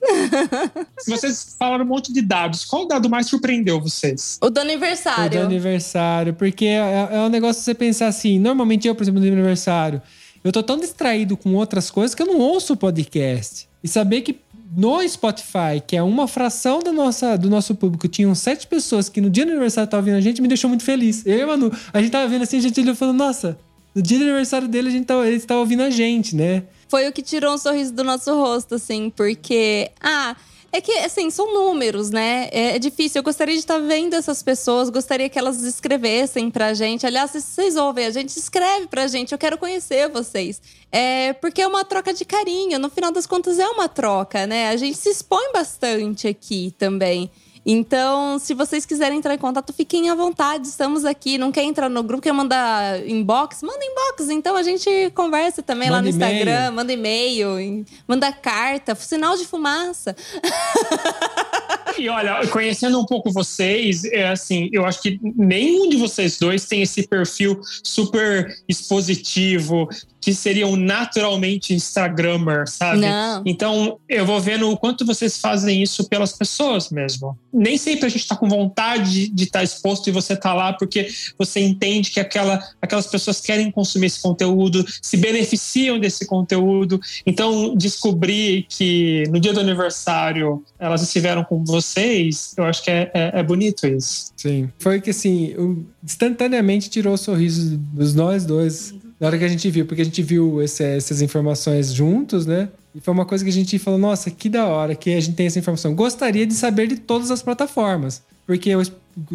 Vocês 1.09 1.57
falaram 1.59 1.87
um 1.87 1.89
monte 1.89 2.13
de 2.13 2.21
dados. 2.21 2.67
Qual 2.67 2.87
dado 2.87 3.09
mais 3.09 3.29
surpreendeu 3.29 3.81
vocês? 3.81 4.39
O 4.43 4.51
do 4.51 4.59
O 4.59 4.61
aniversário. 4.61 5.41
do 5.41 5.47
aniversário. 5.47 6.35
Porque 6.35 6.67
é, 6.67 7.09
é 7.13 7.19
um 7.21 7.31
negócio 7.31 7.63
você 7.63 7.75
pensar 7.75 8.09
assim. 8.09 8.39
Normalmente 8.39 8.87
eu, 8.87 8.95
por 8.95 9.05
exemplo, 9.05 9.23
no 9.23 9.27
aniversário, 9.27 10.03
eu 10.45 10.53
tô 10.53 10.63
tão 10.63 10.79
distraído 10.79 11.35
com 11.35 11.55
outras 11.55 11.91
coisas 11.91 12.15
que 12.15 12.21
eu 12.21 12.27
não 12.27 12.39
ouço 12.41 12.75
o 12.75 12.77
podcast. 12.77 13.67
E 13.83 13.89
saber 13.89 14.21
que 14.21 14.39
no 14.77 15.09
Spotify, 15.09 15.81
que 15.87 15.97
é 15.97 16.03
uma 16.03 16.29
fração 16.29 16.81
da 16.81 16.93
nossa, 16.93 17.39
do 17.39 17.49
nosso 17.49 17.75
público, 17.75 18.07
tinham 18.07 18.35
sete 18.35 18.67
pessoas 18.67 19.09
que 19.09 19.19
no 19.19 19.31
dia 19.31 19.47
do 19.47 19.53
aniversário 19.53 19.87
estavam 19.87 20.03
ouvindo 20.03 20.19
a 20.19 20.21
gente, 20.21 20.43
me 20.43 20.49
deixou 20.49 20.69
muito 20.69 20.85
feliz. 20.85 21.25
Eu 21.25 21.39
e 21.39 21.41
a 21.41 21.47
Manu, 21.47 21.73
a 21.91 22.03
gente 22.03 22.11
tava 22.11 22.29
vendo 22.29 22.43
assim, 22.43 22.59
a 22.59 22.61
gente 22.61 22.79
olhou 22.83 22.95
falando, 22.95 23.17
nossa, 23.17 23.57
no 23.95 24.03
dia 24.03 24.19
do 24.19 24.25
aniversário 24.25 24.69
dele, 24.69 24.89
a 24.89 24.93
gente 24.93 25.07
tava, 25.07 25.27
eles 25.27 25.41
estavam 25.41 25.63
ouvindo 25.63 25.83
a 25.83 25.89
gente, 25.89 26.37
né? 26.37 26.65
Foi 26.89 27.09
o 27.09 27.13
que 27.13 27.23
tirou 27.23 27.55
um 27.55 27.59
sorriso 27.59 27.93
do 27.93 28.05
nosso 28.05 28.35
rosto, 28.35 28.77
assim, 28.77 29.11
porque. 29.11 29.91
Ah. 30.01 30.37
É 30.73 30.81
que, 30.81 30.93
assim, 30.99 31.31
são 31.31 31.55
números, 31.55 32.11
né? 32.11 32.49
É, 32.53 32.77
é 32.77 32.79
difícil. 32.79 33.21
Eu 33.21 33.23
gostaria 33.23 33.55
de 33.55 33.61
estar 33.61 33.79
vendo 33.79 34.13
essas 34.13 34.43
pessoas, 34.43 34.91
gostaria 34.91 35.27
que 35.27 35.39
elas 35.39 35.63
escrevessem 35.63 36.51
pra 36.51 36.75
gente. 36.75 37.07
Aliás, 37.07 37.31
se 37.31 37.41
vocês 37.41 37.77
ouvem 37.77 38.05
a 38.05 38.11
gente, 38.11 38.37
escreve 38.37 38.87
pra 38.87 39.07
gente. 39.07 39.33
Eu 39.33 39.39
quero 39.39 39.57
conhecer 39.57 40.11
vocês. 40.11 40.61
É 40.93 41.33
porque 41.35 41.63
é 41.63 41.67
uma 41.67 41.83
troca 41.83 42.13
de 42.13 42.27
carinho. 42.27 42.79
No 42.79 42.91
final 42.91 43.11
das 43.11 43.27
contas, 43.27 43.59
é 43.59 43.67
uma 43.67 43.89
troca, 43.89 44.47
né? 44.47 44.69
A 44.69 44.77
gente 44.77 44.99
se 44.99 45.09
expõe 45.09 45.51
bastante 45.51 46.29
aqui 46.29 46.75
também. 46.77 47.31
Então, 47.69 48.39
se 48.39 48.55
vocês 48.55 48.87
quiserem 48.87 49.19
entrar 49.19 49.35
em 49.35 49.39
contato, 49.39 49.73
fiquem 49.73 50.09
à 50.09 50.15
vontade. 50.15 50.69
Estamos 50.69 51.05
aqui. 51.05 51.37
Não 51.37 51.51
quer 51.51 51.65
entrar 51.65 51.89
no 51.89 52.01
grupo, 52.03 52.23
quer 52.23 52.33
mandar 52.33 53.05
inbox? 53.09 53.61
Manda 53.63 53.85
inbox. 53.85 54.31
Então 54.31 54.55
a 54.57 54.63
gente 54.63 54.89
conversa 55.15 55.63
também 55.65 55.91
lá 55.91 55.97
Manda 55.97 56.11
no 56.11 56.17
e-mail. 56.17 56.33
Instagram, 56.37 56.71
manda 56.71 56.93
e-mail, 56.93 57.59
em- 57.59 57.85
manda 58.07 58.31
carta, 58.33 58.95
sinal 58.95 59.37
de 59.37 59.45
fumaça. 59.45 60.15
E 61.99 62.11
olha, 62.11 62.47
conhecendo 62.49 63.01
um 63.01 63.07
pouco 63.07 63.33
vocês, 63.33 64.05
é 64.05 64.29
assim, 64.29 64.69
eu 64.71 64.85
acho 64.85 65.01
que 65.01 65.19
nenhum 65.35 65.89
de 65.89 65.97
vocês 65.97 66.39
dois 66.39 66.67
tem 66.67 66.83
esse 66.83 67.07
perfil 67.09 67.59
super 67.83 68.55
expositivo, 68.69 69.89
que 70.27 70.35
seriam 70.35 70.75
naturalmente 70.75 71.73
Instagrammer, 71.73 72.69
sabe? 72.69 73.03
Não. 73.03 73.45
Então, 73.47 74.01
eu 74.09 74.27
vou 74.27 74.41
vendo 74.41 74.69
o 74.69 74.77
quanto 74.77 75.07
vocês 75.07 75.39
fazem 75.39 75.81
isso 75.81 76.09
pelas 76.09 76.33
pessoas 76.33 76.91
mesmo. 76.91 77.39
Nem 77.55 77.79
sempre 77.79 78.07
a 78.07 78.09
gente 78.09 78.23
está 78.23 78.35
com 78.35 78.49
vontade 78.49 79.29
de 79.29 79.45
estar 79.45 79.63
exposto 79.63 80.09
e 80.09 80.11
você 80.11 80.33
está 80.33 80.53
lá 80.53 80.73
porque 80.73 81.07
você 81.39 81.61
entende 81.61 82.11
que 82.11 82.19
aquela, 82.19 82.61
aquelas 82.83 83.07
pessoas 83.07 83.41
querem 83.41 83.71
consumir 83.71 84.07
esse 84.07 84.21
conteúdo, 84.21 84.85
se 85.01 85.17
beneficiam 85.17 85.97
desse 85.97 86.27
conteúdo. 86.27 87.01
Então, 87.25 87.77
descobrir 87.77 88.67
que 88.69 89.23
no 89.31 89.39
dia 89.39 89.53
do 89.53 89.61
aniversário 89.61 90.61
elas 90.77 91.03
estiveram 91.03 91.45
com 91.45 91.65
vocês, 91.65 92.53
eu 92.57 92.65
acho 92.65 92.83
que 92.83 92.91
é, 92.91 93.13
é, 93.15 93.31
é 93.33 93.43
bonito 93.45 93.87
isso. 93.87 94.33
Sim. 94.37 94.69
Foi 94.81 95.01
que 95.01 95.11
assim, 95.11 95.55
instantaneamente 96.03 96.91
tirou 96.91 97.15
o 97.15 97.17
sorriso 97.17 97.79
dos 97.79 98.13
nós 98.13 98.45
dois 98.45 98.93
na 99.21 99.27
hora 99.29 99.39
que 99.39 99.45
a 99.45 99.49
gente 99.49 99.71
viu, 99.71 99.87
porque 99.87 100.03
a 100.03 100.05
gente 100.05 100.23
viu 100.23 100.63
esse- 100.63 100.85
essas 100.85 101.23
informações 101.23 101.93
juntos, 101.93 102.45
né? 102.47 102.69
E 102.95 103.01
foi 103.01 103.13
uma 103.13 103.25
coisa 103.27 103.45
que 103.45 103.51
a 103.51 103.53
gente 103.53 103.79
falou, 103.79 103.99
nossa, 103.99 104.31
que 104.31 104.49
da 104.49 104.67
hora 104.67 104.95
que 104.95 105.13
a 105.15 105.21
gente 105.21 105.35
tem 105.37 105.47
essa 105.47 105.59
informação. 105.59 105.95
Gostaria 105.95 106.47
de 106.47 106.55
saber 106.55 106.87
de 106.87 106.97
todas 106.97 107.31
as 107.31 107.43
plataformas. 107.43 108.23
Porque 108.47 108.75
o, 108.77 108.83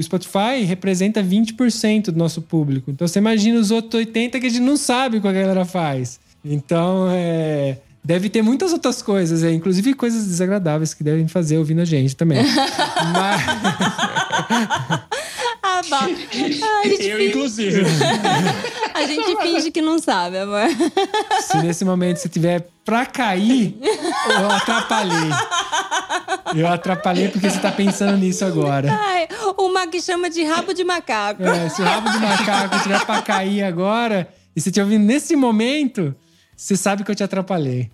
Spotify 0.02 0.64
representa 0.66 1.22
20% 1.24 2.06
do 2.12 2.18
nosso 2.18 2.42
público. 2.42 2.90
Então 2.90 3.08
você 3.08 3.20
imagina 3.20 3.60
os 3.60 3.70
outros 3.72 4.02
80% 4.06 4.40
que 4.40 4.46
a 4.48 4.50
gente 4.50 4.62
não 4.62 4.78
sabe 4.78 5.18
o 5.18 5.22
que 5.22 5.28
a 5.28 5.32
galera 5.32 5.66
faz. 5.66 6.20
Então, 6.44 7.08
é. 7.12 7.78
Deve 8.04 8.30
ter 8.30 8.42
muitas 8.42 8.74
outras 8.74 9.00
coisas, 9.04 9.44
é, 9.44 9.52
inclusive 9.54 9.94
coisas 9.94 10.26
desagradáveis 10.26 10.92
que 10.92 11.04
devem 11.04 11.28
fazer 11.28 11.60
ouvindo 11.60 11.82
a 11.82 11.86
gente 11.86 12.16
também. 12.16 12.40
Mas. 13.14 13.42
Gente 16.32 16.62
Eu, 17.08 17.18
finge, 17.18 17.28
inclusive. 17.30 17.82
a 18.94 19.04
gente 19.06 19.42
finge 19.42 19.72
que 19.72 19.82
não 19.82 20.00
sabe, 20.00 20.40
amor. 20.40 20.68
Se 21.42 21.58
nesse 21.58 21.86
momento 21.86 22.18
você 22.18 22.30
tiver 22.30 22.68
pra 22.84 23.06
cair, 23.06 23.78
eu 24.40 24.52
atrapalhei. 24.52 25.30
Eu 26.56 26.68
atrapalhei 26.68 27.30
porque 27.30 27.50
você 27.50 27.60
tá 27.60 27.72
pensando 27.72 28.18
nisso 28.18 28.44
agora. 28.44 28.92
Ai, 28.92 29.28
o 29.58 29.70
Mac 29.70 29.94
chama 30.02 30.30
de 30.30 30.44
rabo 30.44 30.74
de 30.74 30.84
macaco. 30.84 31.44
É, 31.44 31.70
se 31.70 31.82
o 31.82 31.86
rabo 31.86 32.10
do 32.10 32.20
macaco 32.20 32.80
tiver 32.84 33.06
pra 33.06 33.22
cair 33.22 33.64
agora, 33.64 34.28
e 34.56 34.62
se 34.62 34.72
te 34.72 34.82
ouvindo 34.82 35.06
nesse 35.06 35.36
momento, 35.36 36.16
você 36.56 36.76
sabe 36.76 37.04
que 37.04 37.12
eu 37.12 37.16
te 37.16 37.24
atrapalhei. 37.24 37.90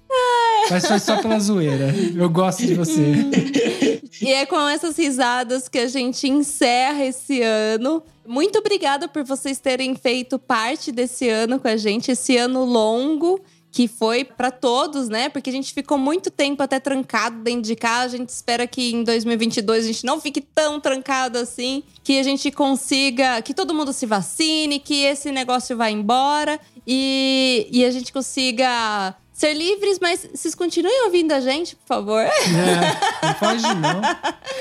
Mas 0.70 0.86
foi 0.86 1.00
só 1.00 1.22
pela 1.22 1.40
zoeira. 1.40 1.94
Eu 2.16 2.30
gosto 2.30 2.66
de 2.66 2.74
você. 2.74 3.02
E 4.22 4.32
é 4.32 4.46
com 4.46 4.68
essas 4.68 4.98
risadas 4.98 5.68
que 5.68 5.80
a 5.80 5.88
gente 5.88 6.28
encerra 6.28 7.06
esse 7.06 7.42
ano. 7.42 8.04
Muito 8.26 8.60
obrigada 8.60 9.08
por 9.08 9.24
vocês 9.24 9.60
terem 9.60 9.96
feito 9.96 10.38
parte 10.38 10.92
desse 10.92 11.30
ano 11.30 11.60
com 11.60 11.68
a 11.68 11.78
gente, 11.78 12.12
esse 12.12 12.36
ano 12.38 12.66
longo 12.66 13.42
que 13.78 13.88
foi 13.88 14.24
para 14.24 14.50
todos, 14.50 15.08
né? 15.08 15.30
Porque 15.30 15.52
a 15.52 15.54
gente 15.54 15.72
ficou 15.72 16.00
muito 16.00 16.32
tempo 16.32 16.64
até 16.64 16.80
trancado 16.80 17.44
dentro 17.44 17.62
de 17.62 17.76
casa. 17.76 18.16
A 18.16 18.18
gente 18.18 18.30
espera 18.30 18.66
que 18.66 18.92
em 18.92 19.04
2022 19.04 19.84
a 19.84 19.88
gente 19.88 20.04
não 20.04 20.20
fique 20.20 20.42
tão 20.42 20.80
trancado 20.80 21.38
assim, 21.38 21.84
que 22.04 22.18
a 22.18 22.24
gente 22.24 22.50
consiga, 22.50 23.40
que 23.44 23.54
todo 23.54 23.76
mundo 23.76 23.94
se 23.94 24.08
vacine, 24.08 24.80
que 24.80 25.04
esse 25.04 25.32
negócio 25.32 25.78
vá 25.78 25.92
embora 25.92 26.60
e, 26.88 27.68
e 27.72 27.86
a 27.86 27.92
gente 27.92 28.12
consiga 28.12 29.16
ser 29.38 29.54
livres, 29.54 30.00
mas 30.02 30.28
vocês 30.34 30.56
continuem 30.56 31.06
ouvindo 31.06 31.32
a 31.32 31.40
gente, 31.40 31.76
por 31.76 31.86
favor. 31.86 32.22
É, 32.22 33.26
não 33.28 33.34
pode 33.36 33.62
não. 33.62 34.02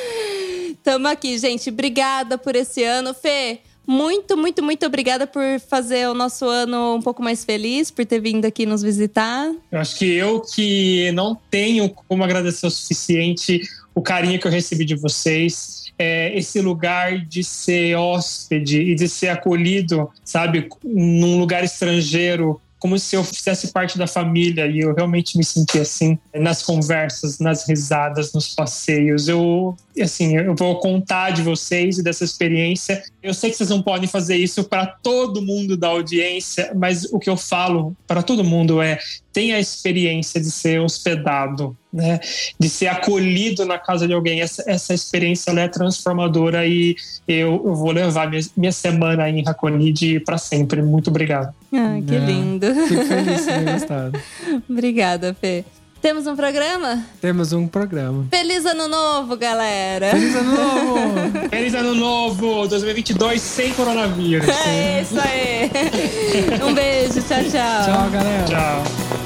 Tamo 0.85 1.09
aqui, 1.09 1.39
gente. 1.39 1.71
Obrigada 1.71 2.37
por 2.37 2.55
esse 2.55 2.85
ano. 2.85 3.15
Fê, 3.15 3.61
muito, 3.87 4.37
muito, 4.37 4.63
muito 4.63 4.85
obrigada 4.85 5.27
por 5.27 5.43
fazer 5.67 6.07
o 6.09 6.15
nosso 6.15 6.45
ano 6.45 6.97
um 6.97 7.01
pouco 7.01 7.23
mais 7.23 7.43
feliz, 7.43 7.91
por 7.91 8.05
ter 8.05 8.21
vindo 8.21 8.45
aqui 8.45 8.67
nos 8.67 8.83
visitar. 8.83 9.51
Eu 9.73 9.81
acho 9.81 9.97
que 9.97 10.13
eu 10.13 10.43
que 10.43 11.11
não 11.13 11.35
tenho 11.51 11.89
como 11.89 12.23
agradecer 12.23 12.67
o 12.67 12.71
suficiente 12.71 13.63
o 13.95 14.03
carinho 14.03 14.39
que 14.39 14.47
eu 14.47 14.51
recebi 14.51 14.85
de 14.85 14.95
vocês. 14.95 15.87
É, 15.99 16.37
esse 16.37 16.61
lugar 16.61 17.25
de 17.25 17.43
ser 17.43 17.97
hóspede 17.97 18.83
e 18.83 18.95
de 18.95 19.09
ser 19.09 19.29
acolhido, 19.29 20.11
sabe, 20.23 20.69
num 20.85 21.41
lugar 21.41 21.65
estrangeiro, 21.65 22.61
como 22.87 23.01
se 23.01 23.17
eu 23.17 23.25
fizesse 23.25 23.73
parte 23.73 23.99
da 23.99 24.07
família 24.07 24.65
e 24.69 24.79
eu 24.79 24.95
realmente 24.95 25.37
me 25.37 25.43
senti 25.43 25.81
assim 25.81 26.17
nas 26.33 26.63
conversas, 26.63 27.41
nas 27.41 27.69
risadas, 27.69 28.33
nos 28.33 28.55
passeios. 28.55 29.27
Eu, 29.27 29.77
assim, 30.01 30.37
eu 30.37 30.55
vou 30.55 30.79
contar 30.79 31.31
de 31.31 31.43
vocês 31.43 31.99
e 31.99 32.03
dessa 32.05 32.23
experiência. 32.23 33.03
Eu 33.21 33.35
sei 33.35 33.51
que 33.51 33.57
vocês 33.57 33.71
não 33.71 33.83
podem 33.83 34.09
fazer 34.09 34.37
isso 34.37 34.63
para 34.63 34.87
todo 34.87 35.43
mundo 35.43 35.77
da 35.77 35.89
audiência, 35.89 36.71
mas 36.77 37.05
o 37.13 37.19
que 37.19 37.29
eu 37.29 37.37
falo 37.37 37.97
para 38.07 38.23
todo 38.23 38.45
mundo 38.45 38.81
é 38.81 39.01
tenha 39.37 39.57
a 39.57 39.61
experiência 39.61 40.41
de 40.41 40.51
ser 40.51 40.81
hospedado, 40.81 41.77
né? 41.93 42.19
De 42.59 42.71
ser 42.71 42.87
acolhido 42.87 43.67
na 43.67 43.79
casa 43.79 44.07
de 44.07 44.15
alguém. 44.15 44.41
Essa, 44.41 44.65
essa 44.67 44.95
experiência 44.95 45.51
é 45.51 45.69
transformadora 45.69 46.67
e 46.67 46.97
eu, 47.29 47.63
eu 47.67 47.75
vou 47.75 47.91
levar 47.91 48.31
minha, 48.31 48.41
minha 48.57 48.73
semana 48.73 49.29
em 49.29 49.45
Raconide 49.45 50.21
para 50.21 50.39
sempre. 50.39 50.81
Muito 50.81 51.11
obrigado. 51.11 51.55
Ah, 51.71 52.01
que 52.07 52.15
É. 52.15 52.19
lindo. 52.19 52.67
Fico 52.89 53.05
feliz 53.05 53.41
de 53.41 53.47
ter 53.47 53.73
gostado. 53.73 54.19
Obrigada, 54.71 55.37
Fê. 55.39 55.67
Temos 56.01 56.27
um 56.27 56.35
programa? 56.35 57.05
Temos 57.21 57.53
um 57.53 57.69
programa. 57.69 58.27
Feliz 58.31 58.65
ano 58.65 58.89
novo, 58.89 59.37
galera! 59.37 60.13
Feliz 60.13 60.35
ano 60.35 60.51
novo! 60.53 61.49
Feliz 61.51 61.75
ano 61.75 61.95
novo, 61.95 62.67
2022 62.69 63.43
sem 63.43 63.75
coronavírus. 63.75 64.49
É 64.49 65.03
isso 65.03 65.21
aí! 65.21 65.71
Um 66.67 66.73
beijo, 66.73 67.21
tchau, 67.23 67.43
tchau. 67.51 67.85
Tchau, 67.85 68.11
galera. 68.11 68.45
Tchau. 68.45 69.26